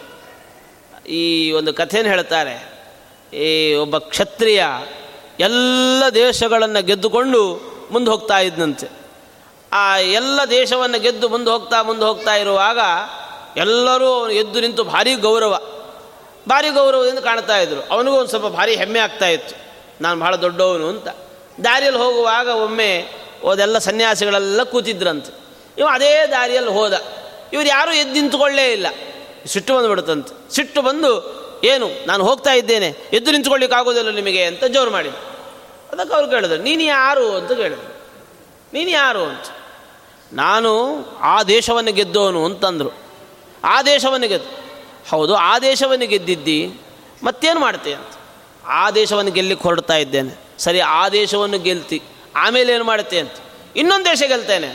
ಈ 1.08 1.52
ಒಂದು 1.52 1.74
ಕಥೆಯನ್ನು 1.74 2.12
ಹೇಳ್ತಾರೆ. 2.12 2.80
ಈ 3.38 3.74
ಒಬ್ಬ 3.74 3.98
ಕ್ಷತ್ರಿಯ 3.98 4.66
ಎಲ್ಲ 5.40 6.04
ದೇಶಗಳನ್ನು 6.14 6.86
ಗೆದ್ದುಕೊಂಡು 6.86 7.62
ಮುಂದೆ 7.92 8.12
ಹೋಗ್ತಾ 8.12 8.40
ಇದ್ದಂತೆ 8.40 8.88
ಆ 9.74 9.98
ಎಲ್ಲ 9.98 10.40
ದೇಶವನ್ನು 10.50 11.00
ಗೆದ್ದು 11.00 11.30
ಮುಂದೆ 11.30 11.52
ಹೋಗ್ತಾ 11.52 11.82
ಮುಂದೆ 11.82 12.06
ಹೋಗ್ತಾ 12.06 12.36
ಇರುವಾಗ 12.36 12.80
ಎಲ್ಲರೂ 13.58 14.30
ಎದ್ದು 14.30 14.60
ನಿಂತು 14.60 14.84
ಭಾರಿ 14.84 15.16
ಗೌರವ. 15.16 15.79
ಭಾರಿ 16.50 16.70
ಗೌರವದಿಂದ 16.70 17.20
ಕಾಣ್ತಾ 17.20 17.58
ಇದ್ರು. 17.58 17.82
ಅವನಿಗೂ 17.82 18.16
ಒಂದು 18.16 18.30
ಸ್ವಲ್ಪ 18.30 18.46
ಭಾರಿ 18.46 18.76
ಹೆಮ್ಮೆ 18.76 19.00
ಆಗ್ತಾ 19.00 19.28
ಇತ್ತು. 19.28 19.56
ನಾನು 20.02 20.20
ಭಾಳ 20.20 20.36
ದೊಡ್ಡವನು 20.36 20.90
ಅಂತ. 20.90 21.08
ದಾರಿಯಲ್ಲಿ 21.64 22.02
ಹೋಗುವಾಗ 22.02 22.48
ಒಮ್ಮೆ 22.48 23.08
ಅದೆಲ್ಲ 23.52 23.78
ಸನ್ಯಾಸಿಗಳೆಲ್ಲ 23.78 24.64
ಕೂತಿದ್ರಂತೆ. 24.64 25.34
ಇವ 25.78 25.88
ಅದೇ 25.92 26.28
ದಾರಿಯಲ್ಲಿ 26.28 26.72
ಹೋದ. 26.72 26.94
ಇವ್ರು 27.54 27.68
ಯಾರೂ 27.68 27.92
ಎದ್ದು 27.92 28.14
ನಿಂತ್ಕೊಳ್ಳೇ 28.14 28.72
ಇಲ್ಲ. 28.72 28.88
ಸಿಟ್ಟು 29.48 29.76
ಬಂದುಬಿಡುತ್ತಂತೆ 29.76 30.56
ಸಿಟ್ಟು 30.56 30.82
ಬಂದು, 30.82 31.40
ಏನು, 31.64 32.06
ನಾನು 32.08 32.24
ಹೋಗ್ತಾ 32.24 32.54
ಇದ್ದೇನೆ. 32.54 32.96
ಎದ್ದು 33.14 33.32
ನಿಂತ್ಕೊಳ್ಳಿಕ್ಕೆ 33.32 33.78
ಆಗೋದಿಲ್ಲ 33.78 34.10
ನಿಮಗೆ 34.10 34.44
ಅಂತ 34.44 34.64
ಜೋರು 34.64 34.92
ಮಾಡಿ 34.92 35.10
ಅದಕ್ಕೆ 35.92 36.16
ಅವ್ರು 36.16 36.30
ಕೇಳಿದ್ರು, 36.30 36.58
ನೀನು 36.58 36.84
ಯಾರು? 36.84 37.36
ಅಂತ 37.36 37.52
ಕೇಳಿದ್ರು. 37.52 38.02
ನೀನು 38.74 38.90
ಯಾರು? 38.90 39.24
ಅಂತ. 39.24 39.46
ನಾನು 40.34 41.06
ಆ 41.20 41.44
ದೇಶವನ್ನು 41.44 41.92
ಗೆದ್ದವನು 41.92 42.46
ಅಂತಂದರು. 42.46 42.92
ಆ 43.64 43.82
ದೇಶವನ್ನು 43.82 44.28
ಗೆದ್ದು 44.28 44.59
ಹೌದು 45.10 45.36
ಆದೇಶವನ್ನು 45.36 45.62
ದೇಶವನ್ನು 45.62 46.08
ಗೆದ್ದಿದ್ದಿ, 46.08 46.82
ಮತ್ತೇನು 47.24 47.60
ಮಾಡ್ತೀಯ 47.60 47.96
ಅಂತ. 47.96 48.14
ಆದೇಶವನ್ನು 48.66 48.96
ದೇಶವನ್ನು 48.96 49.32
ಗೆಲ್ಲಿಕ್ಕೆ 49.32 49.64
ಹೊರಡ್ತಾ 49.64 49.96
ಇದ್ದೇನೆ. 49.96 50.34
ಸರಿ 50.60 50.80
ಆದೇಶವನ್ನು 50.80 51.12
ದೇಶವನ್ನು 51.12 51.60
ಗೆಲ್ತಿ, 51.60 52.02
ಆಮೇಲೆ 52.36 52.74
ಏನು 52.74 52.84
ಮಾಡುತ್ತೆ 52.84 53.20
ಅಂತ. 53.20 53.32
ಇನ್ನೊಂದು 53.76 54.06
ದೇಶ 54.06 54.24
ಗೆಲ್ತೇನೆ. 54.28 54.70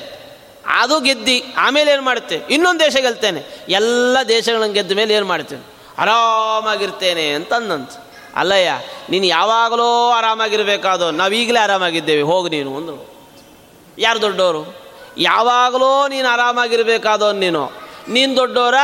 ಅದು 0.67 1.01
ಗೆದ್ದಿ, 1.01 1.45
ಆಮೇಲೆ 1.57 1.93
ಏನು 1.93 2.03
ಮಾಡುತ್ತೆ 2.03 2.37
ಇನ್ನೊಂದು 2.51 2.81
ದೇಶ 2.81 2.97
ಗೆಲ್ತೇನೆ. 2.97 3.43
ಎಲ್ಲ 3.69 4.17
ದೇಶಗಳನ್ನು 4.29 4.75
ಗೆದ್ದ 4.75 4.93
ಮೇಲೆ 4.93 5.15
ಏನು 5.15 5.27
ಮಾಡ್ತೇನೆ 5.27 5.65
ಆರಾಮಾಗಿರ್ತೇನೆ 5.99 7.29
ಅಂತ 7.31 7.53
ಅಂದಂತ 7.53 7.91
ಅಲ್ಲಯ್ಯ, 8.37 8.71
ನೀನು 9.11 9.27
ಯಾವಾಗಲೂ 9.27 10.11
ಆರಾಮಾಗಿರಬೇಕಾದೋ, 10.11 11.11
ನಾವೀಗಲೇ 11.11 11.59
ಆರಾಮಾಗಿದ್ದೇವೆ, 11.59 12.23
ಹೋಗಿ 12.23 12.49
ನೀನು 12.57 12.77
ಅಂದರು. 12.77 13.15
ಯಾರು 13.99 14.21
ದೊಡ್ಡವರು 14.21 14.63
ಯಾವಾಗಲೂ 15.19 16.09
ನೀನು 16.09 16.29
ಆರಾಮಾಗಿರಬೇಕಾದೋ 16.29 17.33
ನೀನು. 17.33 17.84
ನೀನು 18.09 18.37
ದೊಡ್ಡವರ 18.37 18.75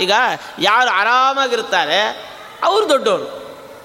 ಈಗ 0.00 0.12
ಯಾರು 0.60 0.90
ಆರಾಮಾಗಿರ್ತಾರೆ, 0.90 2.28
ಅವರು 2.62 2.88
ದೊಡ್ಡವರು 2.88 3.38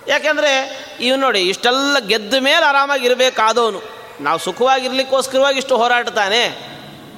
ಯಾಕೆಂದರೆ 0.07 0.83
ಇವ್ 0.99 1.17
ನೋಡಿ, 1.19 1.41
ಇಷ್ಟೆಲ್ಲ 1.41 1.99
ಗೆದ್ದ 1.99 2.33
ಮೇಲೆ 2.33 2.65
ಆರಾಮಾಗಿರಬೇಕಾದವನು 2.65 3.81
ನಾವು 4.21 4.39
ಸುಖವಾಗಿರ್ಲಿಕ್ಕೋಸ್ಕರವಾಗಿ 4.39 5.57
ಇಷ್ಟು 5.57 5.77
ಹೋರಾಡ್ತಾನೆ. 5.77 6.73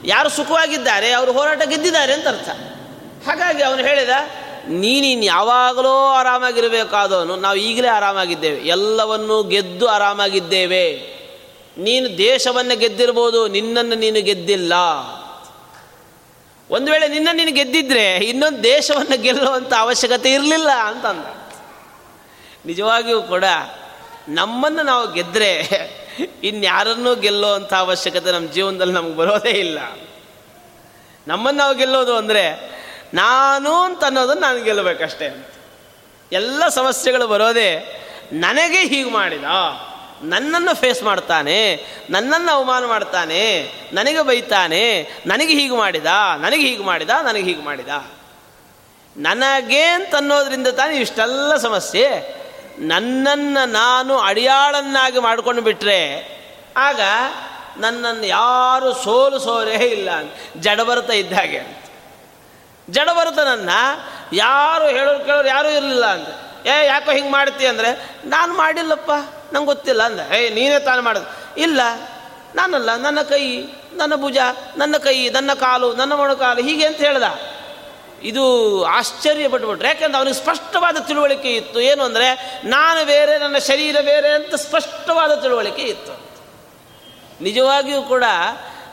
ಯಾರು 0.05 0.29
ಸುಖವಾಗಿದ್ದಾರೆ, 0.29 1.11
ಅವರು 1.11 1.31
ಹೋರಾಟ 1.31 1.61
ಗೆದ್ದಿದ್ದಾರೆ 1.61 2.13
ಅಂತ 2.13 2.27
ಅರ್ಥ. 2.27 2.49
ಹಾಗಾಗಿ 3.27 3.63
ಅವನು 3.63 3.81
ಹೇಳಿದ 3.81 4.09
ನೀನಿನ್ 4.67 5.23
ಯಾವಾಗಲೂ 5.23 5.97
ಆರಾಮಾಗಿರಬೇಕಾದವನು. 5.97 7.35
ನಾವು 7.35 7.55
ಈಗಲೇ 7.55 7.87
ಆರಾಮಾಗಿದ್ದೇವೆ. 7.87 8.57
ಎಲ್ಲವನ್ನೂ 8.57 9.43
ಗೆದ್ದು 9.43 9.87
ಆರಾಮಾಗಿದ್ದೇವೆ. 9.87 11.15
ನೀನು 11.77 12.17
ದೇಶವನ್ನು 12.17 12.79
ಗೆದ್ದಿರ್ಬೋದು, 12.79 13.47
ನಿನ್ನನ್ನು 13.47 13.95
ನೀನು 13.95 14.21
ಗೆದ್ದಿಲ್ಲ. 14.21 14.73
ಒಂದು 16.69 16.91
ವೇಳೆ 16.91 17.07
ನಿನ್ನ 17.07 17.27
ನೀನು 17.33 17.51
ಗೆದ್ದಿದ್ರೆ 17.51 18.17
ಇನ್ನೊಂದು 18.17 18.63
ದೇಶವನ್ನು 18.63 19.21
ಗೆಲ್ಲುವಂಥ 19.21 19.73
ಅವಶ್ಯಕತೆ 19.77 20.33
ಇರಲಿಲ್ಲ 20.33 20.71
ಅಂತಂದ. 20.71 21.25
ನಿಜವಾಗಿಯೂ 22.65 23.21
ಕೂಡ 23.21 23.43
ನಮ್ಮನ್ನು 24.27 24.83
ನಾವು 24.83 25.11
ಗೆದ್ದರೆ 25.11 25.51
ಇನ್ಯಾರನ್ನೂ 26.43 27.15
ಗೆಲ್ಲುವಂಥ 27.15 27.73
ಅವಶ್ಯಕತೆ 27.73 28.31
ನಮ್ಮ 28.31 28.51
ಜೀವನದಲ್ಲಿ 28.51 28.93
ನಮ್ಗೆ 28.93 29.15
ಬರೋದೇ 29.15 29.49
ಇಲ್ಲ. 29.49 29.79
ನಮ್ಮನ್ನು 31.27 31.59
ನಾವು 31.59 31.75
ಗೆಲ್ಲೋದು 31.75 32.15
ಅಂದರೆ 32.15 32.75
ನಾನು 33.13 33.73
ಅಂತ 33.73 34.03
ಅನ್ನೋದನ್ನು 34.03 34.41
ನಾನು 34.41 34.63
ಗೆಲ್ಲಬೇಕಷ್ಟೇ 34.63 35.51
ಎಲ್ಲ 36.31 36.67
ಸಮಸ್ಯೆಗಳು 36.67 37.27
ಬರೋದೇ 37.27 38.01
ನನಗೆ 38.33 38.79
ಹೀಗೆ 38.79 39.09
ಮಾಡಿದ. 39.09 39.43
ನನ್ನನ್ನು 40.23 40.75
ಫೇಸ್ 40.75 41.03
ಮಾಡ್ತಾನೆ, 41.03 41.85
ನನ್ನನ್ನು 42.09 42.51
ಅವಮಾನ 42.51 42.85
ಮಾಡ್ತಾನೆ, 42.85 43.71
ನನಗೆ 43.93 44.21
ಬೈತಾನೆ, 44.21 45.09
ನನಗೆ 45.25 45.53
ಹೀಗೆ 45.53 45.75
ಮಾಡಿದ, 45.75 46.05
ನನಗೆ 46.41 46.67
ಹೀಗೆ 46.67 46.83
ಮಾಡಿದ, 46.83 47.09
ನನಗೆ 47.09 47.43
ಹೀಗೆ 47.43 47.61
ಮಾಡಿದ. 47.61 47.87
ನನಗೆ 49.17 49.83
ಅಂತನ್ನೋದ್ರಿಂದ 49.83 50.67
ತಾನೇ 50.67 50.95
ಇಷ್ಟೆಲ್ಲ 50.97 51.55
ಸಮಸ್ಯೆ. 51.55 52.35
ನನ್ನನ್ನು 52.79 53.69
ನಾನು 53.69 54.17
ಅಡಿಯಾಳನ್ನಾಗಿ 54.17 55.19
ಮಾಡ್ಕೊಂಡು 55.19 55.61
ಬಿಟ್ಟರೆ 55.61 56.35
ಆಗ 56.77 56.99
ನನ್ನನ್ನು 57.77 58.25
ಯಾರು 58.25 58.93
ಸೋಲಿಸೋರೇ 58.93 59.75
ಇಲ್ಲ 59.75 60.09
ಜಡಭರತ 60.59 61.09
ಇದ್ದಾಗೆ 61.09 61.83
ಜಡಭರತನನ್ನು 62.89 64.09
ಯಾರು 64.35 64.87
ಹೇಳೋರು 64.87 65.25
ಕೇಳೋರು 65.25 65.47
ಯಾರೂ 65.47 65.69
ಇರಲಿಲ್ಲ 65.69 66.05
ಅಂತ. 66.05 66.27
ಏ, 66.65 66.85
ಯಾಕೋ 66.85 67.11
ಹಿಂಗೆ 67.11 67.31
ಮಾಡ್ತಿ 67.31 67.65
ಅಂದರೆ, 67.65 68.11
ನಾನು 68.25 68.53
ಮಾಡಿಲ್ಲಪ್ಪ, 68.53 69.11
ನಂಗೆ 69.53 69.65
ಗೊತ್ತಿಲ್ಲ 69.65 70.03
ಅಂದ. 70.03 70.19
ಏಯ್ 70.33 70.55
ನೀನೇ 70.55 70.79
ತಾನು 70.79 71.01
ಮಾಡೋದು? 71.01 71.59
ಇಲ್ಲ, 71.61 71.81
ನಾನಲ್ಲ, 72.55 72.95
ನನ್ನ 72.95 73.21
ಕೈ, 73.21 73.63
ನನ್ನ 73.93 74.15
ಭುಜ, 74.15 74.37
ನನ್ನ 74.77 74.97
ಕೈ, 74.97 75.29
ನನ್ನ 75.29 75.53
ಕಾಲು, 75.53 75.93
ನನ್ನ 75.93 76.13
ಮೊಣಕಾಲು, 76.13 76.61
ಹೀಗೆ 76.63 76.85
ಅಂತ 76.85 76.97
ಹೇಳ್ದ. 76.97 77.23
ಇದು 78.21 78.43
ಆಶ್ಚರ್ಯ 78.83 79.47
ಪಟ್ಬಿಟ್ರೆ 79.47 79.87
ಯಾಕೆಂದ್ರೆ 79.87 80.17
ಅವನಿಗೆ 80.17 80.37
ಸ್ಪಷ್ಟವಾದ 80.37 80.97
ತಿಳುವಳಿಕೆ 80.97 81.55
ಇತ್ತು. 81.55 81.81
ಏನು 81.81 82.03
ಅಂದರೆ, 82.03 82.59
ನಾನು 82.63 83.05
ಬೇರೆ, 83.05 83.37
ನನ್ನ 83.37 83.57
ಶರೀರ 83.57 84.01
ಬೇರೆ 84.01 84.29
ಅಂತ 84.29 84.55
ಸ್ಪಷ್ಟವಾದ 84.55 85.35
ತಿಳುವಳಿಕೆ 85.35 85.81
ಇತ್ತು. 85.81 86.25
ನಿಜವಾಗಿಯೂ 87.43 88.01
ಕೂಡ, 88.01 88.23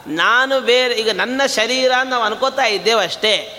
ನಾನು 0.07 0.61
ಬೇರೆ, 0.61 0.95
ಈಗ 0.95 1.11
ನನ್ನ 1.11 1.47
ಶರೀರ 1.47 1.93
ನಾವು 2.05 2.25
ಅನ್ಕೋತಾ 2.25 2.63
ಇದ್ದೇವೆ 2.63 3.05
ಅಷ್ಟೇ 3.05 3.59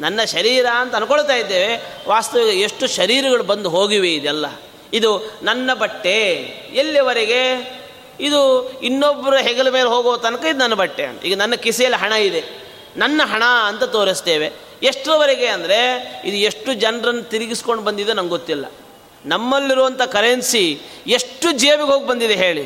ನನ್ನ 0.00 0.24
ಶರೀರ 0.24 0.66
ಅಂತ 0.66 0.94
ಅನ್ಕೊಳ್ತಾ 0.94 1.34
ಇದ್ದೇವೆ. 1.34 1.94
ವಾಸ್ತವ 2.08 2.38
ಎಷ್ಟು 2.38 2.86
ಶರೀರಗಳು 2.86 3.42
ಬಂದು 3.42 3.68
ಹೋಗಿವೆ 3.68 4.14
ಇದೆಲ್ಲ. 4.14 4.46
ಇದು 4.92 5.38
ನನ್ನ 5.42 5.74
ಬಟ್ಟೆ. 5.74 6.32
ಎಲ್ಲಿವರೆಗೆ? 6.72 7.78
ಇದು 8.20 8.72
ಇನ್ನೊಬ್ಬರ 8.80 9.36
ಹೆಗಲ 9.36 9.68
ಮೇಲೆ 9.68 9.88
ಹೋಗೋ 9.88 10.16
ತನಕ 10.16 10.44
ಇದು 10.44 10.58
ನನ್ನ 10.58 10.74
ಬಟ್ಟೆ 10.74 11.04
ಅಂತ. 11.04 11.24
ಈಗ 11.24 11.36
ನನ್ನ 11.36 11.54
ಕಿಸೆಯಲ್ಲಿ 11.54 11.98
ಹಣ 11.98 12.12
ಇದೆ. 12.12 12.44
ನನ್ನ 12.96 13.20
ಹಣ 13.24 13.42
ಅಂತ 13.66 13.84
ತೋರಿಸ್ತೇವೆ. 13.84 14.52
ಎಷ್ಟರವರೆಗೆ 14.82 15.46
ಅಂದರೆ 15.46 15.94
ಇದು 16.24 16.36
ಎಷ್ಟು 16.36 16.74
ಜನರನ್ನು 16.74 17.22
ತಿರುಗಿಸ್ಕೊಂಡು 17.22 17.82
ಬಂದಿದೆ 17.82 18.12
ನಂಗೆ 18.12 18.30
ಗೊತ್ತಿಲ್ಲ. 18.30 18.64
ನಮ್ಮಲ್ಲಿರುವಂಥ 19.26 20.02
ಕರೆನ್ಸಿ 20.02 20.80
ಎಷ್ಟು 21.06 21.52
ಜೇಬಿಗೆ 21.52 21.90
ಹೋಗಿ 21.90 22.06
ಬಂದಿದೆ 22.06 22.34
ಹೇಳಿ. 22.34 22.62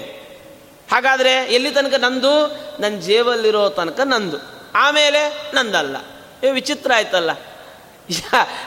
ಹಾಗಾದರೆ 0.93 1.55
ಎಲ್ಲಿ 1.55 1.71
ತನಕ 1.71 1.95
ನಂದು? 1.95 2.47
ನನ್ನ 2.83 3.01
ಜೇಬಲ್ಲಿರೋ 3.01 3.69
ತನಕ 3.69 4.01
ನಂದು. 4.01 4.37
ಆಮೇಲೆ 4.75 5.51
ನಂದಲ್ಲ. 5.55 5.97
ಏ, 6.45 6.51
ವಿಚಿತ್ರ 6.51 6.93
ಆಯ್ತಲ್ಲ. 6.97 7.31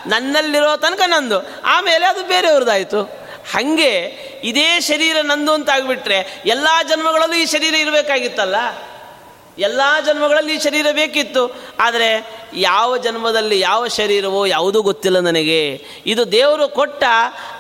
ನನ್ನಲ್ಲಿರೋ 0.08 0.78
ತನಕ 0.78 1.02
ನಂದು. 1.06 1.62
ಆಮೇಲೆ 1.64 2.06
ಅದು 2.06 2.28
ಬೇರೆಯವ್ರದ್ದಾಯಿತು. 2.28 3.02
ಹಾಗೆ 3.54 3.98
ಇದೇ 4.44 4.80
ಶರೀರ 4.80 5.18
ನಂದು 5.22 5.54
ಅಂತ 5.54 5.70
ಆಗಿಬಿಟ್ರೆ 5.70 6.44
ಎಲ್ಲ 6.46 6.68
ಜನ್ಮಗಳಲ್ಲೂ 6.90 7.36
ಈ 7.36 7.46
ಶರೀರ 7.46 7.74
ಇರಬೇಕಾಗಿತ್ತಲ್ಲ? 7.74 8.56
ಎಲ್ಲ 9.58 9.82
ಜನ್ಮಗಳಲ್ಲಿ 10.06 10.56
ಈ 10.56 10.60
ಶರೀರ 10.60 10.86
ಬೇಕಿತ್ತು. 10.92 11.56
ಆದರೆ 11.80 12.42
ಯಾವ 12.54 12.98
ಜನ್ಮದಲ್ಲಿ 12.98 13.60
ಯಾವ 13.60 13.88
ಶರೀರವೋ 13.88 14.46
ಯಾವುದೂ 14.46 14.82
ಗೊತ್ತಿಲ್ಲ 14.82 15.20
ನನಗೆ. 15.20 15.86
ಇದು 16.06 16.32
ದೇವರು 16.32 16.68
ಕೊಟ್ಟ, 16.68 17.04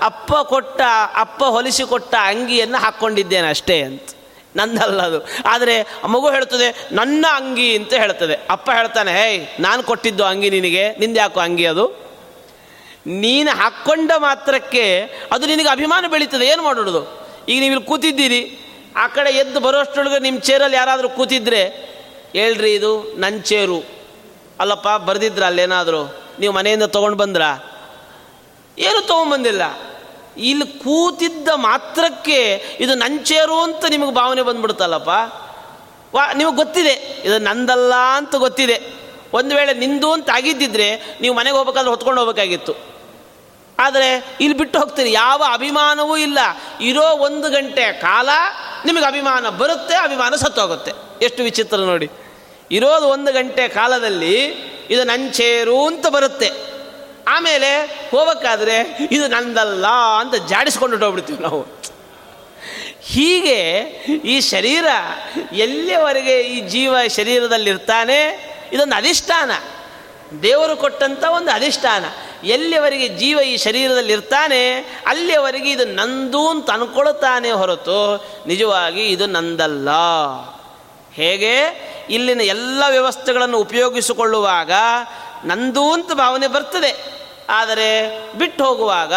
ಅಪ್ಪ 0.01 0.33
ಕೊಟ್ಟ, 0.33 0.81
ಅಪ್ಪ 1.15 1.43
ಹೊಲಿಸಿ 1.43 1.83
ಕೊಟ್ಟ 1.83 2.15
ಅಂಗಿಯನ್ನು 2.15 2.77
ಹಾಕ್ಕೊಂಡಿದ್ದೇನೆ 2.77 3.49
ಅಷ್ಟೇ 3.49 3.83
ಅಂತ. 3.83 4.09
ನಂದಲ್ಲ 4.55 5.01
ಅದು. 5.01 5.19
ಆದರೆ 5.45 5.75
ಮಗು 6.07 6.31
ಹೇಳ್ತದೆ 6.31 6.67
ನನ್ನ 6.91 7.25
ಅಂಗಿ 7.35 7.75
ಅಂತ 7.75 7.93
ಹೇಳ್ತದೆ 7.93 8.35
ಅಪ್ಪ 8.49 8.69
ಹೇಳ್ತಾನೆ 8.73 9.11
ಹೇಯ್ 9.11 9.61
ನಾನು 9.61 9.83
ಕೊಟ್ಟಿದ್ದು 9.83 10.23
ಅಂಗಿ 10.23 10.49
ನಿನಗೆ, 10.49 10.91
ನಿಂದೆ 10.91 11.19
ಯಾಕೋ 11.19 11.39
ಅಂಗಿ 11.39 11.65
ಅದು? 11.65 11.85
ನೀನು 13.07 13.51
ಹಾಕ್ಕೊಂಡ 13.57 14.11
ಮಾತ್ರಕ್ಕೆ 14.17 14.85
ಅದು 15.31 15.45
ನಿನಗೆ 15.45 15.69
ಅಭಿಮಾನ 15.69 16.05
ಬೆಳೀತದೆ. 16.07 16.45
ಏನು 16.47 16.63
ಮಾಡೋದು? 16.63 17.01
ಈಗ 17.49 17.59
ನೀವು 17.59 17.73
ಇಲ್ಲಿ 17.73 17.85
ಕೂತಿದ್ದೀರಿ, 17.85 18.41
ಆ 18.95 19.07
ಕಡೆ 19.07 19.29
ಎದ್ದು 19.29 19.59
ಬರೋಷ್ಟೊಳಗೆ 19.59 20.19
ನಿಮ್ಮ 20.19 20.39
ಚೇರಲ್ಲಿ 20.39 20.77
ಯಾರಾದರೂ 20.77 21.09
ಕೂತಿದ್ರೆ 21.09 21.61
ಹೇಳ್ರಿ 22.33 22.73
ಇದು 22.73 23.13
ನನ್ನ 23.17 23.41
ಚೇರು. 23.41 23.79
ಅಲ್ಲಪ್ಪ, 24.59 24.87
ಬರೆದಿದ್ರ 24.87 25.43
ಅಲ್ಲೇನಾದರೂ? 25.43 26.15
ನೀವು 26.39 26.53
ಮನೆಯಿಂದ 26.53 26.83
ತೊಗೊಂಡು 26.83 27.17
ಬಂದ್ರ? 27.17 27.41
ಏನು 28.79 29.07
ತೊಗೊಂಬಂದಿಲ್ಲ. 29.07 29.61
ಇಲ್ಲಿ 30.37 30.67
ಕೂತಿದ್ದ 30.67 31.49
ಮಾತ್ರಕ್ಕೆ 31.55 32.63
ಇದು 32.79 32.95
ನಂಚೇರು 32.95 33.61
ಅಂತ 33.61 33.85
ನಿಮಗೆ 33.85 34.13
ಭಾವನೆ 34.13 34.41
ಬಂದ್ಬಿಡುತ್ತಲ್ಲಪ್ಪ? 34.41 35.09
ವಾ, 36.15 36.33
ನಿಮಗೆ 36.33 36.55
ಗೊತ್ತಿದೆ, 36.55 37.21
ಇದು 37.25 37.37
ನಂದಲ್ಲ 37.37 37.93
ಅಂತ 37.95 38.35
ಗೊತ್ತಿದೆ. 38.35 39.05
ಒಂದು 39.33 39.55
ವೇಳೆ 39.55 39.73
ನಿಂದು 39.73 40.11
ಅಂತ 40.11 40.29
ಆಗಿದ್ದಿದ್ರೆ 40.29 41.17
ನೀವು 41.21 41.35
ಮನೆಗೆ 41.35 41.57
ಹೋಗ್ಬೇಕಾದ್ರೆ 41.57 41.89
ಹೊತ್ಕೊಂಡು 41.89 42.21
ಹೋಗ್ಬೇಕಾಗಿತ್ತು. 42.21 42.73
ಆದರೆ 43.79 44.37
ಇಲ್ಲಿ 44.41 44.57
ಬಿಟ್ಟು 44.57 44.79
ಹೋಗ್ತೀರಿ, 44.79 45.11
ಯಾವ 45.11 45.43
ಅಭಿಮಾನವೂ 45.53 46.17
ಇಲ್ಲ. 46.17 46.39
ಇರೋ 46.81 47.03
ಒಂದು 47.03 47.49
ಗಂಟೆ 47.49 48.01
ಕಾಲ 48.01 48.29
ನಿಮಗೆ 48.85 49.05
ಅಭಿಮಾನ 49.05 49.49
ಬರುತ್ತೆ, 49.49 49.95
ಅಭಿಮಾನ 49.95 50.35
ಸತ್ತೋಗುತ್ತೆ. 50.35 50.91
ಎಷ್ಟು 51.25 51.43
ವಿಚಿತ್ರ 51.43 51.77
ನೋಡಿ. 51.77 52.09
ಇರೋದು 52.71 53.07
ಒಂದು 53.07 53.33
ಗಂಟೆ 53.33 53.67
ಕಾಲದಲ್ಲಿ 53.67 54.45
ಇದು 54.89 55.03
ನಂಚೇರು 55.03 55.87
ಅಂತ 55.87 56.07
ಬರುತ್ತೆ. 56.07 56.74
ಆಮೇಲೆ 57.27 57.81
ಹೋಗಬೇಕಾದ್ರೆ 58.11 58.97
ಇದು 59.11 59.27
ನಂದಲ್ಲ 59.27 59.87
ಅಂತ 60.19 60.35
ಜಾಡಿಸ್ಕೊಂಡು 60.35 60.97
ಹೋಗ್ಬಿಡ್ತೀವಿ 60.97 61.43
ನಾವು. 61.43 61.65
ಹೀಗೆ 63.01 63.69
ಈ 64.25 64.41
ಶರೀರ 64.41 64.85
ಎಲ್ಲಿಯವರೆಗೆ 65.53 66.41
ಈ 66.41 66.61
ಜೀವ 66.61 66.95
ಶರೀರದಲ್ಲಿರ್ತಾನೆ? 67.15 68.55
ಇದೊಂದು 68.73 68.95
ಅಧಿಷ್ಠಾನ. 68.95 69.51
ದೇವರು 70.43 70.75
ಕೊಟ್ಟಂಥ 70.75 71.23
ಒಂದು 71.23 71.51
ಅಧಿಷ್ಠಾನ. 71.51 72.05
ಎಲ್ಲಿಯವರೆಗೆ 72.45 73.07
ಜೀವ 73.07 73.39
ಈ 73.39 73.57
ಶರೀರದಲ್ಲಿರ್ತಾನೆ, 73.57 74.73
ಅಲ್ಲಿಯವರೆಗೆ 75.07 75.71
ಇದು 75.71 75.85
ನಂದು 75.85 76.49
ಅಂತ 76.49 76.71
ಅನ್ಕೊಳ್ತಾನೆ 76.71 77.51
ಹೊರತು 77.51 78.25
ನಿಜವಾಗಿ 78.47 79.03
ಇದು 79.03 79.25
ನಂದಲ್ಲ. 79.25 79.89
ಹೇಗೆ? 81.13 81.85
ಇಲ್ಲಿನ 82.09 82.41
ಎಲ್ಲ 82.41 82.83
ವ್ಯವಸ್ಥೆಗಳನ್ನು 82.89 83.57
ಉಪಯೋಗಿಸಿಕೊಳ್ಳುವಾಗ 83.57 84.71
ನಂದು 85.45 85.91
ಅಂತ 85.91 86.11
ಭಾವನೆ 86.11 86.47
ಬರ್ತದೆ. 86.47 87.14
ಆದರೆ 87.49 88.19
ಬಿಟ್ಟು 88.33 88.65
ಹೋಗುವಾಗ 88.65 89.13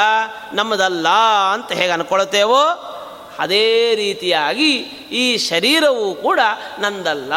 ನಮ್ಮದಲ್ಲ 0.52 1.08
ಅಂತ 1.52 1.72
ಹೇಗೆ 1.72 1.92
ಅನ್ಕೊಳ್ತೇವೋ, 1.92 2.94
ಅದೇ 3.38 3.94
ರೀತಿಯಾಗಿ 3.94 4.76
ಈ 5.12 5.36
ಶರೀರವು 5.36 6.14
ಕೂಡ 6.14 6.40
ನಂದಲ್ಲ 6.78 7.34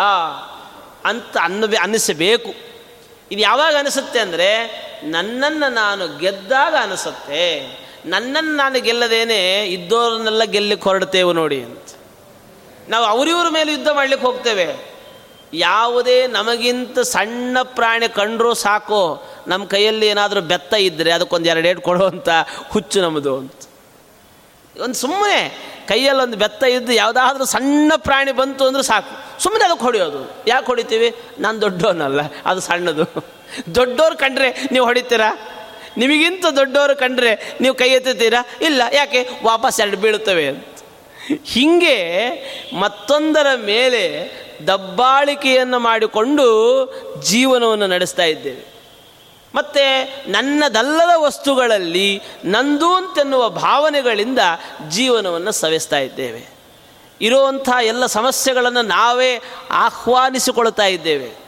ಅಂತ 1.05 1.37
ಅನ್ನ 1.41 1.73
ಅನ್ನಿಸಬೇಕು. 1.81 2.53
ಇದು 3.31 3.41
ಯಾವಾಗ 3.41 3.75
ಅನಿಸುತ್ತೆ 3.79 4.19
ಅಂದರೆ, 4.19 4.81
ನನ್ನನ್ನು 5.03 5.73
ನಾನು 5.73 6.17
ಗೆದ್ದಾಗ 6.17 6.75
ಅನಿಸುತ್ತೆ. 6.81 7.67
ನನ್ನನ್ನು 8.05 8.55
ನಾನು 8.55 8.81
ಗೆಲ್ಲದೇನೆ 8.81 9.65
ಇದ್ದೋರನ್ನೆಲ್ಲ 9.65 10.43
ಗೆಲ್ಲಿಕ್ಕೆ 10.43 10.83
ಹೊರಡ್ತೇವೆ 10.83 11.33
ನೋಡಿ 11.33 11.63
ಅಂತ. 11.63 11.83
ನಾವು 12.89 13.05
ಅವರಿವ್ರ 13.05 13.47
ಮೇಲೆ 13.49 13.71
ಯುದ್ಧ 13.71 13.87
ಮಾಡಲಿಕ್ಕೆ 13.87 14.27
ಹೋಗ್ತೇವೆ. 14.27 14.90
ಯಾವುದೇ 15.53 16.27
ನಮಗಿಂತ 16.27 16.99
ಸಣ್ಣ 16.99 17.57
ಪ್ರಾಣಿ 17.63 18.09
ಕಂಡರೂ 18.09 18.53
ಸಾಕು, 18.53 19.23
ನಮ್ಮ 19.47 19.65
ಕೈಯಲ್ಲಿ 19.65 20.07
ಏನಾದರೂ 20.07 20.41
ಬೆತ್ತ 20.41 20.73
ಇದ್ದರೆ 20.73 21.11
ಅದಕ್ಕೊಂದು 21.11 21.49
ಎರಡು 21.49 21.67
ಏಟು 21.67 21.81
ಕೊಡುವಂಥ 21.81 22.29
ಹುಚ್ಚು 22.69 23.01
ನಮ್ಮದು 23.01 23.37
ಅಂತ. 23.37 23.53
ಒಂದು 24.81 24.95
ಸುಮ್ಮನೆ 24.95 25.71
ಕೈಯಲ್ಲಿ 25.87 26.23
ಒಂದು 26.23 26.37
ಬೆತ್ತ 26.37 26.63
ಇದ್ದು 26.63 26.93
ಯಾವುದಾದ್ರೂ 26.93 27.45
ಸಣ್ಣ 27.45 27.93
ಪ್ರಾಣಿ 27.97 28.31
ಬಂತು 28.31 28.65
ಅಂದ್ರೆ 28.65 28.83
ಸಾಕು. 28.83 29.41
ಸುಮ್ಮನೆ 29.43 29.65
ಅದಕ್ಕೆ 29.65 29.85
ಹೊಡೆಯೋದು. 29.85 30.31
ಯಾಕೆ 30.47 30.65
ಹೊಡಿತೀವಿ? 30.65 31.15
ನಾನು 31.39 31.61
ದೊಡ್ಡವನಲ್ಲ, 31.61 32.19
ಅದು 32.45 32.61
ಸಣ್ಣದು. 32.61 33.25
ದೊಡ್ಡವ್ರು 33.75 34.17
ಕಂಡ್ರೆ 34.17 34.67
ನೀವು 34.71 34.85
ಹೊಡಿತೀರಾ? 34.85 35.47
ನಿಮಗಿಂತ 35.97 36.45
ದೊಡ್ಡವರು 36.45 36.95
ಕಂಡ್ರೆ 36.95 37.57
ನೀವು 37.61 37.75
ಕೈ 37.75 37.89
ಎತ್ತುತ್ತೀರಾ? 37.89 38.45
ಇಲ್ಲ. 38.61 38.81
ಯಾಕೆ? 38.93 39.29
ವಾಪಸ್ 39.43 39.81
ಎರಡು 39.81 39.97
ಬೀಳುತ್ತವೆ 39.97 40.47
ಅಂತ. 40.47 40.65
ಹೀಗೆ 41.45 41.97
ಮತ್ತೊಂದರ 42.79 43.47
ಮೇಲೆ 43.55 44.01
ದಬ್ಬಾಳಿಕೆಯನ್ನು 44.67 45.79
ಮಾಡಿಕೊಂಡು 45.79 46.45
ಜೀವನವನ್ನು 47.21 47.87
ನಡೆಸ್ತಾ 47.87 48.23
ಇದ್ದೇವೆ. 48.23 48.71
ಮತ್ತು 49.55 50.13
ನನ್ನದಲ್ಲದ 50.31 51.09
ವಸ್ತುಗಳಲ್ಲಿ 51.17 52.21
ನಂದು 52.45 52.93
ಅಂತೆನ್ನುವ 52.93 53.49
ಭಾವನೆಗಳಿಂದ 53.49 54.39
ಜೀವನವನ್ನು 54.89 55.51
ಸವೆಸ್ತಾ 55.51 55.99
ಇದ್ದೇವೆ. 55.99 56.51
ಇರುವಂಥ 57.21 57.69
ಎಲ್ಲ 57.81 58.05
ಸಮಸ್ಯೆಗಳನ್ನು 58.05 58.81
ನಾವೇ 58.81 59.41
ಆಹ್ವಾನಿಸಿಕೊಳ್ತಾ 59.71 60.83
ಇದ್ದೇವೆ. 60.83 61.41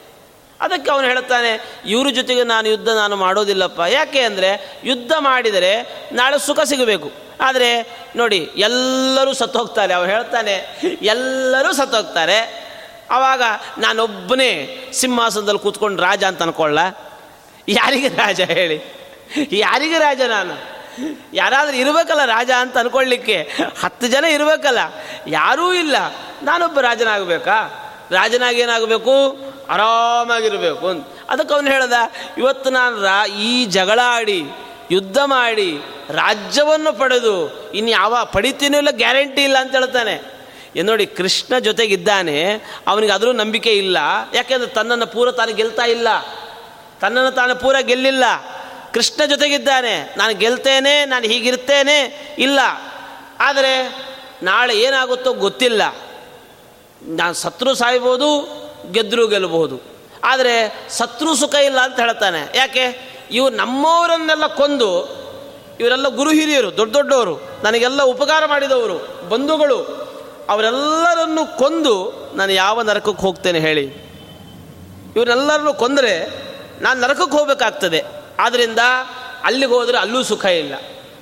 ಅದಕ್ಕೆ 0.61 0.91
ಅವನು 0.91 1.07
ಹೇಳ್ತಾನೆ 1.07 1.81
ಇವ್ರ 1.85 2.09
ಜೊತೆಗೆ 2.09 2.43
ನಾನು 2.43 2.69
ಯುದ್ಧ 2.69 2.89
ನಾನು 2.89 3.15
ಮಾಡೋದಿಲ್ಲಪ್ಪ. 3.15 3.79
ಯಾಕೆ 3.79 4.19
ಅಂದರೆ 4.19 4.81
ಯುದ್ಧ 4.83 5.11
ಮಾಡಿದರೆ 5.19 6.03
ನಾಳೆ 6.11 6.45
ಸುಖ 6.45 6.59
ಸಿಗಬೇಕು. 6.59 7.11
ಆದರೆ 7.41 7.99
ನೋಡಿ, 8.15 8.49
ಎಲ್ಲರೂ 8.55 9.33
ಸತ್ತೋಗ್ತಾರೆ 9.33 9.93
ಅವನು 9.93 10.11
ಹೇಳ್ತಾನೆ 10.11 10.79
ಎಲ್ಲರೂ 11.01 11.73
ಸತ್ತೋಗ್ತಾರೆ 11.73 12.62
ಆವಾಗ 13.11 13.41
ನಾನೊಬ್ಬನೇ 13.77 14.83
ಸಿಂಹಾಸನದಲ್ಲಿ 14.93 15.59
ಕೂತ್ಕೊಂಡು 15.59 16.01
ರಾಜ 16.01 16.23
ಅಂತ 16.23 16.41
ಅನ್ಕೊಳ್ಳ. 16.41 16.79
ಯಾರಿಗೆ 17.67 18.07
ರಾಜ 18.07 18.41
ಹೇಳಿ? 18.41 19.03
ಯಾರಿಗೆ 19.51 19.97
ರಾಜ 19.97 20.21
ನಾನು? 20.21 20.73
ಯಾರಾದರೂ 21.33 21.75
ಇರಬೇಕಲ್ಲ 21.75 22.25
ರಾಜ 22.25 22.51
ಅಂತ 22.59 22.77
ಅನ್ಕೊಳ್ಳಿಕ್ಕೆ? 22.77 23.49
ಹತ್ತು 23.83 24.07
ಜನ 24.07 24.25
ಇರಬೇಕಲ್ಲ. 24.25 24.77
ಯಾರೂ 25.27 25.73
ಇಲ್ಲ. 25.73 25.95
ನಾನೊಬ್ಬ 26.43 26.79
ರಾಜನಾಗಬೇಕಾ? 26.79 27.79
ರಾಜನಾಗಿ 28.11 28.61
ಏನಾಗಬೇಕು 28.61 29.37
ಆರಾಮಾಗಿರಬೇಕು 29.69 30.87
ಅಂತ. 30.87 31.07
ಅದಕ್ಕೆ 31.29 31.53
ಅವನು 31.53 31.71
ಹೇಳ್ದ, 31.71 31.93
ಇವತ್ತು 32.37 32.69
ನಾನು 32.69 33.01
ರಾ, 33.01 33.25
ಈ 33.25 33.65
ಜಗಳ 33.65 33.99
ಆಡಿ 34.03 34.43
ಯುದ್ಧ 34.91 35.17
ಮಾಡಿ, 35.25 35.77
ರಾಜ್ಯವನ್ನು 36.09 36.93
ಪಡೆದು, 36.93 37.71
ಇನ್ಯಾವ 37.71 38.25
ಪಡಿತೀನೂ 38.25 38.77
ಇಲ್ಲ 38.77 38.91
ಗ್ಯಾರಂಟಿ 38.91 39.43
ಇಲ್ಲ 39.43 39.57
ಅಂತ 39.57 39.71
ಹೇಳ್ತಾನೆ. 39.71 40.32
ನೋಡಿ, 40.81 41.05
ಕೃಷ್ಣ 41.05 41.59
ಜೊತೆಗಿದ್ದಾನೆ, 41.59 42.53
ಅವನಿಗೆ 42.87 43.13
ಅದರೂ 43.13 43.31
ನಂಬಿಕೆ 43.31 43.71
ಇಲ್ಲ. 43.71 43.97
ಯಾಕೆಂದರೆ 44.33 44.67
ತನ್ನನ್ನು 44.67 45.07
ಪೂರ 45.07 45.31
ತಾನು 45.31 45.53
ಗೆಲ್ತಾ 45.53 45.85
ಇಲ್ಲ. 45.85 46.07
ತನ್ನನ್ನು 47.01 47.31
ತಾನು 47.31 47.55
ಪೂರ 47.55 47.75
ಗೆಲ್ಲಿಲ್ಲ. 47.81 48.23
ಕೃಷ್ಣ 48.93 49.25
ಜೊತೆಗಿದ್ದಾನೆ, 49.25 50.15
ನಾನು 50.17 50.37
ಗೆಲ್ತೇನೆ, 50.37 51.05
ನಾನು 51.05 51.25
ಹೀಗಿರ್ತೇನೆ, 51.25 52.27
ಇಲ್ಲ. 52.37 52.59
ಆದರೆ 53.39 54.05
ನಾಳೆ 54.43 54.79
ಏನಾಗುತ್ತೋ 54.79 55.33
ಗೊತ್ತಿಲ್ಲ. 55.33 55.81
ನಾನು 57.01 57.33
ಸತ್ರು 57.33 57.73
ಸಾಯ್ಬೋದು 57.73 58.47
ಗೆದ್ದರೂ 58.91 59.27
ಗೆಲ್ಲಬಹುದು 59.27 59.81
ಆದರೆ 60.23 60.87
ಸತ್ರು 60.89 61.35
ಸುಖ 61.35 61.55
ಇಲ್ಲ 61.55 61.79
ಅಂತ 61.79 61.99
ಹೇಳ್ತಾನೆ. 61.99 62.51
ಯಾಕೆ? 62.55 63.13
ಇವು 63.31 63.49
ನಮ್ಮವರನ್ನೆಲ್ಲ 63.49 64.47
ಕೊಂದು, 64.47 65.23
ಇವರೆಲ್ಲ 65.79 66.07
ಗುರು 66.07 66.29
ಹಿರಿಯರು, 66.29 66.77
ದೊಡ್ಡ 66.77 66.93
ದೊಡ್ಡವರು, 66.93 67.39
ನನಗೆಲ್ಲ 67.63 68.03
ಉಪಕಾರ 68.03 68.45
ಮಾಡಿದವರು, 68.45 69.29
ಬಂಧುಗಳು 69.29 70.03
ಅವರೆಲ್ಲರನ್ನು 70.49 71.57
ಕೊಂದು 71.57 72.13
ನಾನು 72.35 72.51
ಯಾವ 72.51 72.81
ನರಕಕ್ಕೆ 72.81 73.21
ಹೋಗ್ತೇನೆ 73.21 73.59
ಹೇಳಿ. 73.59 73.83
ಇವರೆಲ್ಲರನ್ನು 75.15 75.73
ಕೊಂದರೆ 75.73 76.43
ನಾನು 76.81 77.01
ನರಕಕ್ಕೆ 77.01 77.37
ಹೋಗಬೇಕಾಗ್ತದೆ. 77.37 78.03
ಆದ್ದರಿಂದ 78.39 78.79
ಅಲ್ಲಿಗೆ 79.43 79.71
ಹೋದರೆ 79.71 79.97
ಅಲ್ಲೂ 79.97 80.23
ಸುಖ 80.23 80.45
ಇಲ್ಲ. 80.45 80.75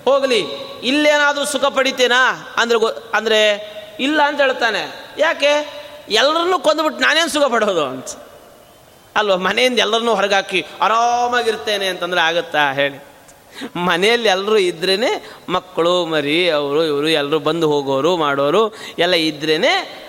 ಹೋಗಲಿ, 0.05 0.45
ಇಲ್ಲೇನಾದರೂ 0.83 1.45
ಸುಖ 1.45 1.65
ಪಡಿತೇನಾ? 1.65 2.53
ಅಂದ್ರೆ 2.57 2.79
ಗೊ, 2.79 2.87
ಅಂದರೆ 3.13 3.71
ಇಲ್ಲ 3.99 4.21
ಅಂತ 4.21 4.41
ಹೇಳ್ತಾನೆ. 4.41 5.13
ಯಾಕೆ? 5.17 5.81
ಎಲ್ಲರನ್ನು 6.09 6.59
ಕೊಂದುಬಿಟ್ಟು 6.59 7.01
ನಾನೇನು 7.01 7.29
ಸುಖ 7.29 7.43
ಪಡೋದು 7.43 7.85
ಅಂತ. 7.85 8.07
ಅಲ್ವ? 9.15 9.37
ಮನೆಯಿಂದ 9.37 9.79
ಎಲ್ಲರನ್ನೂ 9.79 10.15
ಹೊರಗಾಕಿ 10.15 10.65
ಆರಾಮಾಗಿರ್ತೇನೆ 10.81 11.87
ಅಂತಂದ್ರೆ 11.87 12.21
ಆಗುತ್ತಾ 12.21 12.71
ಹೇಳಿ. 12.71 13.10
ಮನೆಯಲ್ಲಿ 13.75 14.29
ಎಲ್ಲರೂ 14.29 14.57
ಇದ್ರೇ 14.57 14.95
ಮಕ್ಕಳು, 15.49 16.05
ಮರಿ, 16.05 16.49
ಅವರು, 16.49 16.85
ಇವರು, 16.85 17.07
ಎಲ್ಲರೂ 17.07 17.39
ಬಂದು 17.39 17.67
ಹೋಗೋರು, 17.67 18.17
ಮಾಡೋರು 18.17 18.73
ಎಲ್ಲ 18.99 19.13
ಇದ್ರೇ 19.13 19.57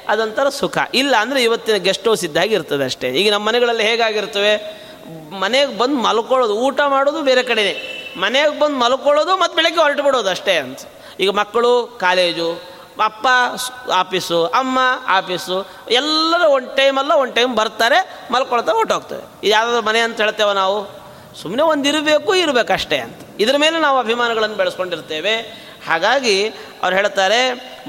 ಅದೊಂಥರ 0.09 0.49
ಸುಖ. 0.49 0.78
ಇಲ್ಲ 0.95 1.16
ಅಂದರೆ 1.16 1.43
ಇವತ್ತಿನ 1.43 1.76
ಗೆಸ್ಟ್ 1.76 2.09
ಹೌಸ್ 2.09 2.24
ಇದ್ದಾಗಿ 2.24 2.55
ಇರ್ತದೆ 2.55 2.84
ಅಷ್ಟೇ. 2.84 3.09
ಈಗ 3.09 3.32
ನಮ್ಮ 3.32 3.49
ಮನೆಗಳಲ್ಲಿ 3.49 3.82
ಹೇಗಾಗಿರ್ತವೆ? 3.82 4.82
ಮನೆಗೆ 5.40 5.78
ಬಂದು 5.78 5.97
ಮಲ್ಕೊಳ್ಳೋದು, 5.97 6.55
ಊಟ 6.55 6.80
ಮಾಡೋದು 6.86 7.22
ಬೇರೆ 7.22 7.43
ಕಡೆನೇ. 7.43 7.74
ಮನೆಗೆ 8.16 8.61
ಬಂದು 8.61 8.76
ಮಲ್ಕೊಳ್ಳೋದು 8.76 9.36
ಮತ್ತು 9.36 9.57
ಬೆಳಗ್ಗೆ 9.57 9.80
ಹೊರಟು 9.80 10.03
ಬಿಡೋದು 10.03 10.30
ಅಷ್ಟೇ 10.30 10.57
ಅಂತ. 10.57 10.78
ಈಗ 11.20 11.30
ಮಕ್ಕಳು 11.30 11.86
ಕಾಲೇಜು, 12.01 12.62
ಅಪ್ಪ 13.05 13.26
ಆಫೀಸು, 13.95 14.45
ಅಮ್ಮ 14.47 14.78
ಆಫೀಸು, 15.09 15.66
ಎಲ್ಲರೂ 15.90 16.51
ಒನ್ 16.51 16.76
ಟೈಮಲ್ಲ 16.76 17.12
ಒನ್ 17.12 17.34
ಟೈಮ್ 17.34 17.57
ಬರ್ತಾರೆ, 17.57 18.26
ಮಲ್ಕೊಳ್ತಾ 18.30 18.72
ಹೊಟ್ಟೋಗ್ತವೆ 18.72 19.18
ಇದು 19.18 19.53
ಯಾವುದಾದ್ರು 19.53 19.86
ಮನೆ 19.86 20.01
ಅಂತ 20.01 20.20
ಹೇಳ್ತೇವೆ 20.20 20.55
ನಾವು? 20.55 20.78
ಸುಮ್ಮನೆ 21.43 21.62
ಒಂದು 21.62 21.88
ಇರಬೇಕು 21.88 22.34
ಇರಬೇಕಷ್ಟೇ 22.34 22.99
ಅಂತ. 22.99 23.21
ಇದ್ರ 23.39 23.57
ಮೇಲೆ 23.57 23.78
ನಾವು 23.80 23.99
ಅಭಿಮಾನಗಳನ್ನು 23.99 24.57
ಬೆಳೆಸ್ಕೊಂಡಿರ್ತೇವೆ. 24.57 25.37
ಹಾಗಾಗಿ 25.89 26.49
ಅವ್ರು 26.49 26.97
ಹೇಳ್ತಾರೆ, 26.97 27.41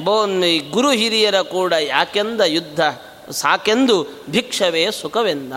ಬೋ 0.03 0.25
ಗುರು 0.69 0.91
ಹಿರಿಯರ 0.91 1.41
ಕೂಡ 1.41 1.73
ಯಾಕೆಂದ 1.73 2.41
ಯುದ್ಧ? 2.41 2.79
ಸಾಕೆಂದು 3.31 4.07
ಭಿಕ್ಷವೇ 4.29 4.91
ಸುಖವೆಂದ? 4.91 5.53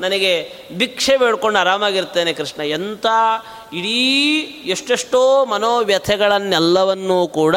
ನನಗೆ 0.00 0.52
ಭಿಕ್ಷೆ 0.76 1.16
ಬೇಡ್ಕೊಂಡು 1.16 1.58
ಆರಾಮಾಗಿರ್ತೇನೆ 1.58 2.32
ಕೃಷ್ಣ. 2.32 2.62
ಎಂಥ 2.62 3.06
ಇಡೀ 3.72 4.40
ಎಷ್ಟೆಷ್ಟೋ 4.66 5.44
ಮನೋವ್ಯಥೆಗಳನ್ನೆಲ್ಲವನ್ನೂ 5.44 7.28
ಕೂಡ 7.28 7.56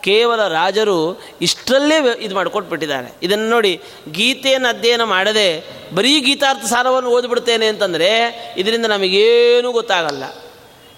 ಕೇವಲ 0.00 0.48
ರಾಜರು 0.48 1.20
ಇಷ್ಟರಲ್ಲೇ 1.40 1.94
ಇದು 2.18 2.34
ಮಾಡಿಕೊಟ್ಬಿಟ್ಟಿದ್ದಾರೆ. 2.34 3.12
ಇದನ್ನು 3.22 3.48
ನೋಡಿ 3.50 3.80
ಗೀತೆಯನ್ನು 4.12 4.68
ಅಧ್ಯಯನ 4.68 5.04
ಮಾಡದೆ 5.04 5.64
ಬರೀ 5.94 6.20
ಗೀತಾರ್ಥ 6.20 6.64
ಸಾರವನ್ನು 6.64 7.10
ಓದ್ಬಿಡ್ತೇನೆ 7.10 7.66
ಅಂತಂದರೆ 7.66 8.10
ಇದರಿಂದ 8.56 8.86
ನಮಗೇನೂ 8.86 9.72
ಗೊತ್ತಾಗಲ್ಲ. 9.72 10.24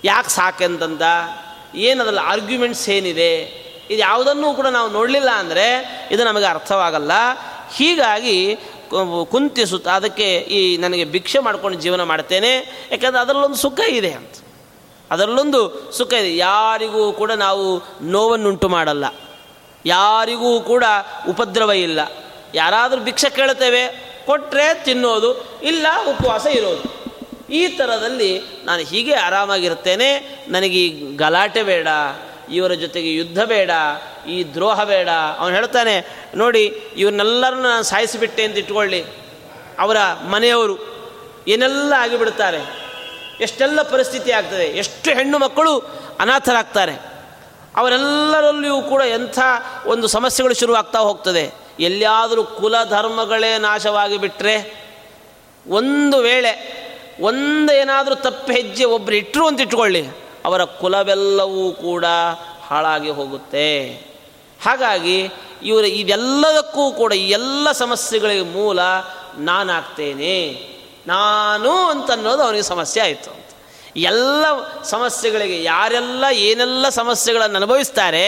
ಯಾಕೆ 0.04 0.28
ಸಾಕೆಂತಂದ 0.28 1.02
ಏನದಲ್ಲ 1.74 2.18
ಆರ್ಗ್ಯುಮೆಂಟ್ಸ್ 2.18 2.88
ಏನಿದೆ? 2.88 3.36
ಇದು 3.90 3.98
ಯಾವುದನ್ನೂ 3.98 4.54
ಕೂಡ 4.54 4.66
ನಾವು 4.66 4.90
ನೋಡಲಿಲ್ಲ 4.90 5.30
ಅಂದರೆ 5.30 5.66
ಇದು 6.10 6.24
ನಮಗೆ 6.24 6.44
ಅರ್ಥವಾಗಲ್ಲ. 6.44 7.12
ಹೀಗಾಗಿ 7.76 8.56
ಕುಂತಿಸುತ್ತ 9.30 9.88
ಅದಕ್ಕೆ 9.88 10.36
ಈ 10.36 10.76
ನನಗೆ 10.76 11.04
ಭಿಕ್ಷೆ 11.04 11.38
ಮಾಡ್ಕೊಂಡು 11.38 11.78
ಜೀವನ 11.78 12.02
ಮಾಡ್ತೇನೆ. 12.02 12.52
ಯಾಕಂದರೆ 12.92 13.20
ಅದರಲ್ಲೊಂದು 13.20 13.56
ಸುಖ 13.56 13.80
ಇದೆ 13.88 14.12
ಅಂತ. 14.12 14.32
ಅದರಲ್ಲೊಂದು 15.10 15.92
ಸುಖ 15.92 16.12
ಇದೆ. 16.12 16.36
ಯಾರಿಗೂ 16.36 17.12
ಕೂಡ 17.12 17.32
ನಾವು 17.32 17.82
ನೋವನ್ನುಂಟು 18.02 18.68
ಮಾಡಲ್ಲ. 18.68 19.04
ಯಾರಿಗೂ 19.86 20.60
ಕೂಡ 20.60 20.84
ಉಪದ್ರವ 21.28 21.70
ಇಲ್ಲ. 21.70 22.00
ಯಾರಾದರೂ 22.54 23.00
ಭಿಕ್ಷೆ 23.00 23.30
ಕೇಳ್ತೇವೆ 23.30 24.10
ಕೊಟ್ಟರೆ 24.26 24.84
ತಿನ್ನೋದು, 24.84 25.60
ಇಲ್ಲ 25.62 25.86
ಉಪವಾಸ 26.08 26.46
ಇರೋದು. 26.46 26.99
ಈ 27.50 27.68
ಥರದಲ್ಲಿ 27.68 28.42
ನಾನು 28.64 28.82
ಹೀಗೆ 28.82 29.14
ಆರಾಮಾಗಿರ್ತೇನೆ 29.14 30.08
ನನಗೆ 30.48 30.78
ಈ 30.86 31.16
ಗಲಾಟೆ 31.16 31.62
ಬೇಡ, 31.62 31.88
ಇವರ 32.52 32.72
ಜೊತೆಗೆ 32.72 33.14
ಯುದ್ಧ 33.14 33.42
ಬೇಡ, 33.42 33.70
ಈ 34.28 34.54
ದ್ರೋಹ 34.54 34.84
ಬೇಡ. 34.84 35.08
ಅವನು 35.38 35.54
ಹೇಳ್ತಾನೆ, 35.54 35.94
ನೋಡಿ, 36.34 36.64
ಇವನ್ನೆಲ್ಲರನ್ನ 36.96 37.62
ನಾನು 37.62 37.82
ಸಾಯಿಸಿಬಿಟ್ಟೆ 37.82 38.44
ಅಂತ 38.44 38.58
ಇಟ್ಕೊಳ್ಳಿ. 38.58 39.04
ಅವರ 39.78 39.96
ಮನೆಯವರು 40.28 40.76
ಏನೆಲ್ಲ 41.48 41.92
ಆಗಿಬಿಡ್ತಾರೆ 41.98 42.60
ಎಷ್ಟೆಲ್ಲ 43.40 43.82
ಪರಿಸ್ಥಿತಿ 43.82 44.30
ಆಗ್ತದೆ, 44.30 44.64
ಎಷ್ಟು 44.64 45.10
ಹೆಣ್ಣು 45.10 45.38
ಮಕ್ಕಳು 45.38 45.78
ಅನಾಥರಾಗ್ತಾರೆ. 46.20 46.94
ಅವರೆಲ್ಲರಲ್ಲಿಯೂ 47.76 48.82
ಕೂಡ 48.82 49.02
ಎಂಥ 49.02 49.38
ಒಂದು 49.86 50.06
ಸಮಸ್ಯೆಗಳು 50.06 50.54
ಶುರುವಾಗ್ತಾ 50.54 50.98
ಹೋಗ್ತದೆ. 50.98 51.54
ಎಲ್ಲಿಯಾದರೂ 51.80 52.44
ಕುಲ 52.44 52.74
ಧರ್ಮಗಳೇ 52.84 53.58
ನಾಶವಾಗಿ 53.58 54.16
ಬಿಟ್ಟರೆ 54.16 54.54
ಒಂದು 55.66 56.18
ವೇಳೆ 56.18 56.79
ಒಂದು 57.20 57.72
ಏನಾದರೂ 57.72 58.14
ತಪ್ಪು 58.26 58.50
ಹೆಜ್ಜೆ 58.52 58.84
ಒಬ್ಬರು 58.96 59.16
ಇಟ್ಟರು 59.16 59.44
ಅಂತ 59.46 59.60
ಇಟ್ಕೊಳ್ಳಿ, 59.60 60.02
ಅವರ 60.44 60.64
ಕುಲವೆಲ್ಲವೂ 60.80 61.64
ಕೂಡ 61.72 62.04
ಹಾಳಾಗಿ 62.68 63.10
ಹೋಗುತ್ತೆ. 63.10 63.68
ಹಾಗಾಗಿ 64.64 65.18
ಇವರು 65.62 65.88
ಇವೆಲ್ಲದಕ್ಕೂ 66.00 66.84
ಕೂಡ 66.92 67.12
ಎಲ್ಲ 67.38 67.72
ಸಮಸ್ಯೆಗಳಿಗೆ 67.72 68.46
ಮೂಲ 68.54 68.80
ನಾನಾಗ್ತೇನೆ, 69.38 70.36
ನಾನು 71.06 71.72
ಅಂತನ್ನೋದು 71.88 72.42
ಅವನಿಗೆ 72.42 72.66
ಸಮಸ್ಯೆ 72.74 73.00
ಆಯಿತು. 73.02 73.32
ಎಲ್ಲ 74.10 74.44
ಸಮಸ್ಯೆಗಳಿಗೆ 74.82 75.56
ಯಾರೆಲ್ಲ 75.62 76.24
ಏನೆಲ್ಲ 76.48 76.88
ಸಮಸ್ಯೆಗಳನ್ನು 77.00 77.56
ಅನುಭವಿಸ್ತಾರೆ, 77.56 78.26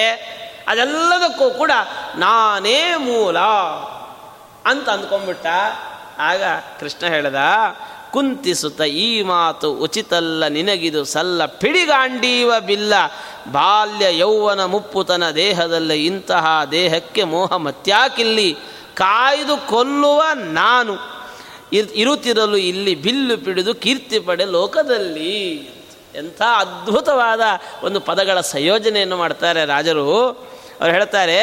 ಅದೆಲ್ಲದಕ್ಕೂ 0.68 1.46
ಕೂಡ 1.50 1.72
ನಾನೇ 2.16 2.80
ಮೂಲ 2.96 3.38
ಅಂತ 4.70 4.86
ಅಂದ್ಕೊಂಡ್ಬಿಟ್ಟ. 4.88 5.46
ಆಗ 6.18 6.42
ಕೃಷ್ಣ 6.80 7.06
ಹೇಳ್ದ 7.06 7.40
ಕುಂತಿಸುತ್ತ 8.12 8.80
ಈ 8.80 9.22
ಮಾತು 9.22 9.72
ಉಚಿತಲ್ಲ 9.72 10.46
ನಿನಗಿದು 10.46 11.04
ಸಲ್ಲ 11.04 11.46
ಪಿಡಿಗಾಂಡೀವ 11.46 12.52
ಬಿಲ್ಲ. 12.60 12.94
ಬಾಲ್ಯ 13.52 14.18
ಯೌವನ 14.18 14.64
ಮುಪ್ಪುತನ 14.64 15.30
ದೇಹದಲ್ಲಿ 15.30 16.06
ಇಂತಹ 16.06 16.64
ದೇಹಕ್ಕೆ 16.70 17.24
ಮೋಹ 17.24 17.56
ಮತ್ಯಾಕಿಲ್ಲಿ? 17.56 18.56
ಕಾಯ್ದು 18.94 19.68
ಕೊಲ್ಲುವ 19.68 20.22
ನಾನು. 20.34 20.94
ಇರುತ್ತಿರಲು 21.72 22.56
ಇಲ್ಲಿ 22.56 22.94
ಬಿಲ್ಲು 22.94 23.38
ಪಿಡಿದು 23.38 23.74
ಕೀರ್ತಿ 23.74 24.18
ಪಡೆ 24.18 24.44
ಲೋಕದಲ್ಲಿ. 24.44 25.38
ಎಂಥ 26.14 26.42
ಅದ್ಭುತವಾದ 26.56 27.40
ಒಂದು 27.82 28.00
ಪದಗಳ 28.00 28.40
ಸಂಯೋಜನೆಯನ್ನು 28.40 29.16
ಮಾಡ್ತಾರೆ 29.16 29.64
ರಾಜರು. 29.64 30.06
ಅವ್ರು 30.80 30.92
ಹೇಳ್ತಾರೆ, 30.92 31.38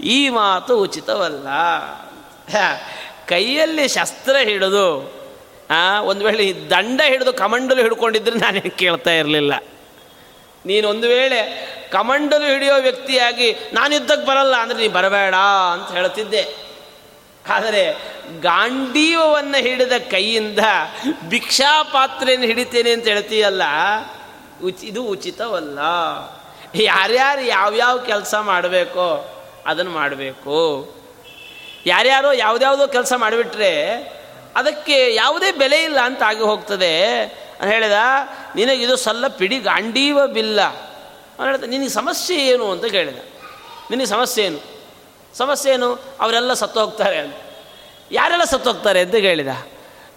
ಈ 0.00 0.28
ಮಾತು 0.28 0.78
ಉಚಿತವಲ್ಲ. 0.78 1.48
ಕೈಯಲ್ಲಿ 3.28 3.88
ಶಸ್ತ್ರ 3.88 4.36
ಹಿಡಿದು 4.36 5.15
ಒಂದು 6.04 6.24
ವೇಳೆ 6.24 6.44
ದಂಡ 6.70 7.00
ಹಿಡಿದು 7.08 7.32
ಕಮಂಡಲು 7.32 7.80
ಹಿಡ್ಕೊಂಡಿದ್ರೆ 7.82 8.36
ನಾನೇನು 8.38 8.72
ಕೇಳ್ತಾ 8.76 9.10
ಇರಲಿಲ್ಲ. 9.10 9.54
ನೀನು 10.66 10.88
ಒಂದು 10.88 11.08
ವೇಳೆ 11.08 11.40
ಕಮಂಡಲು 11.90 12.46
ಹಿಡಿಯೋ 12.52 12.76
ವ್ಯಕ್ತಿಯಾಗಿ 12.80 13.48
ನಾನು 13.72 13.94
ಯುದ್ಧಕ್ಕೆ 13.94 14.26
ಬರಲ್ಲ 14.26 14.54
ಅಂದರೆ 14.56 14.78
ನೀನು 14.78 14.92
ಬರಬೇಡ 14.92 15.34
ಅಂತ 15.72 15.88
ಹೇಳ್ತಿದ್ದೆ. 15.92 16.42
ಆದರೆ 17.50 17.82
ಗಾಂಡೀವವನ್ನು 18.40 19.58
ಹಿಡಿದ 19.62 19.96
ಕೈಯಿಂದ 20.10 20.62
ಭಿಕ್ಷಾ 21.28 21.82
ಪಾತ್ರೆಯನ್ನು 21.82 22.46
ಹಿಡಿತೇನೆ 22.46 22.90
ಅಂತ 22.92 23.06
ಹೇಳ್ತೀಯಲ್ಲ, 23.06 23.62
ಉಚಿ, 24.64 24.86
ಇದು 24.86 25.02
ಉಚಿತವಲ್ಲ. 25.04 25.78
ಯಾರ್ಯಾರು 26.74 27.40
ಯಾವ್ಯಾವ 27.40 27.98
ಕೆಲಸ 27.98 28.34
ಮಾಡಬೇಕೋ 28.34 29.08
ಅದನ್ನು 29.66 29.92
ಮಾಡಬೇಕು. 29.92 30.58
ಯಾರ್ಯಾರೋ 31.86 32.32
ಯಾವುದ್ಯಾವುದೋ 32.32 32.86
ಕೆಲಸ 32.86 33.12
ಮಾಡಿಬಿಟ್ರೆ 33.16 33.72
ಅದಕ್ಕೆ 34.56 35.14
ಯಾವುದೇ 35.14 35.52
ಬೆಲೆ 35.52 35.84
ಇಲ್ಲ 35.84 35.98
ಅಂತ 36.00 36.22
ಆಗಿ 36.22 36.40
ಹೋಗ್ತದೆ. 36.40 37.12
ಅಂತ 37.60 37.72
ಹೇಳಿದ, 37.72 37.92
ನಿನಗಿದು 38.56 38.96
ಸಲ್ಲ 38.96 39.28
ಪಿಡಿ 39.28 39.58
ಗಾಂಡೀವ 39.58 40.26
ಬಿಲ್ಲ. 40.26 40.60
ಅಂತ 40.60 41.42
ಹೇಳಿದ, 41.42 41.64
ನಿನಗೆ 41.64 41.88
ಸಮಸ್ಯೆ 41.88 42.48
ಏನು? 42.48 42.70
ಅಂತ 42.70 42.84
ಕೇಳಿದ. 42.84 43.18
ನಿನಗೆ 43.90 44.06
ಸಮಸ್ಯೆ 44.06 44.44
ಏನು? 44.44 44.60
ಸಮಸ್ಯೆ 45.36 45.72
ಏನು? 45.72 45.98
ಅವರೆಲ್ಲ 46.20 46.52
ಸತ್ತು 46.52 46.80
ಹೋಗ್ತಾರೆ. 46.80 47.18
ಅಂತ. 47.18 47.34
ಯಾರೆಲ್ಲ 48.12 48.44
ಸತ್ತು 48.44 48.72
ಹೋಗ್ತಾರೆ? 48.72 49.00
ಅಂತ 49.00 49.14
ಕೇಳಿದ. 49.14 49.48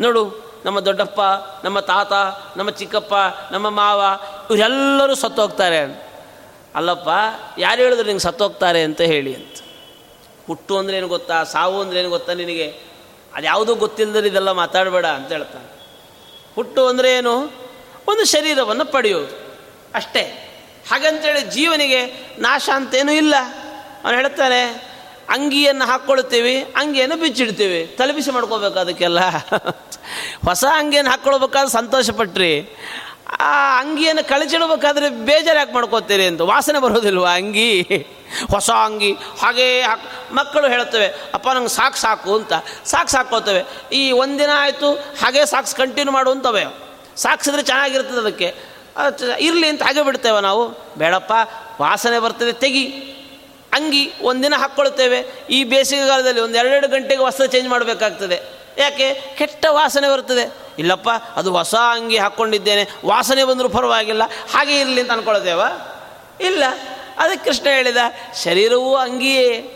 ನೋಡು, 0.02 0.52
ನಮ್ಮ 0.66 0.80
ದೊಡ್ಡಪ್ಪ, 0.80 1.22
ನಮ್ಮ 1.66 1.80
ತಾತ, 1.80 2.14
ನಮ್ಮ 2.58 2.70
ಚಿಕ್ಕಪ್ಪ, 2.70 3.14
ನಮ್ಮ 3.52 3.70
ಮಾವ, 3.70 4.04
ಇವರೆಲ್ಲರೂ 4.50 5.16
ಸತ್ತು 5.16 5.42
ಹೋಗ್ತಾರೆ. 5.42 6.10
ಅಲ್ಲಪ್ಪ, 6.76 7.10
ಯಾರು 7.58 7.82
ಹೇಳಿದ್ರು 7.82 8.06
ನಿಂಗೆ 8.06 8.24
ಸತ್ತು 8.24 8.44
ಹೋಗ್ತಾರೆ? 8.44 8.84
ಅಂತ 8.84 9.02
ಹೇಳಿ 9.02 9.36
ಅಂತ. 9.36 9.58
ಹುಟ್ಟು 10.48 10.78
ಅಂದ್ರೆ 10.78 10.98
ಏನು 10.98 11.08
ಗೊತ್ತಾ? 11.08 11.44
ಸಾವು 11.44 11.82
ಅಂದ್ರೆ 11.82 12.00
ಏನು 12.00 12.10
ಗೊತ್ತಾ 12.10 12.34
ನಿನಗೆ? 12.34 12.89
ಅದು 13.36 13.46
ಯಾವುದೂ 13.46 13.76
ಗೊತ್ತಿಲ್ಲದ್ರೆ 13.76 14.28
ಇದೆಲ್ಲ 14.28 14.52
ಮಾತಾಡಬೇಡ 14.52 15.06
ಅಂತ 15.06 15.32
ಹೇಳ್ತಾನೆ. 15.32 15.70
ಹುಟ್ಟು 16.56 16.88
ಅಂದರೆ 16.88 17.12
ಏನು? 17.14 17.34
ಒಂದು 18.08 18.26
ಶರೀರವನ್ನು 18.26 18.86
ಪಡೆಯೋದು 18.86 19.56
ಅಷ್ಟೇ. 19.96 20.24
ಹಾಗಂತೇಳಿ 20.92 21.42
ಜೀವನಿಗೆ 21.42 22.06
ನಾಶ 22.40 22.70
ಅಂತೇನೂ 22.76 23.12
ಇಲ್ಲ. 23.12 23.36
ಅವನು 24.04 24.18
ಹೇಳ್ತಾನೆ, 24.18 24.90
ಅಂಗಿಯನ್ನು 25.30 25.86
ಹಾಕ್ಕೊಳ್ತೀವಿ, 25.86 26.64
ಅಂಗಿಯನ್ನು 26.76 27.18
ಬಿಚ್ಚಿಡ್ತೀವಿ. 27.18 27.96
ತಲುಪಿಸಿ 27.98 28.32
ಮಾಡ್ಕೋಬೇಕು 28.32 28.80
ಅದಕ್ಕೆಲ್ಲ 28.80 29.20
ಹೊಸ 30.46 30.64
ಅಂಗಿಯನ್ನು 30.74 31.12
ಹಾಕ್ಕೊಳ್ಬೇಕಾದ್ರೆ 31.12 31.72
ಸಂತೋಷಪಟ್ರಿ. 31.72 32.78
ಆ 33.38 33.80
ಅಂಗಿಯನ್ನು 33.80 34.28
ಕಳಚಿಡಬೇಕಾದ್ರೆ 34.28 35.10
ಬೇಜಾರು 35.10 35.60
ಯಾಕೆ 35.60 35.74
ಮಾಡ್ಕೋತೀರಿ 35.74 36.28
ಅಂತ 36.28 36.42
ವಾಸನೆ 36.42 36.80
ಬರೋದಿಲ್ವ 36.80 37.26
ಅಂಗಿ? 37.26 37.82
ಹೊಸ 38.52 38.70
ಅಂಗಿ. 38.70 39.12
ಹಾಗೇ 39.12 39.84
ಮಕ್ಕಳು 40.32 40.68
ಹೇಳ್ತವೆ 40.68 41.08
ಅಪ್ಪ, 41.34 41.50
ನಂಗೆ 41.50 41.70
ಸಾಕು 41.70 41.98
ಸಾಕು 41.98 42.36
ಅಂತ. 42.36 42.54
ಸಾಕು 42.86 43.10
ಸಾಕೋತವೆ 43.10 43.64
ಈ 43.94 44.12
ಒಂದಿನ 44.12 44.50
ಆಯಿತು, 44.56 44.94
ಹಾಗೆ 44.94 45.46
ಸಾಕ್ಸ್ 45.46 45.76
ಕಂಟಿನ್ಯೂ 45.76 46.12
ಮಾಡುವಂತವೆ 46.12 46.66
ಸಾಕ್ಸಿದ್ರೆ 47.16 47.64
ಚೆನ್ನಾಗಿರ್ತದೆ 47.64 48.18
ಅದಕ್ಕೆ. 48.18 48.56
ಇರಲಿ 49.40 49.68
ಅಂತ 49.68 49.84
ಹಾಗೆ 49.84 50.02
ಬಿಡ್ತೇವೆ 50.02 50.42
ನಾವು. 50.42 50.94
ಬೇಡಪ್ಪ, 50.98 51.34
ವಾಸನೆ 51.82 52.20
ಬರ್ತದೆ, 52.20 52.54
ತೆಗಿ. 52.54 52.86
ಅಂಗಿ 53.74 54.14
ಒಂದಿನ 54.22 54.56
ಹಾಕ್ಕೊಳ್ತೇವೆ. 54.56 55.46
ಈ 55.50 55.64
ಬೇಸಿಗೆಗಾಲದಲ್ಲಿ 55.64 56.42
ಒಂದು 56.42 56.58
ಎರಡೆರಡು 56.58 56.88
ಗಂಟೆಗೆ 56.88 57.22
ವಸ್ತ್ರ 57.22 57.46
ಚೇಂಜ್ 57.46 57.70
ಮಾಡಬೇಕಾಗ್ತದೆ. 57.70 58.40
ಯಾಕೆ? 58.78 59.36
ಕೆಟ್ಟ 59.38 59.66
ವಾಸನೆ 59.70 60.14
ಬರ್ತದೆ. 60.14 60.69
ಇಲ್ಲಪ್ಪ, 60.80 61.10
ಅದು 61.36 61.52
ಹೊಸ 61.52 61.76
ಅಂಗಿ 61.76 62.18
ಹಾಕ್ಕೊಂಡಿದ್ದೇನೆ 62.18 62.88
ವಾಸನೆ 63.06 63.44
ಬಂದರೂ 63.44 63.70
ಪರವಾಗಿಲ್ಲ, 63.70 64.24
ಹಾಗೆ 64.54 64.80
ಇರಲಿ 64.80 65.02
ಅಂತ 65.02 65.12
ಅನ್ಕೊಳ್ತೇವ? 65.12 65.62
ಇಲ್ಲ. 66.42 66.64
ಅದಕ್ಕೆ 67.18 67.50
ಕೃಷ್ಣ 67.50 67.68
ಹೇಳಿದ, 67.70 67.98
ಶರೀರವೂ 68.44 68.96
ಅಂಗಿಯೇ. 68.96 69.76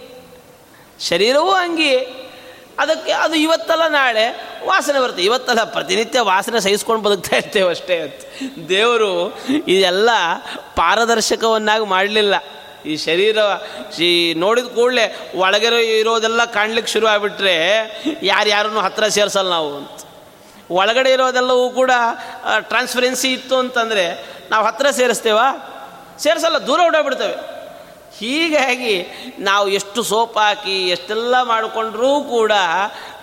ಶರೀರವೂ 1.00 1.52
ಅಂಗಿಯೇ. 1.52 2.20
ಅದಕ್ಕೆ, 2.80 3.12
ಅದು 3.12 3.36
ಇವತ್ತಲ್ಲ 3.36 3.88
ನಾಳೆ, 3.88 4.30
ವಾಸನೆ 4.66 5.00
ಬರುತ್ತೆ. 5.00 5.24
ಇವತ್ತಲ್ಲ 5.24 5.64
ಪ್ರತಿನಿತ್ಯ 5.64 6.20
ವಾಸನೆ 6.20 6.60
ಸಹಿಸ್ಕೊಂಡು 6.62 7.04
ಬದುಕ್ತಾ 7.04 7.36
ಇರ್ತೇವೆ 7.36 7.70
ಅಷ್ಟೇ. 7.70 8.00
ಅಂತ 8.00 8.14
ದೇವರು 8.70 9.40
ಇದೆಲ್ಲ 9.68 10.10
ಪಾರದರ್ಶಕವನ್ನಾಗಿ 10.76 11.86
ಮಾಡಲಿಲ್ಲ. 11.86 12.36
ಈ 12.86 12.98
ಶರೀರ, 12.98 13.38
ಈ 14.02 14.34
ನೋಡಿದ 14.34 14.66
ಕೂಡಲೇ 14.66 15.32
ಒಳಗೆ 15.36 16.00
ಇರೋದೆಲ್ಲ 16.00 16.46
ಕಾಣ್ಲಿಕ್ಕೆ 16.46 16.94
ಶುರು 16.94 17.08
ಆಗಿಬಿಟ್ರೆ, 17.08 17.56
ಯಾರ್ಯಾರನ್ನು 18.24 18.80
ಹತ್ತಿರ 18.80 19.08
ಸೇರಿಸಲ್ಲ 19.08 19.50
ನಾವು 19.50 19.78
ಅಂತ. 19.78 19.90
ಒಳಗಡೆ 20.72 21.12
ಇರೋದೆಲ್ಲವೂ 21.12 21.70
ಕೂಡ 21.70 21.92
ಟ್ರಾನ್ಸ್ಪರೆನ್ಸಿ 22.60 23.34
ಇತ್ತು 23.34 23.58
ಅಂತಂದರೆ 23.58 24.26
ನಾವು 24.50 24.66
ಹತ್ತಿರ 24.66 24.90
ಸೇರಿಸ್ತೇವಾ? 24.90 25.70
ಸೇರಿಸಲ್ಲ, 26.20 26.58
ದೂರ 26.58 26.80
ಓಡಾಡ್ಬಿಡ್ತೇವೆ. 26.88 27.54
ಹೀಗಾಗಿ 28.18 29.06
ನಾವು 29.40 29.70
ಎಷ್ಟು 29.70 30.04
ಸೋಪ್ 30.04 30.38
ಹಾಕಿ 30.38 30.90
ಎಷ್ಟೆಲ್ಲ 30.90 31.42
ಮಾಡಿಕೊಂಡ್ರೂ 31.42 32.22
ಕೂಡ 32.22 32.52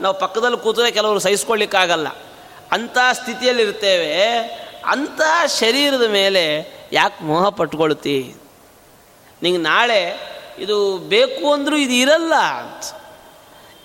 ನಾವು 0.01 0.19
ಪಕ್ಕದಲ್ಲಿ 0.19 0.57
ಕೂತರೆ 0.57 0.91
ಕೆಲವರು 0.91 1.19
ಸಹಿಸ್ಕೊಳ್ಳಿಕ್ಕಾಗಲ್ಲ. 1.19 2.09
ಅಂಥ 2.73 2.99
ಸ್ಥಿತಿಯಲ್ಲಿರ್ತೇವೆ. 3.13 4.23
ಅಂಥ 4.87 5.21
ಶರೀರದ 5.47 6.03
ಮೇಲೆ 6.03 6.75
ಯಾಕೆ 6.93 7.25
ಮೋಹ 7.25 7.49
ಪಟ್ಕೊಳ್ತಿ? 7.49 8.35
ನಿಂಗೆ 9.43 9.61
ನಾಳೆ 9.61 10.31
ಇದು 10.59 10.99
ಬೇಕು 10.99 11.53
ಅಂದರೂ 11.53 11.77
ಇದು 11.77 11.93
ಇರಲ್ಲ 11.93 12.33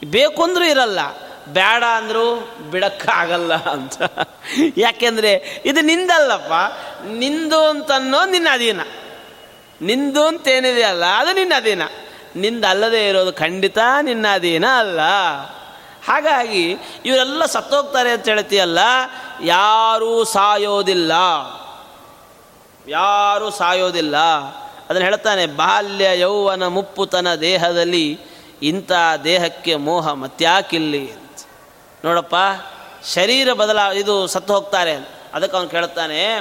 ಬೇಕು 0.05 0.43
ಅಂದರೂ 0.43 0.63
ಇರಲ್ಲ. 0.63 0.99
ಬೇಡ 1.47 1.83
ಅಂದರೂ 1.83 2.55
ಬಿಡಕ್ಕಾಗಲ್ಲ 2.71 3.53
ಅಂತ. 3.53 4.01
ಯಾಕೆಂದರೆ 4.77 5.61
ಇದು 5.65 5.81
ನಿಂದಲ್ಲಪ್ಪ. 5.81 6.53
ನಿಂದು 7.05 7.63
ಅಂತನ್ನೋ 7.63 8.25
ನಿನ್ನ 8.25 8.47
ಅಧೀನ. 8.51 8.81
ನಿಂದು 9.81 10.27
ಅಂತೇನಿದೆ 10.27 10.83
ಅಲ್ಲ, 10.83 11.05
ಅದು 11.05 11.33
ನಿನ್ನ 11.33 11.53
ಅಧೀನ. 11.57 11.81
ನಿಂದಲ್ಲದೆ 12.35 13.07
ಇರೋದು 13.07 13.33
ಖಂಡಿತ 13.33 13.77
ನಿನ್ನ 14.01 14.25
ಅಧೀನ 14.33 14.65
ಅಲ್ಲ. 14.77 14.99
ಹಾಗಾಗಿ 16.07 16.77
ಇವರೆಲ್ಲ 17.05 17.45
ಸತ್ತೋಗ್ತಾರೆ 17.45 18.11
ಅಂತ 18.11 18.29
ಹೇಳ್ತೀಯಲ್ಲ, 18.29 18.79
ಯಾರೂ 19.43 20.23
ಸಾಯೋದಿಲ್ಲ. 20.23 21.11
ಯಾರೂ 22.87 23.49
ಸಾಯೋದಿಲ್ಲ. 23.49 24.17
ಅದನ್ನು 24.89 25.03
ಹೇಳ್ತಾನೆ, 25.03 25.45
ಬಾಲ್ಯ 25.45 26.19
ಯೌವನ 26.19 26.67
ಮುಪ್ಪುತನ 26.67 27.35
ದೇಹದಲ್ಲಿ 27.35 28.19
ಇಂಥ 28.63 28.91
ದೇಹಕ್ಕೆ 29.23 29.75
ಮೋಹ 29.75 30.13
ಮತ್ಯಾಕಿಲ್ಲಿ 30.13 31.24
ನೋಡಪ್ಪ, 32.05 32.35
ಶರೀರ 33.13 33.53
ಬದಲಾ, 33.53 33.91
ಇದು 33.91 34.27
ಸತ್ತು 34.27 34.53
ಹೋಗ್ತಾರೆ 34.53 34.95
ಅದಕ್ಕೆ 35.33 35.57
ಅವನು 35.57 35.69
ಕೇಳುತ್ತಾನೆ, 35.69 36.39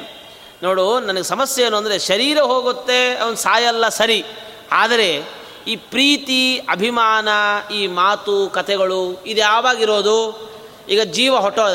ನೋಡು, 0.62 1.00
ನನಗೆ 1.00 1.22
ಸಮಸ್ಯೆ 1.22 1.64
ಏನು 1.64 1.76
ಅಂದರೆ 1.76 1.98
ಶರೀರ 1.98 2.38
ಹೋಗುತ್ತೆ, 2.38 3.16
ಅವನು 3.16 3.36
ಸಾಯಲ್ಲ, 3.36 3.88
ಸರಿ. 3.88 4.24
ಆದರೆ 4.72 5.22
ಈ 5.66 5.76
ಪ್ರೀತಿ, 5.76 6.58
ಅಭಿಮಾನ, 6.58 7.28
ಈ 7.72 7.86
ಮಾತು 7.86 8.48
ಕತೆಗಳು 8.48 9.24
ಇದು 9.24 9.40
ಯಾವಾಗಿರೋದು 9.40 10.50
ಈಗ 10.88 11.00
ಜೀವ 11.02 11.36
ಹೊಟ್ಟೋದ. 11.36 11.74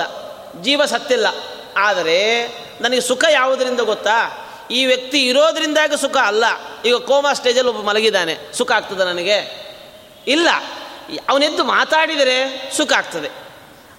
ಜೀವ 0.61 0.85
ಸತ್ತಿಲ್ಲ. 0.85 1.27
ಆದರೆ 1.77 2.47
ನನಗೆ 2.81 3.01
ಸುಖ 3.01 3.23
ಯಾವುದರಿಂದ 3.31 3.79
ಗೊತ್ತಾ? 3.79 4.45
ಈ 4.71 4.85
ವ್ಯಕ್ತಿ 4.85 5.25
ಇರೋದ್ರಿಂದಾಗಿ 5.25 6.01
ಸುಖ 6.01 6.17
ಅಲ್ಲ. 6.17 6.45
ಈಗ 6.85 6.95
ಕೋಮಾ 6.95 7.33
ಸ್ಟೇಜಲ್ಲಿ 7.33 7.71
ಒಬ್ಬ 7.71 7.89
ಮಲಗಿದ್ದಾನೆ. 7.89 8.37
ಸುಖ 8.53 8.71
ಆಗ್ತದೆ 8.71 9.05
ನನಗೆ? 9.05 9.69
ಇಲ್ಲ. 10.27 10.49
ಅವನೆದ್ದು 11.29 11.63
ಮಾತಾಡಿದರೆ 11.63 12.71
ಸುಖ 12.77 12.93
ಆಗ್ತದೆ. 12.93 13.48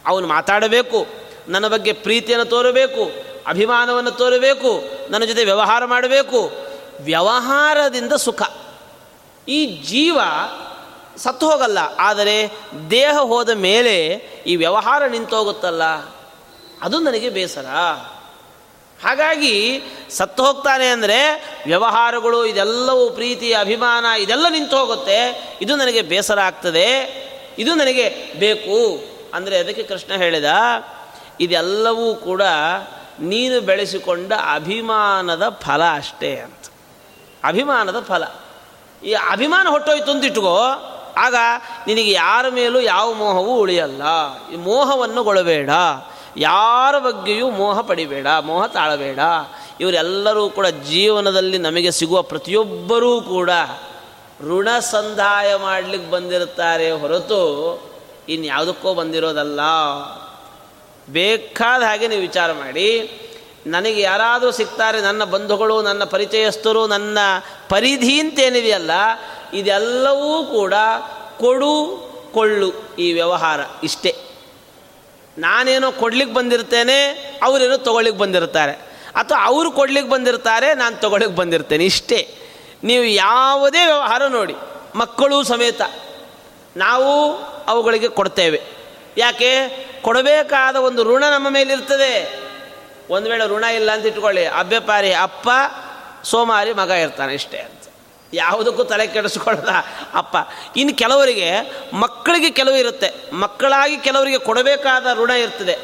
ಅವನು 0.06 0.26
ಮಾತಾಡಬೇಕು, 0.26 1.06
ನನ್ನ 1.48 1.68
ಬಗ್ಗೆ 1.68 1.92
ಪ್ರೀತಿಯನ್ನು 1.92 2.44
ತೋರಬೇಕು, 2.44 3.04
ಅಭಿಮಾನವನ್ನು 3.46 4.10
ತೋರಬೇಕು, 4.10 4.70
ನನ್ನ 5.10 5.24
ಜೊತೆ 5.24 5.44
ವ್ಯವಹಾರ 5.44 5.84
ಮಾಡಬೇಕು. 5.84 6.40
ವ್ಯವಹಾರದಿಂದ 7.00 8.12
ಸುಖ. 8.12 8.42
ಈ 9.48 9.66
ಜೀವ 9.66 10.18
ಸತ್ತು 11.16 11.50
ಹೋಗಲ್ಲ, 11.50 11.78
ಆದರೆ 11.98 12.36
ದೇಹ 12.90 13.14
ಹೋದ 13.18 13.50
ಮೇಲೆ 13.50 13.96
ಈ 14.46 14.56
ವ್ಯವಹಾರ 14.56 15.06
ನಿಂತೋಗುತ್ತಲ್ಲ 15.06 15.84
ಅದು 16.82 16.98
ನನಗೆ 16.98 17.28
ಬೇಸರ. 17.28 17.66
ಹಾಗಾಗಿ 19.04 19.82
ಸತ್ತು 20.10 20.44
ಹೋಗ್ತಾನೆ 20.44 20.86
ಅಂದರೆ 20.86 21.18
ವ್ಯವಹಾರಗಳು, 21.66 22.46
ಇದೆಲ್ಲವೂ 22.46 23.10
ಪ್ರೀತಿ, 23.10 23.52
ಅಭಿಮಾನ, 23.52 24.04
ಇದೆಲ್ಲ 24.18 24.46
ನಿಂತು 24.50 24.76
ಹೋಗುತ್ತೆ. 24.76 25.18
ಇದು 25.60 25.76
ನನಗೆ 25.76 26.02
ಬೇಸರ 26.02 26.40
ಆಗ್ತದೆ. 26.40 26.88
ಇದು 27.58 27.74
ನನಗೆ 27.74 28.06
ಬೇಕು. 28.38 28.78
ಅಂದರೆ 29.34 29.58
ಅದಕ್ಕೆ 29.58 29.82
ಕೃಷ್ಣ 29.82 30.12
ಹೇಳಿದ, 30.14 30.44
ಇದೆಲ್ಲವೂ 31.40 32.14
ಕೂಡ 32.14 32.42
ನೀನು 33.20 33.60
ಬೆಳೆಸಿಕೊಂಡ 33.60 34.32
ಅಭಿಮಾನದ 34.54 35.48
ಫಲ 35.48 35.82
ಅಷ್ಟೇ 35.94 36.36
ಅಂತ. 36.36 36.66
ಅಭಿಮಾನದ 37.44 38.00
ಫಲ. 38.00 38.24
ಈ 39.04 39.12
ಅಭಿಮಾನ 39.12 39.68
ಹೊಟ್ಟೋಯ್ತು 39.68 40.10
ಅಂತಿಟ್ಕೋ 40.10 40.56
ಆಗ 41.16 41.34
ನಿನಗೆ 41.86 42.10
ಯಾರ 42.10 42.48
ಮೇಲೂ 42.48 42.80
ಯಾವ 42.80 43.12
ಮೋಹವೂ 43.12 43.58
ಉಳಿಯಲ್ಲ. 43.58 44.02
ಈ 44.52 44.56
ಮೋಹವನ್ನು 44.56 45.22
ಗೊಳಬೇಡ. 45.22 45.70
ಯಾರ 46.36 46.98
ಬಗ್ಗೆಯೂ 46.98 47.50
ಮೋಹ 47.50 47.80
ಪಡಿಬೇಡ, 47.80 48.26
ಮೋಹ 48.26 48.66
ತಾಳಬೇಡ. 48.66 49.18
ಇವರೆಲ್ಲರೂ 49.80 50.48
ಕೂಡ 50.48 50.66
ಜೀವನದಲ್ಲಿ 50.66 51.58
ನಮಗೆ 51.58 51.90
ಸಿಗುವ 51.90 52.22
ಪ್ರತಿಯೊಬ್ಬರೂ 52.22 53.20
ಕೂಡ 53.20 53.50
ಋಣ 54.40 54.78
ಸಂದಾಯ 54.78 55.56
ಮಾಡಲಿಕ್ಕೆ 55.56 56.10
ಬಂದಿರುತ್ತಾರೆ 56.10 56.90
ಹೊರತು 56.90 57.40
ಇನ್ಯಾವುದಕ್ಕೋ 58.30 58.94
ಬಂದಿರೋದಲ್ಲ. 58.94 59.60
ಬೇಕಾದ 61.08 61.82
ಹಾಗೆ 61.82 62.08
ನೀವು 62.08 62.20
ವಿಚಾರ 62.20 62.52
ಮಾಡಿ. 62.52 63.16
ನನಗೆ 63.66 64.00
ಯಾರಾದರೂ 64.00 64.50
ಸಿಗ್ತಾರೆ, 64.50 65.00
ನನ್ನ 65.00 65.24
ಬಂಧುಗಳು, 65.24 65.82
ನನ್ನ 65.82 66.04
ಪರಿಚಯಸ್ಥರು, 66.04 66.86
ನನ್ನ 66.86 67.18
ಪರಿಧಿ 67.68 68.20
ಅಂತೇನಿದೆಯಲ್ಲ, 68.20 68.90
ಇದೆಲ್ಲವೂ 69.54 70.44
ಕೂಡ 70.44 70.74
ಕೊಡು, 71.38 72.00
ಕೊಳ್ಳು 72.34 72.72
ಈ 72.98 73.12
ವ್ಯವಹಾರ 73.12 73.60
ಇಷ್ಟೇ. 73.82 74.16
ನಾನೇನೋ 75.38 75.92
ಕೊಡ್ಲಿಕ್ಕೆ 75.92 76.34
ಬಂದಿರ್ತೇನೆ, 76.34 77.08
ಅವರೇನೋ 77.42 77.76
ತೊಗೊಳ್ಳಿಕ್ಕೆ 77.76 78.20
ಬಂದಿರ್ತಾರೆ. 78.20 78.72
ಅಥವಾ 79.14 79.44
ಅವರು 79.44 79.70
ಕೊಡ್ಲಿಕ್ಕೆ 79.70 80.12
ಬಂದಿರ್ತಾರೆ, 80.12 80.74
ನಾನು 80.74 81.00
ತಗೊಳ್ಳಿಕ್ಕೆ 81.00 81.36
ಬಂದಿರ್ತೇನೆ 81.36 81.84
ಇಷ್ಟೇ. 81.84 82.38
ನೀವು 82.84 83.04
ಯಾವುದೇ 83.04 83.84
ವ್ಯವಹಾರ 83.84 84.26
ನೋಡಿ, 84.26 84.54
ಮಕ್ಕಳು 84.94 85.42
ಸಮೇತ. 85.42 85.80
ನಾವು 86.76 87.34
ಅವುಗಳಿಗೆ 87.70 88.08
ಕೊಡ್ತೇವೆ. 88.08 88.62
ಯಾಕೆ? 89.16 89.50
ಕೊಡಬೇಕಾದ 90.02 90.76
ಒಂದು 90.76 91.04
ಋಣ 91.04 91.24
ನಮ್ಮ 91.24 91.48
ಮೇಲಿರ್ತದೆ. 91.48 92.40
ಒಂದು 93.10 93.30
ವೇಳೆ 93.30 93.48
ಋಣ 93.48 93.64
ಇಲ್ಲ 93.64 93.90
ಅಂತ 93.90 94.06
ಇಟ್ಕೊಳ್ಳಿ. 94.06 94.46
ಅಭ್ಯಪಾರಿ 94.46 95.12
ಅಪ್ಪ, 95.12 95.48
ಸೋಮಾರಿ, 96.24 96.72
ಮಗ 96.72 96.90
ಇರ್ತಾನೆ 96.90 97.34
ಇಷ್ಟೇ 97.34 97.58
ಅಂತ. 97.58 97.80
ಯಾವುದಕ್ಕೂ 98.32 98.84
ತಲೆ 98.84 99.06
ಕೆಡಿಸ್ಕೊಳ್ಳದ 99.06 99.68
ಅಪ್ಪ. 100.14 100.36
ಇನ್ನು 100.76 100.96
ಕೆಲವರಿಗೆ, 100.96 101.50
ಮಕ್ಕಳಿಗೆ 101.94 102.50
ಕೆಲವು 102.50 102.76
ಇರುತ್ತೆ. 102.76 103.34
ಮಕ್ಕಳಾಗಿ 103.34 103.96
ಕೆಲವರಿಗೆ 103.96 104.38
ಕೊಡಬೇಕಾದ 104.38 105.06
ಋಣ 105.14 105.30
ಇರ್ತದೆ. 105.30 105.78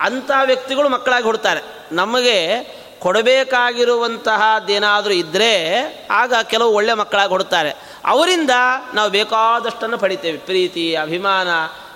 ಅಂಥ 0.00 0.30
ವ್ಯಕ್ತಿಗಳು 0.44 0.88
ಮಕ್ಕಳಾಗಿ 0.88 1.24
ಹುಡ್ತಾರೆ. 1.24 1.60
ನಮಗೆ 1.92 2.60
ಕೊಡಬೇಕಾಗಿರುವಂತಹದ್ದೇನಾದರೂ 3.00 5.12
ಇದ್ದರೆ 5.12 5.84
ಆಗ 6.10 6.34
ಕೆಲವು 6.42 6.72
ಒಳ್ಳೆ 6.72 6.94
ಮಕ್ಕಳಾಗಿ 6.94 7.28
ಕೊಡುತ್ತಾರೆ 7.28 7.72
ಅವರಿಂದ 8.04 8.50
ನಾವು 8.94 9.10
ಬೇಕಾದಷ್ಟನ್ನು 9.10 9.98
ಪಡಿತೇವೆ. 9.98 10.38
ಪ್ರೀತಿ, 10.38 10.94
ಅಭಿಮಾನ, 10.94 11.48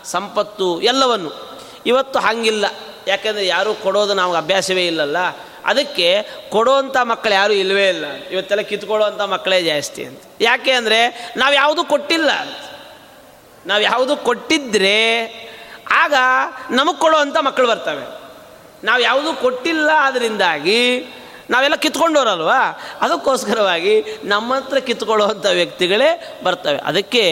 ಸಂಪತ್ತು 0.05 0.81
ಎಲ್ಲವನ್ನು. 0.81 1.61
ಇವತ್ತು 1.87 2.19
ಹಾಗಿಲ್ಲ. 2.19 2.65
ಯಾಕೆಂದರೆ 3.09 3.47
ಯಾರೂ 3.47 3.75
ಕೊಡೋದು 3.75 4.15
ನಮಗೆ 4.15 4.37
ಅಭ್ಯಾಸವೇ 4.37 4.87
ಇಲ್ಲಲ್ಲ. 4.87 5.17
ಅದಕ್ಕೆ 5.65 6.29
ಕೊಡುವಂಥ 6.51 6.97
ಮಕ್ಕಳು 7.03 7.33
ಯಾರೂ 7.33 7.53
ಇಲ್ಲವೇ 7.53 7.89
ಇಲ್ಲ. 7.89 8.07
ಇವತ್ತೆಲ್ಲ 8.07 8.63
ಕಿತ್ಕೊಳ್ಳುವಂಥ 8.63 9.21
ಮಕ್ಕಳೇ 9.21 9.63
ಜಾಸ್ತಿ 9.63 10.05
ಅಂತ. 10.05 10.21
ಯಾಕೆ 10.41 10.71
ಅಂದರೆ 10.71 11.33
ನಾವು 11.37 11.55
ಯಾವುದು 11.55 11.85
ಕೊಟ್ಟಿಲ್ಲ. 11.85 12.31
ನಾವು 13.67 13.83
ಯಾವುದು 13.83 14.17
ಕೊಟ್ಟಿದ್ದರೆ 14.17 15.29
ಆಗ 15.93 16.15
ನಮಗೆ 16.71 17.01
ಕೊಡುವಂಥ 17.01 17.37
ಮಕ್ಕಳು 17.37 17.69
ಬರ್ತವೆ. 17.69 18.24
ನಾವು 18.85 19.01
ಯಾವುದೂ 19.03 19.33
ಕೊಟ್ಟಿಲ್ಲ 19.33 19.91
ಅದರಿಂದಾಗಿ 20.01 20.81
ನಾವೆಲ್ಲ 21.51 21.75
ಕಿತ್ಕೊಂಡವರಲ್ವಾ? 21.75 22.61
ಅದಕ್ಕೋಸ್ಕರವಾಗಿ 23.01 23.95
ನಮ್ಮ 24.25 24.55
ಹತ್ರ 24.55 24.79
ಕಿತ್ಕೊಳ್ಳುವಂಥ 24.79 25.47
ವ್ಯಕ್ತಿಗಳೇ 25.53 26.41
ಬರ್ತವೆ. 26.45 26.79
ಅದಕ್ಕೆ 26.79 27.25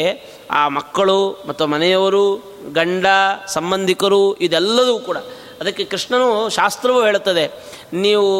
ಆ 0.50 0.68
ಮಕ್ಕಳು 0.68 1.44
ಮತ್ತು 1.48 1.66
ಮನೆಯವರು, 1.66 2.24
ಗಂಡ, 2.72 3.06
ಸಂಬಂಧಿಕರು 3.46 4.34
ಇದೆಲ್ಲದೂ 4.36 4.98
ಕೂಡ. 4.98 5.16
ಅದಕ್ಕೆ 5.60 5.84
ಕೃಷ್ಣನು 5.84 6.48
ಶಾಸ್ತ್ರವೂ 6.48 7.04
ಹೇಳುತ್ತದೆ, 7.04 7.44
ನೀವು 7.92 8.30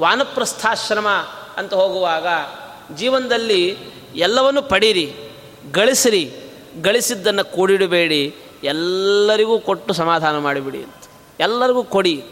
ವಾನಪ್ರಸ್ಥಾಶ್ರಮ 0.00 1.08
ಅಂತ 1.56 1.74
ಹೋಗುವಾಗ 1.74 2.26
ಜೀವನದಲ್ಲಿ 2.96 3.78
ಎಲ್ಲವನ್ನು 4.14 4.62
ಪಡೀರಿ, 4.62 5.06
ಗಳಿಸಿರಿ, 5.72 6.24
ಗಳಿಸಿದ್ದನ್ನು 6.82 7.44
ಕೂಡಿಡಬೇಡಿ, 7.44 8.34
ಎಲ್ಲರಿಗೂ 8.64 9.58
ಕೊಟ್ಟು 9.58 9.92
ಸಮಾಧಾನ 9.94 10.38
ಮಾಡಿಬಿಡಿ 10.38 10.78
ಅಂತ. 10.78 11.04
ಎಲ್ಲರಿಗೂ 11.40 11.84
ಕೊಡಿ. 11.84 12.24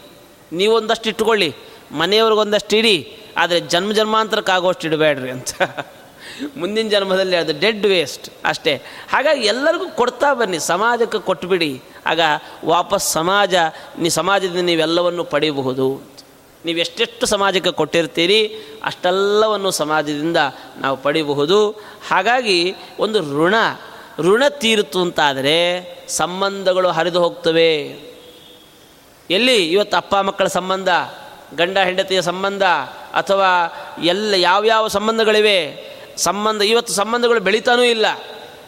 ನೀವೊಂದಷ್ಟು 0.53 1.09
ಇಟ್ಕೊಳ್ಳಿ, 1.09 1.49
ಮನೆಯವ್ರಿಗೊಂದಷ್ಟು 1.91 2.75
ಇಡಿ, 2.77 2.97
ಆದರೆ 3.37 3.59
ಜನ್ಮ 3.59 3.91
ಜನ್ಮಾಂತರಕ್ಕಾಗೋಷ್ಟು 3.91 4.87
ಇಡಬೇಡ್ರಿ 4.87 5.31
ಅಂತ. 5.31 5.53
ಮುಂದಿನ 6.57 6.89
ಜನ್ಮದಲ್ಲಿ 6.89 7.35
ಅದು 7.35 7.53
ಡೆಡ್ 7.59 7.85
ವೇಸ್ಟ್ 7.85 8.29
ಅಷ್ಟೇ. 8.45 8.73
ಹಾಗಾಗಿ 9.09 9.41
ಎಲ್ಲರಿಗೂ 9.47 9.87
ಕೊಡ್ತಾ 9.89 10.33
ಬನ್ನಿ, 10.33 10.59
ಸಮಾಜಕ್ಕೆ 10.59 11.19
ಕೊಟ್ಬಿಡಿ. 11.19 11.81
ಆಗ 12.05 12.19
ವಾಪಸ್ 12.65 13.05
ಸಮಾಜ, 13.13 13.55
ನೀ 13.97 14.09
ಸಮಾಜದಿಂದ 14.09 14.65
ನೀವೆಲ್ಲವನ್ನು 14.65 15.23
ಪಡೆಯಬಹುದು. 15.23 15.87
ನೀವು 16.65 16.79
ಎಷ್ಟೆಷ್ಟು 16.79 17.25
ಸಮಾಜಕ್ಕೆ 17.25 17.71
ಕೊಟ್ಟಿರ್ತೀರಿ, 17.71 18.41
ಅಷ್ಟೆಲ್ಲವನ್ನು 18.83 19.71
ಸಮಾಜದಿಂದ 19.71 20.37
ನಾವು 20.77 20.97
ಪಡಿಬಹುದು 20.97 21.57
ಹಾಗಾಗಿ 22.07 22.75
ಒಂದು 22.99 23.19
ಋಣ 23.39 23.55
ಋಣ 24.19 24.43
ತೀರಿತು 24.47 24.99
ಅಂತಾದರೆ 25.01 25.57
ಸಂಬಂಧಗಳು 26.07 26.89
ಹರಿದು 26.89 27.19
ಹೋಗ್ತವೆ. 27.23 27.69
ಎಲ್ಲಿ 29.29 29.71
ಇವತ್ತು 29.71 29.97
ಅಪ್ಪ 29.97 30.15
ಮಕ್ಕಳ 30.15 30.47
ಸಂಬಂಧ, 30.47 30.89
ಗಂಡ 31.55 31.77
ಹೆಂಡತಿಯ 31.77 32.21
ಸಂಬಂಧ, 32.21 32.63
ಅಥವಾ 33.13 33.49
ಎಲ್ಲ 34.03 34.33
ಯಾವ್ಯಾವ 34.33 34.87
ಸಂಬಂಧಗಳಿವೆ, 34.87 35.93
ಸಂಬಂಧ, 36.17 36.61
ಇವತ್ತು 36.61 36.93
ಸಂಬಂಧಗಳು 36.93 37.39
ಬೆಳೀತಾನೂ 37.39 37.83
ಇಲ್ಲ. 37.83 38.05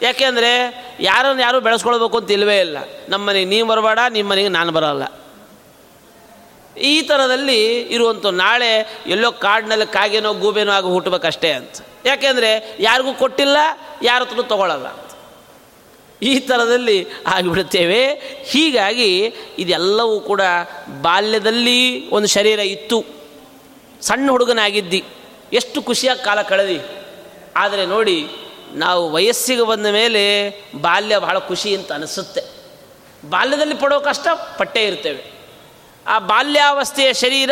ಯಾಕೆಂದರೆ 0.02 0.52
ಯಾರನ್ನು 1.00 1.42
ಯಾರು 1.42 1.62
ಬೆಳೆಸ್ಕೊಳ್ಬೇಕು 1.62 2.18
ಅಂತ 2.18 2.32
ಇಲ್ಲವೇ 2.32 2.60
ಇಲ್ಲ. 2.60 2.78
ನಮ್ಮ 3.10 3.30
ಮನೆಗೆ 3.30 3.46
ನೀವು 3.46 3.68
ಬರಬೇಡ 3.68 4.00
ನಿಮ್ಮ 4.10 4.32
ಮನೆಗೆ 4.32 4.50
ನಾನು 4.50 4.72
ಬರೋಲ್ಲ. 4.72 5.04
ಈ 6.78 7.02
ಥರದಲ್ಲಿ 7.02 7.82
ಇರುವಂಥ 7.82 8.26
ನಾಳೆ 8.26 9.02
ಎಲ್ಲೋ 9.08 9.32
ಕಾಡಿನಲ್ಲಿ 9.32 9.86
ಕಾಗೇನೋ 9.86 10.34
ಗೂಬೇನೋ 10.34 10.72
ಆಗಿ 10.72 10.88
ಹುಟ್ಟಬೇಕಷ್ಟೇ 10.88 11.52
ಅಂತ. 11.52 11.72
ಯಾಕೆಂದರೆ 12.06 12.78
ಯಾರಿಗೂ 12.80 13.14
ಕೊಟ್ಟಿಲ್ಲ, 13.14 13.58
ಯಾರ 14.04 14.24
ಹತ್ರ 14.24 14.42
ಈ 16.22 16.40
ಥರದಲ್ಲಿ 16.40 17.08
ಆಗಿಬಿಡುತ್ತೇವೆ. 17.28 18.08
ಹೀಗಾಗಿ 18.46 19.34
ಇದೆಲ್ಲವೂ 19.60 20.20
ಕೂಡ 20.20 20.42
ಬಾಲ್ಯದಲ್ಲಿ 21.02 22.10
ಒಂದು 22.10 22.28
ಶರೀರ 22.28 22.60
ಇತ್ತು. 22.60 23.06
ಸಣ್ಣ 24.02 24.30
ಹುಡುಗನಾಗಿದ್ದಿ. 24.30 25.04
ಎಷ್ಟು 25.54 25.82
ಖುಷಿಯಾಗಿ 25.82 26.26
ಕಾಲ 26.26 26.42
ಕಳೆದಿ. 26.42 26.82
ಆದರೆ 27.56 27.86
ನೋಡಿ, 27.86 28.28
ನಾವು 28.74 29.12
ವಯಸ್ಸಿಗೆ 29.12 29.64
ಬಂದ 29.64 29.86
ಮೇಲೆ 29.86 30.50
ಬಾಲ್ಯ 30.82 31.18
ಬಹಳ 31.18 31.40
ಖುಷಿ 31.40 31.76
ಅಂತ 31.76 31.92
ಅನಿಸುತ್ತೆ. 31.92 32.42
ಬಾಲ್ಯದಲ್ಲಿ 33.30 33.76
ಪಡೋ 33.76 34.00
ಕಷ್ಟ 34.00 34.28
ಪಟ್ಟೇ 34.58 34.84
ಇರ್ತೇವೆ. 34.86 35.32
ಆ 36.08 36.20
ಬಾಲ್ಯಾವಸ್ಥೆಯ 36.20 37.14
ಶರೀರ 37.14 37.52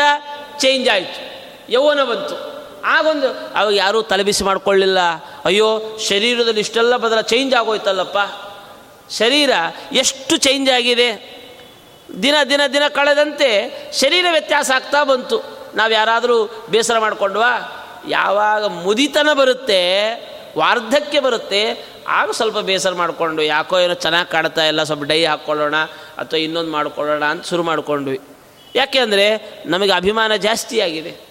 ಚೇಂಜ್ 0.60 0.90
ಆಯಿತು. 0.90 1.34
ಯೌವನ 1.72 2.04
ಬಂತು. 2.04 2.54
ಆಗೊಂದು, 2.86 3.28
ಅವಾಗ 3.56 3.74
ಯಾರೂ 3.74 4.02
ತಲೆಬಿಸಿ 4.02 4.44
ಮಾಡಿಕೊಳ್ಳಿಲ್ಲ. 4.44 5.00
ಅಯ್ಯೋ, 5.46 5.98
ಶರೀರದಲ್ಲಿ 6.10 6.60
ಇಷ್ಟೆಲ್ಲ 6.60 6.98
ಬದಲ 6.98 7.22
ಚೇಂಜ್ 7.22 7.54
ಆಗೋಯ್ತಲ್ಲಪ್ಪ. 7.54 8.18
ಶರೀರ 9.10 9.50
ಎಷ್ಟು 9.92 10.38
ಚೇಂಜ್ 10.38 10.70
ಆಗಿದೆ? 10.70 11.34
ದಿನ 12.24 12.36
ದಿನ 12.50 12.62
ದಿನ 12.74 12.84
ಕಳೆದಂತೆ 12.88 13.50
ಶರೀರ 13.94 14.26
ವ್ಯತ್ಯಾಸ 14.32 14.72
ಆಗ್ತಾ 14.72 15.04
ಬಂತು. 15.04 15.44
ನಾವು 15.76 15.92
ಯಾರಾದರೂ 15.92 16.66
ಬೇಸರ 16.70 17.00
ಮಾಡಿಕೊಂಡ್ವಾ? 17.00 17.82
ಯಾವಾಗ 18.08 18.66
ಮುದಿತನ 18.66 19.30
ಬರುತ್ತೆ, 19.34 19.82
ವಾರ್ಧಕ್ಯ 20.58 21.20
ಬರುತ್ತೆ, 21.20 21.86
ಆಗ 22.08 22.32
ಸ್ವಲ್ಪ 22.32 22.58
ಬೇಸರ 22.58 22.94
ಮಾಡಿಕೊಂಡು 22.94 23.42
ಯಾಕೋ 23.42 23.80
ಏನೋ 23.80 23.94
ಚೆನ್ನಾಗಿ 23.94 24.32
ಕಾಣ್ತಾ 24.32 24.66
ಇಲ್ಲ, 24.66 24.84
ಸ್ವಲ್ಪ 24.84 25.04
ಡೈ 25.04 25.26
ಹಾಕ್ಕೊಳ್ಳೋಣ 25.26 25.76
ಅಥವಾ 26.18 26.40
ಇನ್ನೊಂದು 26.40 26.72
ಮಾಡ್ಕೊಳ್ಳೋಣ 26.72 27.24
ಅಂತ 27.24 27.50
ಶುರು 27.50 27.64
ಮಾಡಿಕೊಂಡ್ವಿ. 27.64 28.20
ಯಾಕೆ 28.76 29.00
ಅಂದರೆ 29.00 29.26
ನಮಗೆ 29.66 29.92
ಅಭಿಮಾನ 29.92 30.36
ಜಾಸ್ತಿ 30.36 30.82
ಆಗಿದೆ. 30.82 31.23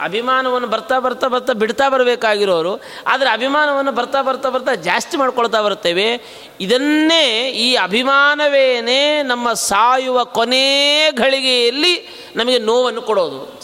ಅಭಿಮಾನವನ್ನು 0.00 0.68
ಬರ್ತಾ 0.68 0.98
ಬರ್ತಾ 0.98 1.28
ಬರ್ತಾ 1.28 1.52
ಬಿಡ್ತಾ 1.52 1.88
ಬರಬೇಕಾಗಿರೋರು, 1.88 2.80
ಆದರೆ 3.06 3.30
ಅಭಿಮಾನವನ್ನು 3.30 3.92
ಬರ್ತಾ 3.92 4.22
ಬರ್ತಾ 4.22 4.48
ಬರ್ತಾ 4.48 4.74
ಜಾಸ್ತಿ 4.74 5.16
ಮಾಡ್ಕೊಳ್ತಾ 5.16 5.62
ಬರ್ತೇವೆ 5.62 6.20
ಇದನ್ನೇ 6.60 7.50
ಈ 7.50 7.74
ಅಭಿಮಾನವೇನೇ 7.74 9.22
ನಮ್ಮ 9.22 9.52
ಸಾಯುವ 9.52 10.24
ಕೊನೇ 10.24 11.10
ಘಳಿಗೆಯಲ್ಲಿ 11.10 11.94
ನಮಗೆ 12.36 12.58
ನೋವನ್ನು 12.58 13.02
ಕೊಡೋದು 13.02 13.62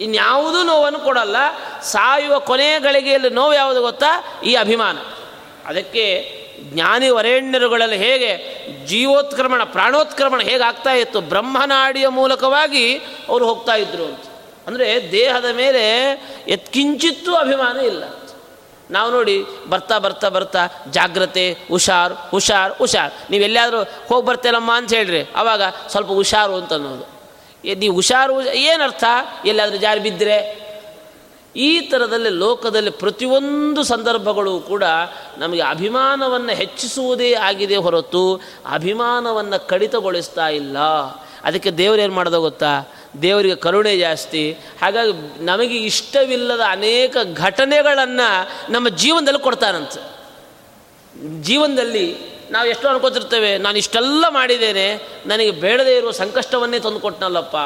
ಇನ್ಯಾವುದೂ 0.00 0.62
ನೋವನ್ನು 0.62 0.98
ಕೊಡಲ್ಲ, 0.98 1.36
ಸಾಯುವ 1.82 2.38
ಕೊನೆ 2.38 2.78
ಗಳಿಗೆಯಲ್ಲಿ 2.78 3.30
ನೋವು 3.30 3.54
ಯಾವುದು 3.54 3.82
ಗೊತ್ತಾ? 3.82 4.40
ಈ 4.44 4.54
ಅಭಿಮಾನ. 4.54 4.98
ಅದಕ್ಕೆ 5.66 6.04
ಜ್ಞಾನಿ 6.72 7.08
ವರೇಣ್ಯರುಗಳಲ್ಲಿ 7.08 7.96
ಹೇಗೆ 7.96 8.30
ಜೀವೋತ್ಕ್ರಮಣ, 8.86 9.64
ಪ್ರಾಣೋತ್ಕ್ರಮಣ 9.64 10.40
ಹೇಗೆ 10.40 10.64
ಆಗ್ತಾ 10.64 10.90
ಇತ್ತು? 10.90 11.20
ಬ್ರಹ್ಮನಾಡಿಯ 11.20 12.08
ಮೂಲಕವಾಗಿ 12.08 12.96
ಅವರು 13.28 13.46
ಹೋಗ್ತಾ 13.46 13.74
ಇದ್ರು 13.74 14.27
ಅಂದರೆ 14.68 15.12
ದೇಹದ 15.12 15.44
ಮೇಲೆ 15.44 15.84
ಎತ್ಕಿಂಚಿತ್ತೂ 16.48 17.34
ಅಭಿಮಾನ 17.34 17.76
ಇಲ್ಲ. 17.80 18.04
ನಾವು 18.90 19.10
ನೋಡಿ 19.10 19.44
ಬರ್ತಾ 19.68 19.98
ಬರ್ತಾ 19.98 20.28
ಬರ್ತಾ 20.28 20.58
ಜಾಗ್ರತೆ, 20.90 21.52
ಹುಷಾರು 21.52 22.14
ಹುಷಾರು 22.30 22.74
ಹುಷಾರು. 22.74 23.12
ನೀವು 23.30 23.44
ಎಲ್ಲಿಯಾದರೂ 23.44 23.80
ಹೋಗಿ 23.82 24.26
ಬರ್ತೇನಮ್ಮ 24.26 24.70
ಅಂತ 24.74 24.92
ಹೇಳ್ರಿ. 24.92 25.30
ಆವಾಗ 25.36 25.62
ಸ್ವಲ್ಪ 25.88 26.10
ಹುಷಾರು 26.10 26.54
ಅಂತ 26.56 26.72
ಅನ್ನೋದು. 26.72 27.06
ನೀವು 27.74 27.94
ಹುಷಾರು, 27.94 28.42
ಏನರ್ಥ? 28.42 29.04
ಎಲ್ಲಾದರೂ 29.44 29.76
ಜಾರಿ 29.76 30.00
ಬಿದ್ದರೆ 30.00 30.68
ಈ 31.56 31.80
ಥರದಲ್ಲಿ 31.80 32.28
ಲೋಕದಲ್ಲಿ 32.28 32.90
ಪ್ರತಿಯೊಂದು 32.90 33.82
ಸಂದರ್ಭಗಳು 33.82 34.60
ಕೂಡ 34.60 34.84
ನಮಗೆ 35.38 35.62
ಅಭಿಮಾನವನ್ನು 35.62 36.52
ಹೆಚ್ಚಿಸುವುದೇ 36.52 37.34
ಆಗಿದೆ 37.34 37.76
ಹೊರತು 37.76 38.40
ಅಭಿಮಾನವನ್ನು 38.72 39.68
ಕಡಿತಗೊಳಿಸ್ತಾ 39.68 40.48
ಇಲ್ಲ. 40.48 40.78
ಅದಕ್ಕೆ 41.44 41.70
ದೇವರು 41.70 42.00
ಏನು 42.00 42.14
ಮಾಡೋದು 42.14 42.40
ಗೊತ್ತಾ? 42.40 42.72
ದೇವರಿಗೆ 43.22 43.54
ಕರುಣೆ 43.54 43.98
ಜಾಸ್ತಿ. 43.98 44.52
ಹಾಗಾಗಿ 44.52 45.44
ನಮಗೆ 45.44 45.76
ಇಷ್ಟವಿಲ್ಲದ 45.76 46.60
ಅನೇಕ 46.68 47.16
ಘಟನೆಗಳನ್ನು 47.34 48.48
ನಮ್ಮ 48.72 48.88
ಜೀವನದಲ್ಲಿ 48.88 49.42
ಕೊಡ್ತಾರಂತೆ. 49.42 50.18
ಜೀವನದಲ್ಲಿ 51.42 52.16
ನಾವು 52.50 52.68
ಎಷ್ಟು 52.68 52.88
ಅನ್ಕೋತಿರ್ತೇವೆ, 52.88 53.58
ನಾನು 53.58 53.78
ಇಷ್ಟೆಲ್ಲ 53.78 54.24
ಮಾಡಿದ್ದೇನೆ, 54.28 55.08
ನನಗೆ 55.26 55.50
ಬೇಡದೇ 55.50 55.96
ಇರುವ 55.96 56.10
ಸಂಕಷ್ಟವನ್ನೇ 56.10 56.78
ತಂದು 56.78 57.00
ಕೊಟ್ಟನಲ್ಲಪ್ಪ. 57.00 57.56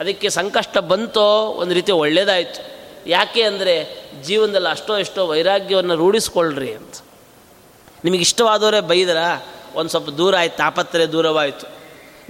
ಅದಕ್ಕೆ 0.00 0.28
ಸಂಕಷ್ಟ 0.28 0.78
ಬಂತೋ 0.78 1.42
ಒಂದು 1.42 1.74
ರೀತಿ 1.74 1.92
ಒಳ್ಳೆಯದಾಯಿತು 1.92 2.74
ಯಾಕೆ 3.06 3.42
ಅಂದರೆ 3.42 4.04
ಜೀವನದಲ್ಲಿ 4.22 4.68
ಅಷ್ಟೋ 4.68 4.98
ಎಷ್ಟೋ 4.98 5.26
ವೈರಾಗ್ಯವನ್ನು 5.26 5.96
ರೂಢಿಸ್ಕೊಳ್ರಿ 5.96 6.74
ಅಂತ. 6.74 6.94
ನಿಮಗೆ 8.04 8.20
ಇಷ್ಟವಾದವರೇ 8.20 8.80
ಬೈದರ? 8.80 9.16
ಒಂದು 9.74 9.90
ಸ್ವಲ್ಪ 9.90 10.10
ದೂರ 10.10 10.36
ಆಯ್ತು 10.36 10.56
ತಾಪತ್ರೆ 10.56 11.12
ದೂರವಾಯಿತು. 11.12 11.66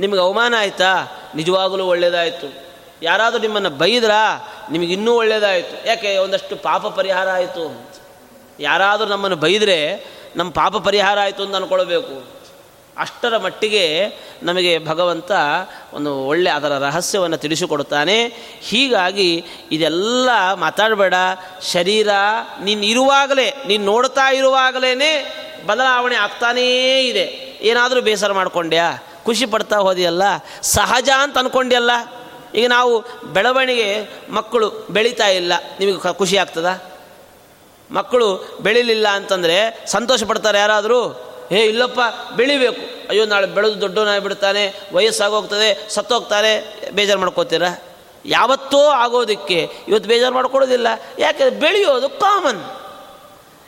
ನಿಮಗೆ 0.01 0.20
ಅವಮಾನ 0.20 0.55
ಆಯಿತಾ? 0.59 0.92
ನಿಜವಾಗಲೂ 1.35 1.87
ಒಳ್ಳೆಯದಾಯಿತು 1.87 2.64
ಯಾರಾದರೂ 3.03 3.41
ನಿಮ್ಮನ್ನು 3.41 3.70
ಬೈದ್ರಾ? 3.70 4.49
ನಿಮಗಿನ್ನೂ 4.70 5.14
ಒಳ್ಳೆಯದಾಯಿತು 5.14 5.89
ಯಾಕೆ? 5.89 6.16
ಒಂದಷ್ಟು 6.16 6.57
ಪಾಪ 6.57 6.87
ಪರಿಹಾರ 6.87 7.28
ಆಯಿತು 7.30 7.91
ಯಾರಾದರೂ 8.61 9.07
ನಮ್ಮನ್ನು 9.07 9.37
ಬೈದರೆ 9.37 10.07
ನಮ್ಮ 10.37 10.51
ಪಾಪ 10.51 10.76
ಪರಿಹಾರ 10.76 11.20
ಆಯಿತು 11.20 11.43
ಅಂತ 11.43 11.55
ಅಂದ್ಕೊಳ್ಬೇಕು 11.55 12.35
ಅಷ್ಟರ 12.99 13.37
ಮಟ್ಟಿಗೆ 13.37 14.07
ನಮಗೆ 14.43 14.87
ಭಗವಂತ 14.87 15.32
ಒಂದು 15.93 16.26
ಒಳ್ಳೆ 16.26 16.51
ಅದರ 16.51 16.78
ರಹಸ್ಯವನ್ನು 16.78 17.37
ತಿಳಿಸಿಕೊಡುತ್ತಾನೆ. 17.37 18.26
ಹೀಗಾಗಿ 18.61 19.45
ಇದೆಲ್ಲ 19.72 20.28
ಮಾತಾಡಬೇಡ. 20.55 21.14
ಶರೀರ, 21.72 22.09
ನೀನು 22.62 22.87
ಇರುವಾಗಲೇ, 22.87 23.55
ನೀನು 23.66 23.85
ನೋಡ್ತಾ 23.85 24.32
ಇರುವಾಗಲೇ 24.32 24.95
ಬದಲಾವಣೆ 25.66 26.16
ಆಗ್ತಾನೇ 26.16 27.01
ಇದೆ. 27.03 27.59
ಏನಾದರೂ 27.61 28.01
ಬೇಸರ 28.01 28.32
ಮಾಡ್ಕೊಂಡ್ಯಾ? 28.32 28.99
ಖುಷಿ 29.25 29.47
ಪಡ್ತಾ 29.47 29.77
ಹೋದಿಯಲ್ಲ? 29.77 30.22
ಸಹಜ 30.62 31.09
ಅಂತ 31.18 31.39
ಅಂದ್ಕೊಂಡ್ಯಲ್ಲ 31.39 31.91
ಈಗ 32.55 32.68
ನಾವು 32.68 32.93
ಬೆಳವಣಿಗೆ 33.33 33.89
ಮಕ್ಕಳು 34.31 34.87
ಬೆಳೀತಾ 34.91 35.29
ಇಲ್ಲ. 35.29 35.53
ನಿಮಗೆ 35.81 36.18
ಖುಷಿ 36.18 36.37
ಆಗ್ತದ? 36.37 36.83
ಮಕ್ಕಳು 37.91 38.59
ಬೆಳೀಲಿಲ್ಲ 38.61 39.09
ಅಂತಂದರೆ 39.09 39.87
ಸಂತೋಷ 39.87 40.25
ಪಡ್ತಾರೆ 40.25 40.59
ಯಾರಾದರೂ? 40.59 41.01
ಏ 41.53 41.64
ಇಲ್ಲಪ್ಪ, 41.64 42.01
ಬೆಳಿಬೇಕು. 42.37 43.09
ಅಯ್ಯೋ, 43.09 43.25
ನಾಳೆ 43.27 43.47
ಬೆಳೆದು 43.47 43.81
ದೊಡ್ಡವನಾಗಿ 43.81 44.22
ಬಿಡ್ತಾನೆ 44.22 44.62
ವಯಸ್ಸಾಗೋಗ್ತದೆ 44.93 45.89
ಸತ್ತೋಗ್ತಾರೆ 45.91 46.53
ಬೇಜಾರು 46.91 47.20
ಮಾಡ್ಕೋತೀರ? 47.20 47.62
ಯಾವತ್ತೋ 48.27 48.89
ಆಗೋದಕ್ಕೆ 48.89 49.70
ಇವತ್ತು 49.89 50.09
ಬೇಜಾರು 50.09 50.35
ಮಾಡ್ಕೊಡೋದಿಲ್ಲ. 50.35 50.87
ಯಾಕೆ? 51.18 51.51
ಬೆಳೆಯೋದು 51.51 52.09
ಕಾಮನ್ 52.09 52.62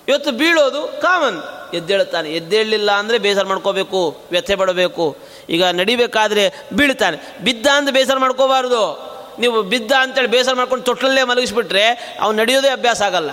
ಇವತ್ತು 0.08 0.30
ಬೀಳೋದು 0.30 1.00
ಕಾಮನ್ 1.00 1.42
ಎದ್ದೇಳುತ್ತಾನೆ. 1.74 2.30
ಎದ್ದೇಳಲಿಲ್ಲ 2.30 2.90
ಅಂದರೆ 2.92 3.18
ಬೇಜಾರು 3.18 3.48
ಮಾಡ್ಕೋಬೇಕು, 3.48 4.16
ವ್ಯಥೆ 4.30 4.56
ಪಡಬೇಕು. 4.56 5.16
ಈಗ 5.48 5.64
ನಡಿಬೇಕಾದ್ರೆ 5.64 6.52
ಬೀಳ್ತಾನೆ. 6.72 7.38
ಬಿದ್ದ 7.44 7.66
ಅಂತ 7.66 7.90
ಬೇಸರ 7.90 8.18
ಮಾಡ್ಕೋಬಾರ್ದು. 8.18 9.16
ನೀವು 9.38 9.62
ಬಿದ್ದ 9.62 9.92
ಅಂತೇಳಿ 9.92 10.26
ಬೇಸರ 10.26 10.52
ಮಾಡ್ಕೊಂಡು 10.52 10.84
ತೊಟ್ಟಲಲ್ಲೇ 10.84 11.22
ಮಲಗಿಸ್ಬಿಟ್ರೆ 11.22 12.16
ಅವ್ನು 12.20 12.40
ನಡೆಯೋದೇ 12.40 12.68
ಅಭ್ಯಾಸ 12.68 13.02
ಆಗಲ್ಲ. 13.02 13.30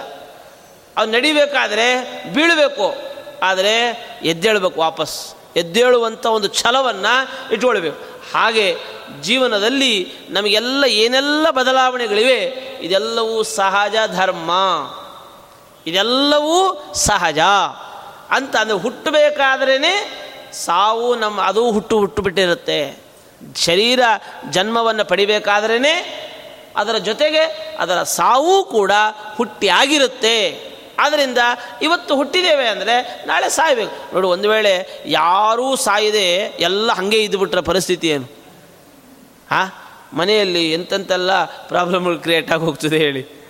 ಅವ್ನು 0.98 1.14
ನಡಿಬೇಕಾದ್ರೆ 1.14 1.96
ಬೀಳಬೇಕು. 2.34 2.96
ಆದರೆ 3.44 3.76
ಎದ್ದೇಳಬೇಕು 4.24 4.80
ವಾಪಸ್. 4.80 5.36
ಎದ್ದೇಳುವಂಥ 5.56 6.26
ಒಂದು 6.26 6.48
ಛಲವನ್ನು 6.48 7.30
ಇಟ್ಕೊಳ್ಬೇಕು. 7.54 8.22
ಹಾಗೆ 8.34 8.76
ಜೀವನದಲ್ಲಿ 9.22 10.14
ನಮಗೆಲ್ಲ 10.30 10.84
ಏನೆಲ್ಲ 10.84 11.50
ಬದಲಾವಣೆಗಳಿವೆ, 11.50 12.40
ಇದೆಲ್ಲವೂ 12.82 13.44
ಸಹಜ 13.44 13.96
ಧರ್ಮ. 14.16 14.52
ಇದೆಲ್ಲವೂ 15.88 16.86
ಸಹಜ. 16.94 17.40
ಅಂತ 18.30 18.56
ಅಂದರೆ 18.56 18.78
ಹುಟ್ಟಬೇಕಾದ್ರೇ 18.78 19.78
ಸಾವು 20.54 21.16
ನಮ್ಮ 21.16 21.42
ಅದು 21.42 21.72
ಹುಟ್ಟು 21.72 21.98
ಹುಟ್ಟು 21.98 22.22
ಬಿಟ್ಟಿರುತ್ತೆ 22.22 23.04
ಶರೀರ 23.56 24.00
ಜನ್ಮವನ್ನು 24.50 25.06
ಪಡಿಬೇಕಾದ್ರೇ 25.06 25.78
ಅದರ 26.76 26.98
ಜೊತೆಗೆ 26.98 27.76
ಅದರ 27.80 28.04
ಸಾವು 28.04 28.64
ಕೂಡ 28.64 28.92
ಹುಟ್ಟಿಯಾಗಿರುತ್ತೆ. 29.36 30.74
ಆದ್ದರಿಂದ 31.00 31.38
ಇವತ್ತು 31.82 32.16
ಹುಟ್ಟಿದ್ದೇವೆ 32.16 32.68
ಅಂದರೆ 32.68 33.26
ನಾಳೆ 33.28 33.50
ಸಾಯಬೇಕು. 33.50 34.14
ನೋಡು, 34.14 34.30
ಒಂದು 34.30 34.50
ವೇಳೆ 34.50 35.04
ಯಾರೂ 35.06 35.76
ಸಾಯದೆ 35.76 36.58
ಎಲ್ಲ 36.60 36.92
ಹಾಗೆ 36.92 37.24
ಇದ್ದುಬಿಟ್ರೆ 37.24 37.62
ಪರಿಸ್ಥಿತಿ 37.62 38.10
ಏನು? 38.10 38.26
ಹಾಂ 39.52 39.74
ಮನೆಯಲ್ಲಿ 40.18 40.74
ಎಂತೆಂತೆಲ್ಲ 40.74 41.44
ಪ್ರಾಬ್ಲಮ್ಗಳು 41.44 42.20
ಕ್ರಿಯೇಟ್ 42.20 42.52
ಆಗಿ 42.52 42.62
ಹೋಗ್ತದೆ 42.62 42.98
ಹೇಳಿ. 42.98 43.43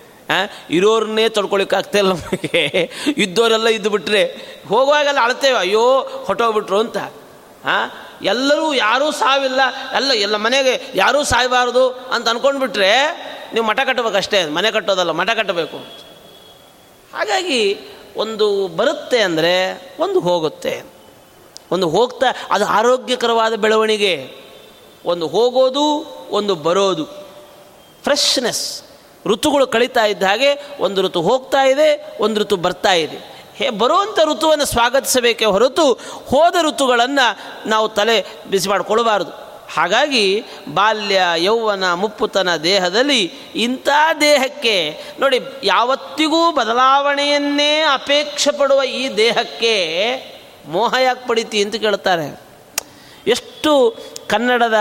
ಇರೋರನ್ನೇ 0.70 1.28
ತೊಡ್ಕೊಳಿಕ್ಕಾಗ್ತಾಯಿಲ್ಲ 1.28 2.12
ನಮಗೆ. 2.12 2.90
ಇದ್ದವರೆಲ್ಲ 3.16 3.66
ಇದ್ದು 3.66 3.90
ಬಿಟ್ಟರೆ 3.90 4.24
ಹೋಗುವಾಗೆಲ್ಲ 4.68 5.18
ಅಳ್ತೇವೆ, 5.22 5.58
ಅಯ್ಯೋ 5.58 6.00
ಹೊಟ್ಟೋಗ್ಬಿಟ್ರು 6.00 6.78
ಅಂತ. 6.78 6.96
ಹಾಂ 6.96 7.90
ಎಲ್ಲರೂ 8.22 8.74
ಯಾರೂ 8.74 9.10
ಸಾವಿಲ್ಲ. 9.10 9.60
ಎಲ್ಲ 9.96 10.12
ಎಲ್ಲ 10.12 10.36
ಮನೆಗೆ 10.36 10.92
ಯಾರೂ 10.94 11.24
ಸಾಯಬಾರ್ದು 11.24 11.88
ಅಂತ 11.88 12.28
ಅಂದ್ಕೊಂಡ್ಬಿಟ್ರೆ 12.28 12.90
ನೀವು 13.54 13.66
ಮಠ 13.66 13.80
ಕಟ್ಟಬೇಕಷ್ಟೇ. 13.86 14.46
ಮನೆ 14.46 14.70
ಕಟ್ಟೋದಲ್ಲ, 14.70 15.10
ಮಠ 15.10 15.30
ಕಟ್ಟಬೇಕು. 15.30 15.76
ಹಾಗಾಗಿ 17.16 17.78
ಒಂದು 18.16 18.68
ಬರುತ್ತೆ 18.68 19.18
ಅಂದರೆ 19.18 19.54
ಒಂದು 19.98 20.20
ಹೋಗುತ್ತೆ. 20.20 20.82
ಒಂದು 21.72 21.88
ಹೋಗ್ತಾ, 21.88 22.26
ಅದು 22.50 22.66
ಆರೋಗ್ಯಕರವಾದ 22.66 23.54
ಬೆಳವಣಿಗೆ. 23.54 24.30
ಒಂದು 25.04 25.26
ಹೋಗೋದು, 25.26 25.86
ಒಂದು 26.30 26.54
ಬರೋದು. 26.54 27.04
ಫ್ರೆಶ್ನೆಸ್. 28.04 28.82
ಋತುಗಳು 29.26 29.66
ಕಳೀತಾ 29.66 30.04
ಇದ್ದ 30.04 30.22
ಹಾಗೆ 30.22 30.50
ಒಂದು 30.80 31.02
ಋತು 31.02 31.22
ಹೋಗ್ತಾ 31.22 31.62
ಇದೆ, 31.66 31.88
ಒಂದು 32.20 32.40
ಋತು 32.40 32.56
ಬರ್ತಾ 32.56 32.92
ಇದೆ. 32.92 33.18
ಹೇ 33.58 33.70
ಬರುವಂಥ 33.70 34.18
ಋತುವನ್ನು 34.18 34.64
ಸ್ವಾಗತಿಸಬೇಕೇ 34.64 35.44
ಹೊರತು 35.44 35.92
ಹೋದ 36.30 36.56
ಋತುಗಳನ್ನು 36.68 37.26
ನಾವು 37.68 37.88
ತಲೆ 37.88 38.16
ಬಿಸಿ 38.50 38.68
ಮಾಡಿಕೊಳ್ಳಬಾರದು 38.68 39.32
ಹಾಗಾಗಿ 39.74 40.44
ಬಾಲ್ಯ, 40.68 41.20
ಯೌವನ, 41.36 41.92
ಮುಪ್ಪುತನ 41.94 42.56
ದೇಹದಲ್ಲಿ 42.56 43.22
ಇಂಥ 43.54 43.88
ದೇಹಕ್ಕೆ 44.20 44.76
ನೋಡಿ, 45.20 45.40
ಯಾವತ್ತಿಗೂ 45.64 46.52
ಬದಲಾವಣೆಯನ್ನೇ 46.52 47.80
ಅಪೇಕ್ಷೆ 47.80 48.52
ಪಡುವ 48.58 48.82
ಈ 48.82 49.16
ದೇಹಕ್ಕೆ 49.16 49.74
ಮೋಹ 50.68 50.94
ಯಾಕೆ 51.00 51.28
ಪಡಿತಿ 51.28 51.62
ಅಂತ 51.62 51.76
ಕೇಳ್ತಾರೆ. 51.76 52.26
ಎಷ್ಟು 53.26 53.72
ಕನ್ನಡದ 54.28 54.78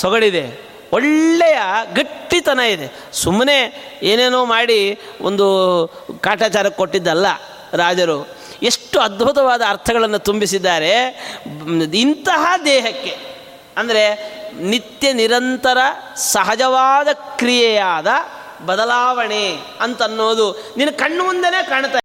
ಸೊಗಡಿದೆ 0.00 0.71
ಒಳ್ಳೆಯ 0.92 1.58
ಗಟ್ಟಿತನ 1.94 2.60
ಇದೆ. 2.60 2.86
ಸುಮ್ಮನೆ 3.12 3.58
ಏನೇನೋ 4.02 4.44
ಮಾಡಿ 4.44 4.78
ಒಂದು 5.20 5.46
ಕಾಟಾಚಾರಕ್ಕೆ 6.20 6.78
ಕೊಟ್ಟಿದ್ದಲ್ಲ 6.78 7.26
ರಾಜರು. 7.72 8.18
ಎಷ್ಟು 8.62 9.00
ಅದ್ಭುತವಾದ 9.00 9.62
ಅರ್ಥಗಳನ್ನು 9.68 10.18
ತುಂಬಿಸಿದ್ದಾರೆ. 10.18 10.92
ಇಂತಹ 11.94 12.42
ದೇಹಕ್ಕೆ, 12.64 13.14
ಅಂದರೆ 13.76 14.04
ನಿತ್ಯ 14.62 15.12
ನಿರಂತರ 15.12 15.78
ಸಹಜವಾದ 16.16 17.08
ಕ್ರಿಯೆಯಾದ 17.12 18.06
ಬದಲಾವಣೆ 18.66 19.44
ಅಂತನ್ನೋದು 19.80 20.46
ನಿನ್ನ 20.76 20.90
ಕಣ್ಣು 20.96 21.24
ಮುಂದೆನೇ 21.24 21.62
ಕಾಣ್ತಾ 21.62 22.00